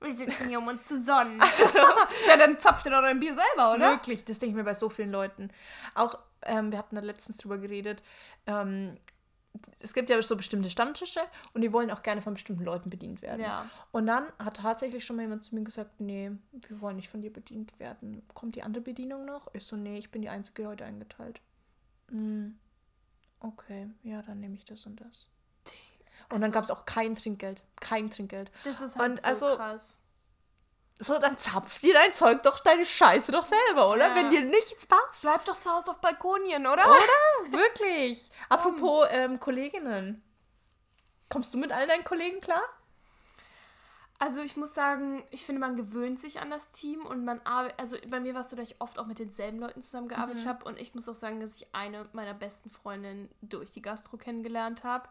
Wir 0.00 0.16
sitzen 0.16 0.48
hier, 0.48 0.58
um 0.58 0.68
uns 0.68 0.86
zu 0.86 1.02
sonnen. 1.02 1.40
Also, 1.40 1.78
ja, 2.28 2.36
dann 2.36 2.58
zapft 2.60 2.84
ihr 2.86 2.92
doch 2.92 3.00
dein 3.00 3.20
Bier 3.20 3.34
selber, 3.34 3.74
oder? 3.74 3.90
Wirklich, 3.92 4.24
das 4.24 4.38
denke 4.38 4.50
ich 4.50 4.56
mir 4.56 4.64
bei 4.64 4.74
so 4.74 4.90
vielen 4.90 5.10
Leuten. 5.10 5.50
Auch, 5.94 6.18
ähm, 6.42 6.70
wir 6.70 6.78
hatten 6.78 6.94
da 6.94 7.00
letztens 7.00 7.38
drüber 7.38 7.56
geredet, 7.58 8.02
ähm, 8.46 8.98
es 9.78 9.94
gibt 9.94 10.10
ja 10.10 10.20
so 10.20 10.36
bestimmte 10.36 10.68
Stammtische 10.68 11.20
und 11.52 11.60
die 11.60 11.72
wollen 11.72 11.90
auch 11.90 12.02
gerne 12.02 12.20
von 12.22 12.34
bestimmten 12.34 12.64
Leuten 12.64 12.90
bedient 12.90 13.22
werden. 13.22 13.40
Ja. 13.40 13.66
Und 13.92 14.06
dann 14.06 14.26
hat 14.38 14.56
tatsächlich 14.56 15.04
schon 15.04 15.16
mal 15.16 15.22
jemand 15.22 15.44
zu 15.44 15.54
mir 15.54 15.62
gesagt, 15.62 16.00
nee, 16.00 16.32
wir 16.52 16.80
wollen 16.80 16.96
nicht 16.96 17.08
von 17.08 17.20
dir 17.22 17.32
bedient 17.32 17.78
werden. 17.78 18.22
Kommt 18.34 18.56
die 18.56 18.62
andere 18.62 18.82
Bedienung 18.82 19.24
noch? 19.24 19.48
Ich 19.52 19.64
so, 19.64 19.76
nee, 19.76 19.96
ich 19.96 20.10
bin 20.10 20.22
die 20.22 20.28
Einzige 20.28 20.66
heute 20.66 20.84
eingeteilt. 20.84 21.40
Okay, 23.56 23.88
ja, 24.02 24.22
dann 24.22 24.40
nehme 24.40 24.56
ich 24.56 24.64
das 24.64 24.84
und 24.86 25.00
das. 25.00 25.28
Und 26.30 26.40
dann 26.40 26.44
Also- 26.44 26.52
gab 26.52 26.64
es 26.64 26.70
auch 26.70 26.86
kein 26.86 27.14
Trinkgeld. 27.14 27.62
Kein 27.80 28.10
Trinkgeld. 28.10 28.50
Das 28.64 28.80
ist 28.80 28.96
halt 28.96 29.10
Und 29.12 29.20
so 29.22 29.26
also- 29.28 29.56
krass. 29.56 29.98
So, 30.98 31.18
dann 31.18 31.36
zapf 31.36 31.80
dir 31.80 31.92
dein 31.92 32.12
Zeug 32.14 32.42
doch 32.44 32.60
deine 32.60 32.86
Scheiße 32.86 33.32
doch 33.32 33.44
selber, 33.44 33.90
oder? 33.90 34.08
Ja. 34.08 34.14
Wenn 34.14 34.30
dir 34.30 34.42
nichts 34.44 34.86
passt. 34.86 35.22
Bleib 35.22 35.44
doch 35.44 35.58
zu 35.58 35.68
Hause 35.70 35.90
auf 35.90 36.00
Balkonien, 36.00 36.66
oder? 36.68 36.86
Oder? 36.86 37.50
Wirklich. 37.50 38.30
Apropos 38.48 39.08
ähm, 39.10 39.40
Kolleginnen. 39.40 40.22
Kommst 41.28 41.52
du 41.52 41.58
mit 41.58 41.72
all 41.72 41.86
deinen 41.88 42.04
Kollegen 42.04 42.40
klar? 42.40 42.62
Also 44.24 44.40
ich 44.40 44.56
muss 44.56 44.74
sagen, 44.74 45.22
ich 45.30 45.44
finde, 45.44 45.60
man 45.60 45.76
gewöhnt 45.76 46.18
sich 46.18 46.40
an 46.40 46.48
das 46.48 46.70
Team 46.70 47.04
und 47.04 47.26
man 47.26 47.42
arbeitet, 47.44 47.78
also 47.78 47.98
bei 48.08 48.20
mir 48.20 48.32
war 48.32 48.40
es 48.40 48.48
so, 48.48 48.56
dass 48.56 48.70
ich 48.70 48.80
oft 48.80 48.98
auch 48.98 49.04
mit 49.04 49.18
denselben 49.18 49.58
Leuten 49.58 49.82
zusammengearbeitet 49.82 50.46
habe 50.46 50.64
und 50.64 50.80
ich 50.80 50.94
muss 50.94 51.06
auch 51.10 51.14
sagen, 51.14 51.40
dass 51.40 51.56
ich 51.56 51.74
eine 51.74 52.08
meiner 52.14 52.32
besten 52.32 52.70
Freundinnen 52.70 53.28
durch 53.42 53.70
die 53.72 53.82
Gastro 53.82 54.16
kennengelernt 54.16 54.82
habe. 54.82 55.10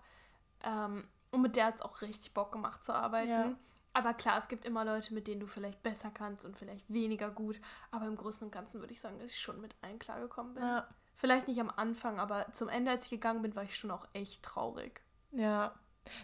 Ähm, 0.64 1.08
und 1.30 1.44
mit 1.44 1.56
der 1.56 1.68
hat 1.68 1.76
es 1.76 1.82
auch 1.84 2.02
richtig 2.02 2.34
Bock 2.34 2.52
gemacht 2.52 2.84
zu 2.84 2.92
arbeiten. 2.92 3.30
Ja. 3.30 3.54
Aber 3.94 4.16
klar, 4.16 4.40
es 4.40 4.48
gibt 4.48 4.66
immer 4.66 4.84
Leute, 4.84 5.14
mit 5.14 5.28
denen 5.28 5.42
du 5.42 5.46
vielleicht 5.46 5.84
besser 5.84 6.10
kannst 6.12 6.44
und 6.44 6.58
vielleicht 6.58 6.92
weniger 6.92 7.30
gut. 7.30 7.62
Aber 7.92 8.08
im 8.08 8.16
Großen 8.16 8.46
und 8.48 8.52
Ganzen 8.52 8.80
würde 8.80 8.94
ich 8.94 9.00
sagen, 9.00 9.20
dass 9.20 9.30
ich 9.30 9.40
schon 9.40 9.62
mit 9.62 9.76
allen 9.84 10.00
klargekommen 10.00 10.56
bin. 10.56 10.64
Ja. 10.64 10.88
Vielleicht 11.14 11.48
nicht 11.48 11.62
am 11.62 11.70
Anfang, 11.70 12.20
aber 12.20 12.52
zum 12.54 12.68
Ende, 12.68 12.90
als 12.90 13.06
ich 13.06 13.12
gegangen 13.12 13.44
bin, 13.44 13.56
war 13.56 13.62
ich 13.62 13.78
schon 13.78 13.92
auch 13.92 14.08
echt 14.14 14.42
traurig. 14.42 15.04
Ja. 15.30 15.76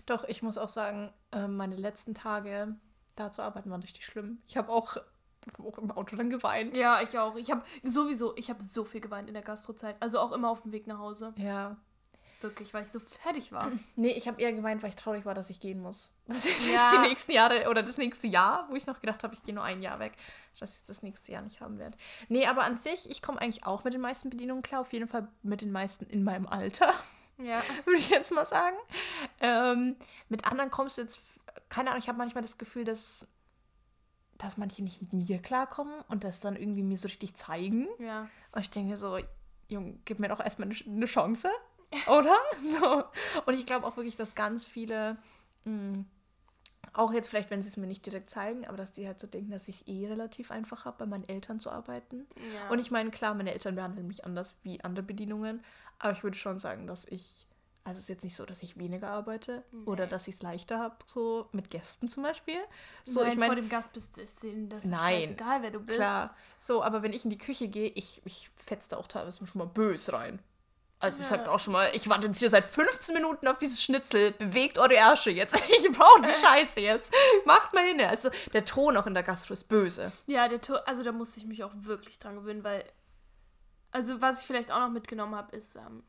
Doch, 0.05 0.23
ich 0.25 0.41
muss 0.41 0.57
auch 0.57 0.69
sagen, 0.69 1.13
ähm, 1.31 1.55
meine 1.55 1.75
letzten 1.75 2.13
Tage 2.13 2.75
da 3.15 3.31
zu 3.31 3.41
arbeiten 3.41 3.69
waren 3.71 3.81
richtig 3.81 4.05
schlimm. 4.05 4.41
Ich 4.47 4.57
habe 4.57 4.69
auch, 4.71 4.97
auch 5.63 5.77
im 5.77 5.91
Auto 5.91 6.15
dann 6.15 6.29
geweint. 6.29 6.75
Ja, 6.75 7.01
ich 7.01 7.17
auch. 7.17 7.35
Ich 7.35 7.51
habe 7.51 7.63
sowieso, 7.83 8.35
ich 8.37 8.49
habe 8.49 8.61
so 8.63 8.83
viel 8.85 9.01
geweint 9.01 9.27
in 9.27 9.33
der 9.33 9.43
Gastrozeit. 9.43 9.95
Also 9.99 10.19
auch 10.19 10.31
immer 10.31 10.49
auf 10.49 10.61
dem 10.61 10.71
Weg 10.71 10.87
nach 10.87 10.99
Hause. 10.99 11.33
Ja. 11.37 11.77
Wirklich, 12.41 12.73
weil 12.73 12.83
ich 12.83 12.89
so 12.89 13.01
fertig 13.01 13.51
war. 13.51 13.69
Nee, 13.97 14.11
ich 14.11 14.25
habe 14.29 14.41
eher 14.41 14.53
geweint, 14.53 14.81
weil 14.81 14.89
ich 14.91 14.95
traurig 14.95 15.25
war, 15.25 15.33
dass 15.33 15.49
ich 15.49 15.59
gehen 15.59 15.81
muss. 15.81 16.13
Das 16.27 16.45
ist 16.45 16.65
Ja. 16.67 16.73
jetzt 16.73 16.93
die 16.93 17.09
nächsten 17.09 17.31
Jahre 17.33 17.69
oder 17.69 17.83
das 17.83 17.97
nächste 17.97 18.27
Jahr, 18.27 18.65
wo 18.69 18.75
ich 18.75 18.87
noch 18.87 19.01
gedacht 19.01 19.23
habe, 19.25 19.33
ich 19.33 19.43
gehe 19.43 19.53
nur 19.53 19.65
ein 19.65 19.81
Jahr 19.81 19.99
weg, 19.99 20.13
dass 20.57 20.77
ich 20.77 20.85
das 20.85 21.03
nächste 21.03 21.33
Jahr 21.33 21.41
nicht 21.41 21.59
haben 21.59 21.79
werde. 21.79 21.97
Nee, 22.29 22.45
aber 22.47 22.63
an 22.63 22.77
sich, 22.77 23.09
ich 23.09 23.21
komme 23.21 23.41
eigentlich 23.41 23.65
auch 23.65 23.83
mit 23.83 23.93
den 23.93 23.99
meisten 23.99 24.29
Bedienungen 24.29 24.63
klar. 24.63 24.79
Auf 24.79 24.93
jeden 24.93 25.09
Fall 25.09 25.27
mit 25.43 25.59
den 25.59 25.73
meisten 25.73 26.05
in 26.05 26.23
meinem 26.23 26.47
Alter, 26.47 26.93
Ja. 27.39 27.61
würde 27.85 27.99
ich 27.99 28.09
jetzt 28.09 28.31
mal 28.31 28.45
sagen. 28.45 28.77
Ähm, 29.39 29.95
mit 30.27 30.45
anderen 30.45 30.69
kommst 30.69 30.97
du 30.97 31.01
jetzt, 31.01 31.19
keine 31.69 31.89
Ahnung, 31.89 32.01
ich 32.01 32.07
habe 32.07 32.17
manchmal 32.17 32.41
das 32.41 32.57
Gefühl, 32.57 32.83
dass, 32.83 33.27
dass 34.37 34.57
manche 34.57 34.83
nicht 34.83 35.01
mit 35.01 35.13
mir 35.13 35.39
klarkommen 35.39 35.93
und 36.09 36.23
das 36.23 36.39
dann 36.39 36.55
irgendwie 36.55 36.83
mir 36.83 36.97
so 36.97 37.07
richtig 37.07 37.35
zeigen. 37.35 37.87
Ja. 37.99 38.27
Und 38.51 38.61
ich 38.61 38.69
denke 38.69 38.97
so, 38.97 39.17
Junge, 39.67 39.99
gib 40.05 40.19
mir 40.19 40.29
doch 40.29 40.39
erstmal 40.39 40.69
eine, 40.69 40.77
eine 40.85 41.05
Chance, 41.05 41.49
oder? 42.07 42.37
So. 42.63 43.03
Und 43.45 43.53
ich 43.53 43.65
glaube 43.65 43.85
auch 43.85 43.97
wirklich, 43.97 44.15
dass 44.15 44.35
ganz 44.35 44.65
viele, 44.65 45.17
mh, 45.63 46.03
auch 46.93 47.13
jetzt 47.13 47.29
vielleicht, 47.29 47.51
wenn 47.51 47.61
sie 47.61 47.69
es 47.69 47.77
mir 47.77 47.85
nicht 47.85 48.05
direkt 48.05 48.29
zeigen, 48.29 48.65
aber 48.65 48.75
dass 48.75 48.91
die 48.91 49.05
halt 49.05 49.19
so 49.19 49.27
denken, 49.27 49.51
dass 49.51 49.67
ich 49.67 49.81
es 49.81 49.87
eh 49.87 50.07
relativ 50.07 50.49
einfach 50.49 50.85
habe, 50.85 50.97
bei 50.97 51.05
meinen 51.05 51.27
Eltern 51.29 51.59
zu 51.59 51.69
arbeiten. 51.69 52.27
ja. 52.53 52.69
Und 52.69 52.79
ich 52.79 52.89
meine, 52.89 53.11
klar, 53.11 53.35
meine 53.35 53.53
Eltern 53.53 53.75
behandeln 53.75 54.07
mich 54.07 54.25
anders 54.25 54.55
wie 54.63 54.83
andere 54.83 55.05
Bedienungen, 55.05 55.63
aber 55.99 56.13
ich 56.13 56.23
würde 56.23 56.37
schon 56.37 56.59
sagen, 56.59 56.87
dass 56.87 57.05
ich, 57.05 57.45
also 57.83 57.97
es 57.97 58.03
ist 58.03 58.09
jetzt 58.09 58.23
nicht 58.23 58.35
so, 58.35 58.45
dass 58.45 58.61
ich 58.63 58.77
weniger 58.79 59.09
arbeite 59.09 59.63
oder 59.85 60.05
Nee. 60.05 60.09
dass 60.11 60.27
ich 60.27 60.35
es 60.35 60.41
leichter 60.41 60.79
habe, 60.79 60.95
so 61.07 61.47
mit 61.51 61.69
Gästen 61.69 62.09
zum 62.09 62.23
Beispiel. 62.23 62.59
So, 63.05 63.21
Nein, 63.21 63.29
ich 63.33 63.35
vor 63.39 63.47
meine, 63.47 63.61
dem 63.61 63.69
Gast 63.69 63.93
bist 63.93 64.17
ist 64.17 64.43
denen 64.43 64.69
das 64.69 64.83
Nein. 64.83 65.21
scheißegal, 65.21 65.61
wer 65.63 65.71
du 65.71 65.79
bist. 65.79 65.97
Klar. 65.97 66.35
So, 66.59 66.83
aber 66.83 67.01
wenn 67.03 67.13
ich 67.13 67.23
in 67.23 67.29
die 67.31 67.37
Küche 67.37 67.67
gehe, 67.67 67.89
ich, 67.89 68.21
ich 68.25 68.49
fetze 68.55 68.89
da 68.89 68.97
auch 68.97 69.07
teilweise 69.07 69.45
schon 69.45 69.59
mal 69.59 69.65
bös 69.67 70.11
rein. 70.13 70.39
Also 71.01 71.19
ich 71.23 71.29
Ja. 71.31 71.37
sag 71.37 71.47
auch 71.47 71.59
schon 71.59 71.71
mal, 71.71 71.89
ich 71.93 72.09
warte 72.09 72.27
jetzt 72.27 72.39
hier 72.39 72.49
seit 72.49 72.65
15 72.65 73.15
Minuten 73.15 73.47
auf 73.47 73.57
dieses 73.57 73.81
Schnitzel. 73.81 74.31
Bewegt 74.33 74.77
eure 74.77 74.95
Ärsche 74.95 75.31
jetzt. 75.31 75.55
Ich 75.69 75.89
brauche 75.93 76.21
die 76.21 76.33
Scheiße 76.45 76.81
jetzt. 76.81 77.09
Macht 77.45 77.73
mal 77.73 77.85
hin. 77.85 78.01
Also 78.01 78.29
der 78.51 78.65
Ton 78.65 78.97
auch 78.97 79.07
in 79.07 79.13
der 79.13 79.23
Gastro 79.23 79.53
ist 79.53 79.69
böse. 79.69 80.11
Ja, 80.27 80.49
der 80.49 80.59
Tor, 80.59 80.85
also 80.85 81.01
da 81.01 81.13
musste 81.13 81.39
ich 81.39 81.45
mich 81.45 81.63
auch 81.63 81.71
wirklich 81.73 82.19
dran 82.19 82.35
gewöhnen, 82.35 82.65
weil, 82.65 82.83
also 83.91 84.21
was 84.21 84.41
ich 84.41 84.47
vielleicht 84.47 84.71
auch 84.71 84.79
noch 84.79 84.89
mitgenommen 84.89 85.35
habe, 85.35 85.55
ist, 85.55 85.75
ähm, 85.75 86.03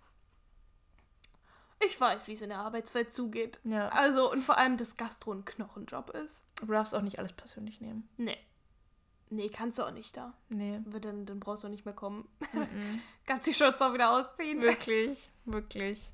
ich 1.82 1.98
weiß, 1.98 2.28
wie 2.28 2.34
es 2.34 2.42
in 2.42 2.50
der 2.50 2.58
Arbeitswelt 2.58 3.12
zugeht. 3.12 3.58
Ja. 3.64 3.88
Also 3.88 4.30
und 4.30 4.42
vor 4.42 4.58
allem, 4.58 4.76
dass 4.76 4.96
Gastro 4.96 5.32
ein 5.32 5.44
Knochenjob 5.44 6.10
ist. 6.10 6.42
Du 6.60 6.66
darfst 6.66 6.94
auch 6.94 7.02
nicht 7.02 7.18
alles 7.18 7.32
persönlich 7.32 7.80
nehmen. 7.80 8.08
Nee. 8.18 8.36
Nee, 9.30 9.48
kannst 9.48 9.78
du 9.78 9.84
auch 9.84 9.92
nicht 9.92 10.16
da. 10.16 10.34
Nee. 10.48 10.80
Wird 10.84 11.04
Dann, 11.04 11.24
dann 11.24 11.40
brauchst 11.40 11.62
du 11.62 11.68
auch 11.68 11.70
nicht 11.70 11.84
mehr 11.84 11.94
kommen. 11.94 12.28
Kannst 13.26 13.46
die 13.46 13.54
Shirts 13.54 13.80
auch 13.80 13.94
wieder 13.94 14.10
ausziehen. 14.10 14.60
wirklich, 14.60 15.30
wirklich. 15.44 16.10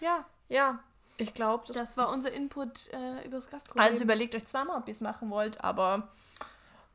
Ja, 0.00 0.26
Ja, 0.48 0.80
ich 1.18 1.32
glaube, 1.34 1.64
das, 1.68 1.76
das 1.76 1.96
war 1.96 2.10
unser 2.10 2.32
Input 2.32 2.88
äh, 2.92 3.24
über 3.24 3.36
das 3.36 3.48
Gastro. 3.48 3.78
Also 3.78 4.02
überlegt 4.02 4.34
euch 4.34 4.44
zweimal, 4.46 4.78
ob 4.78 4.88
ihr 4.88 4.92
es 4.92 5.00
machen 5.00 5.30
wollt, 5.30 5.62
aber 5.62 6.08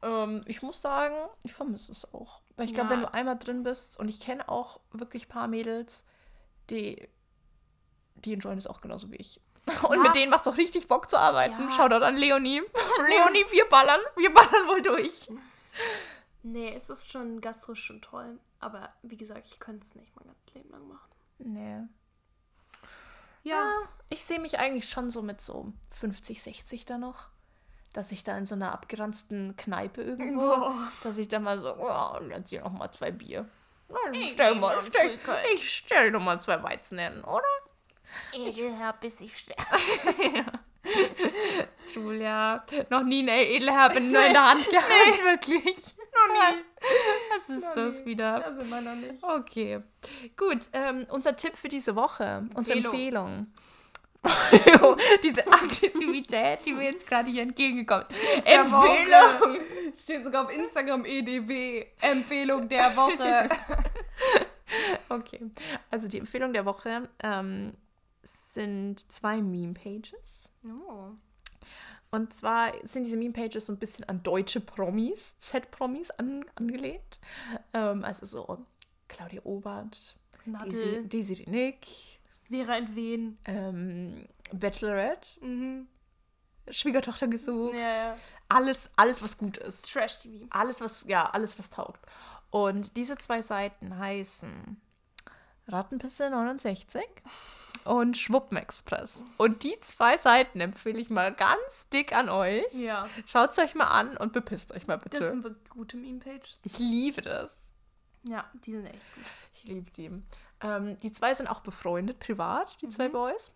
ähm, 0.02 0.44
ich 0.48 0.62
muss 0.62 0.82
sagen, 0.82 1.16
ich 1.44 1.54
vermisse 1.54 1.94
es 1.94 2.14
auch. 2.14 2.41
Weil 2.58 2.66
ich 2.68 2.74
glaube, 2.74 2.90
Ja. 2.90 2.96
wenn 2.96 3.02
du 3.02 3.14
einmal 3.14 3.38
drin 3.38 3.64
bist 3.64 4.00
und 4.00 4.10
ich 4.10 4.20
kenne 4.20 4.48
auch 4.50 4.80
wirklich 4.92 5.26
ein 5.26 5.30
paar 5.30 5.48
Mädels, 5.48 6.06
die, 6.70 7.08
die 8.16 8.34
enjoyen 8.34 8.58
es 8.58 8.68
auch 8.68 8.82
genauso 8.82 9.12
wie 9.12 9.16
ich. 9.18 9.42
Und 9.84 9.98
Ja. 9.98 10.02
mit 10.04 10.16
denen 10.16 10.32
macht 10.32 10.42
es 10.42 10.48
auch 10.48 10.58
richtig 10.58 10.88
Bock 10.88 11.10
zu 11.10 11.18
arbeiten. 11.20 11.60
Ja. 11.62 11.72
Shoutout 11.72 12.04
an 12.04 12.18
Leonie. 12.18 12.62
Leonie, 13.10 13.46
wir 13.52 13.66
ballern. 13.70 14.00
Wir 14.18 14.34
ballern 14.34 14.68
wohl 14.68 14.82
durch. 14.82 15.30
Nee, 16.44 16.74
es 16.76 16.90
ist 16.90 17.12
schon, 17.12 17.40
Gastro 17.42 17.74
ist 17.74 17.80
schon 17.80 18.02
toll. 18.02 18.40
Aber 18.60 18.92
wie 19.04 19.18
gesagt, 19.18 19.48
ich 19.48 19.60
könnte 19.60 19.86
es 19.86 19.94
nicht 19.96 20.16
mein 20.16 20.26
ganzes 20.28 20.54
Leben 20.56 20.70
lang 20.72 20.88
machen. 20.88 21.10
Nee. 21.40 21.82
Ja. 23.44 23.76
Ich 24.10 24.24
sehe 24.26 24.40
mich 24.40 24.60
eigentlich 24.60 24.90
schon 24.90 25.10
so 25.12 25.22
mit 25.22 25.42
so 25.42 25.72
50, 26.00 26.42
60 26.42 26.86
da 26.86 26.98
noch. 26.98 27.28
Dass 27.94 28.12
ich 28.12 28.24
da 28.24 28.38
in 28.38 28.46
so 28.46 28.56
einer 28.56 28.72
abgeranzten 28.72 29.56
Kneipe 29.58 30.02
irgendwo, 30.02 30.46
Boah. 30.46 30.88
dass 31.04 31.18
ich 31.18 31.28
dann 31.28 31.44
mal 31.44 31.60
so, 31.60 31.76
oh, 31.78 32.20
jetzt 32.30 32.50
hier 32.50 32.62
noch 32.62 32.72
mal 32.72 32.90
zwei 32.92 33.12
Bier. 33.12 33.46
Ich 34.14 34.32
Stell 34.32 34.56
mal, 34.56 34.78
ein 34.80 34.86
stell, 34.86 35.20
ich 35.54 35.70
stell 35.78 36.12
noch 36.12 36.22
mal 36.22 36.40
zwei 36.40 36.64
Weizen 36.64 36.98
hin, 36.98 37.22
oder? 37.26 37.44
Ekelherb, 38.34 39.02
bis 39.02 39.20
ich 39.20 39.38
sterbe. 39.38 39.62
Julia, 41.94 42.64
noch 42.90 43.04
nie 43.04 43.20
eine 43.22 43.46
Edelherbe 43.46 43.98
in 43.98 44.12
der 44.14 44.50
Hand 44.50 44.66
gehabt. 44.70 44.88
Nee, 44.90 45.24
wirklich. 45.24 45.96
Noch 46.14 46.34
nie. 46.34 46.62
Was 47.32 47.50
ist 47.50 47.64
Noch 47.64 47.74
das 47.76 48.00
nie. 48.00 48.06
wieder? 48.06 48.40
Das 48.40 48.56
sind 48.56 48.70
wir 48.70 48.82
noch 48.82 48.96
nicht. 48.96 49.24
Okay, 49.24 49.82
gut. 50.38 50.60
Ähm, 50.74 51.06
unser 51.10 51.36
Tipp 51.36 51.58
für 51.58 51.68
diese 51.70 51.96
Woche, 51.96 52.48
unsere 52.54 52.78
Empfehlung. 52.78 52.94
Empfehlung. 52.94 53.54
diese 55.24 55.48
Aggressivität, 55.52 56.60
die 56.66 56.74
mir 56.74 56.92
jetzt 56.92 57.08
gerade 57.08 57.30
hier 57.30 57.42
entgegengekommen 57.42 58.06
ist. 58.10 58.26
der 58.46 58.60
Empfehlung. 58.60 59.66
Steht 59.96 60.24
sogar 60.24 60.46
auf 60.46 60.56
Instagram 60.56 61.06
EDW. 61.06 61.86
Empfehlung 62.00 62.68
der 62.70 62.96
Woche. 62.96 63.50
Okay, 65.10 65.52
also 65.90 66.08
die 66.08 66.20
Empfehlung 66.20 66.54
der 66.54 66.66
Woche 66.66 67.10
ähm, 67.22 67.74
sind 68.54 69.12
zwei 69.12 69.42
Meme-Pages. 69.42 70.50
Oh. 70.66 71.12
Und 72.12 72.34
zwar 72.34 72.74
sind 72.86 73.06
diese 73.06 73.18
Meme-Pages 73.18 73.66
so 73.66 73.74
ein 73.74 73.80
bisschen 73.80 74.08
an 74.08 74.22
deutsche 74.24 74.60
Promis, 74.60 75.38
Z-Promis 75.40 76.12
an, 76.12 76.46
angelehnt. 76.56 77.20
Ähm, 77.74 78.04
also 78.04 78.26
so 78.26 78.66
Claudia 79.08 79.42
Obert, 79.44 80.18
Desi, 80.46 80.50
Nadel. 80.50 81.04
Desiree 81.08 81.50
Nick, 81.50 81.88
Vera 82.52 82.78
Entwen. 82.78 83.38
ähm, 83.46 84.28
Bachelorette, 84.54 85.40
Mhm. 85.44 85.88
Schwiegertochter 86.70 87.28
gesucht. 87.28 87.74
Ja, 87.74 87.92
ja. 87.92 88.18
Alles, 88.48 88.92
alles, 88.96 89.22
was 89.24 89.38
gut 89.38 89.58
ist. 89.58 89.92
Trash-TV. 89.92 90.46
Alles, 90.52 90.80
was, 90.82 91.04
ja, 91.08 91.28
alles, 91.30 91.58
was 91.58 91.70
taugt. 91.70 92.00
Und 92.52 92.96
diese 92.98 93.18
zwei 93.18 93.42
Seiten 93.42 93.98
heißen 93.98 94.80
Rattenpisse 95.68 96.30
69 96.30 96.86
und 97.86 98.18
Schwuppenexpress. 98.18 99.24
Und 99.38 99.64
die 99.64 99.80
zwei 99.82 100.18
Seiten 100.18 100.60
empfehle 100.62 101.00
ich 101.00 101.10
mal 101.10 101.34
ganz 101.34 101.88
dick 101.92 102.14
an 102.14 102.30
euch. 102.30 102.66
Ja. 102.74 103.08
Schaut 103.26 103.52
es 103.52 103.58
euch 103.60 103.74
mal 103.74 103.88
an 103.88 104.16
und 104.18 104.34
bepisst 104.34 104.72
euch 104.74 104.86
mal 104.88 104.98
bitte. 104.98 105.20
Das 105.20 105.30
sind 105.30 105.46
gute 105.70 105.98
Meme-Pages. 105.98 106.60
ich 106.64 106.78
liebe 106.78 107.22
das. 107.22 107.56
Ja, 108.24 108.50
die 108.66 108.74
sind 108.74 108.86
echt 108.86 109.16
gut. 109.16 109.24
Ich 109.54 109.64
liebe 109.64 109.90
die. 109.92 110.12
Ähm, 110.62 111.00
die 111.00 111.12
zwei 111.12 111.34
sind 111.34 111.48
auch 111.48 111.62
befreundet, 111.62 112.20
privat, 112.20 112.78
die 112.82 112.90
zwei 112.90 113.08
Mhm. 113.08 113.14
Boys. 113.14 113.54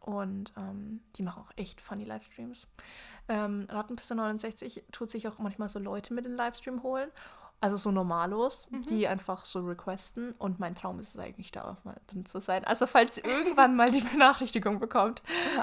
Und 0.00 0.52
ähm, 0.56 1.00
die 1.16 1.22
machen 1.22 1.42
auch 1.42 1.52
echt 1.56 1.80
funny 1.80 2.04
Livestreams. 2.04 2.66
ähm, 3.28 3.66
Rattenpiste 3.68 4.14
69 4.14 4.84
tut 4.90 5.10
sich 5.10 5.28
auch 5.28 5.38
manchmal 5.38 5.68
so 5.68 5.78
Leute 5.78 6.14
mit 6.14 6.24
in 6.24 6.32
den 6.32 6.38
Livestream 6.38 6.82
holen. 6.82 7.10
Also 7.60 7.76
so 7.76 7.90
Normalos, 7.90 8.70
Mhm. 8.70 8.86
die 8.86 9.08
einfach 9.08 9.44
so 9.44 9.60
requesten. 9.60 10.32
Und 10.38 10.60
mein 10.60 10.76
Traum 10.76 11.00
ist 11.00 11.08
es 11.14 11.18
eigentlich, 11.18 11.50
da 11.50 11.64
auch 11.64 11.84
mal 11.84 11.96
drin 12.06 12.24
zu 12.24 12.40
sein. 12.40 12.64
Also 12.64 12.86
falls 12.86 13.16
ihr 13.18 13.24
irgendwann 13.24 13.74
mal 13.74 13.90
die 13.90 14.00
Benachrichtigung 14.12 14.78
bekommt. 14.78 15.22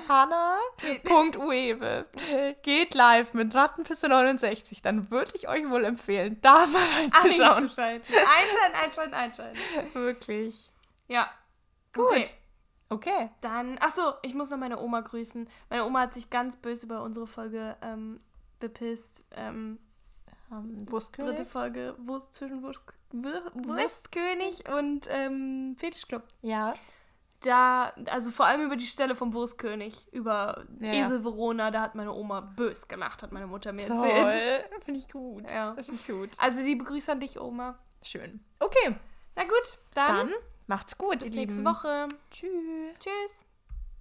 Hanna.uebe 0.10 2.06
geht 2.64 2.94
live 2.94 3.34
mit 3.34 3.54
Rattenpiste 3.56 4.10
69. 4.10 4.82
Dann 4.82 5.10
würde 5.12 5.32
ich 5.36 5.48
euch 5.48 5.70
wohl 5.70 5.86
empfehlen, 5.86 6.38
da 6.42 6.66
mal 6.68 6.84
reinzuschauen. 6.98 7.64
Einschalten, 7.66 8.04
einschalten, 8.14 8.76
einschalten, 8.84 9.14
einschalten. 9.14 9.60
Wirklich. 9.94 10.72
Ja. 11.08 11.30
Gut. 11.94 12.08
Okay. 12.08 12.30
Okay. 12.90 13.30
Dann, 13.42 13.78
ach 13.82 13.94
so, 13.96 14.14
ich 14.22 14.34
muss 14.36 14.50
noch 14.50 14.58
meine 14.58 14.80
Oma 14.80 15.02
grüßen. 15.02 15.48
Meine 15.70 15.86
Oma 15.86 16.02
hat 16.02 16.14
sich 16.14 16.30
ganz 16.30 16.56
böse 16.58 16.86
über 16.86 17.02
unsere 17.04 17.26
Folge 17.28 17.76
ähm, 17.82 18.20
bepisst. 18.60 19.24
Ähm, 19.32 19.80
Ähm, 20.52 20.90
Wurstkönig? 20.92 21.36
dritte 21.36 21.50
Folge, 21.50 21.96
Wurst 22.00 22.34
zwischen 22.36 22.62
Wurst, 22.64 22.82
Wur- 23.12 23.52
Wurstkönig 23.56 24.70
und 24.70 25.08
ähm, 25.10 25.76
Fetischclub. 25.78 26.24
Ja. 26.42 26.74
Da, 27.42 27.94
also 28.10 28.32
vor 28.32 28.46
allem 28.48 28.62
über 28.66 28.76
die 28.76 28.86
Stelle 28.86 29.16
vom 29.16 29.34
Wurstkönig, 29.34 30.08
über 30.12 30.66
Ja. 30.80 30.94
Esel 30.94 31.24
Verona, 31.24 31.70
da 31.70 31.82
hat 31.82 31.94
meine 31.96 32.12
Oma 32.14 32.42
bös 32.42 32.88
gelacht, 32.88 33.22
hat 33.22 33.32
meine 33.32 33.46
Mutter 33.48 33.72
mir 33.74 33.86
Toll. 33.86 34.08
erzählt. 34.08 34.66
Finde 34.84 35.00
ich 35.00 35.10
gut. 35.12 35.52
Ja. 35.52 35.74
Finde 35.76 35.94
ich 35.94 36.08
gut. 36.08 36.30
Also 36.38 36.64
die 36.64 36.76
Begrüße 36.76 37.12
an 37.12 37.20
dich, 37.20 37.40
Oma. 37.40 37.78
Schön. 38.02 38.40
Okay. 38.60 38.96
Na 39.36 39.44
gut, 39.44 39.78
dann, 39.94 40.30
Dann 40.30 40.32
macht's 40.68 40.98
gut, 40.98 41.20
bis 41.20 41.32
nächste 41.32 41.60
Lieben. 41.60 41.66
Woche. 41.66 42.08
Tschüss. 42.32 42.98
Tschüss. 43.00 43.46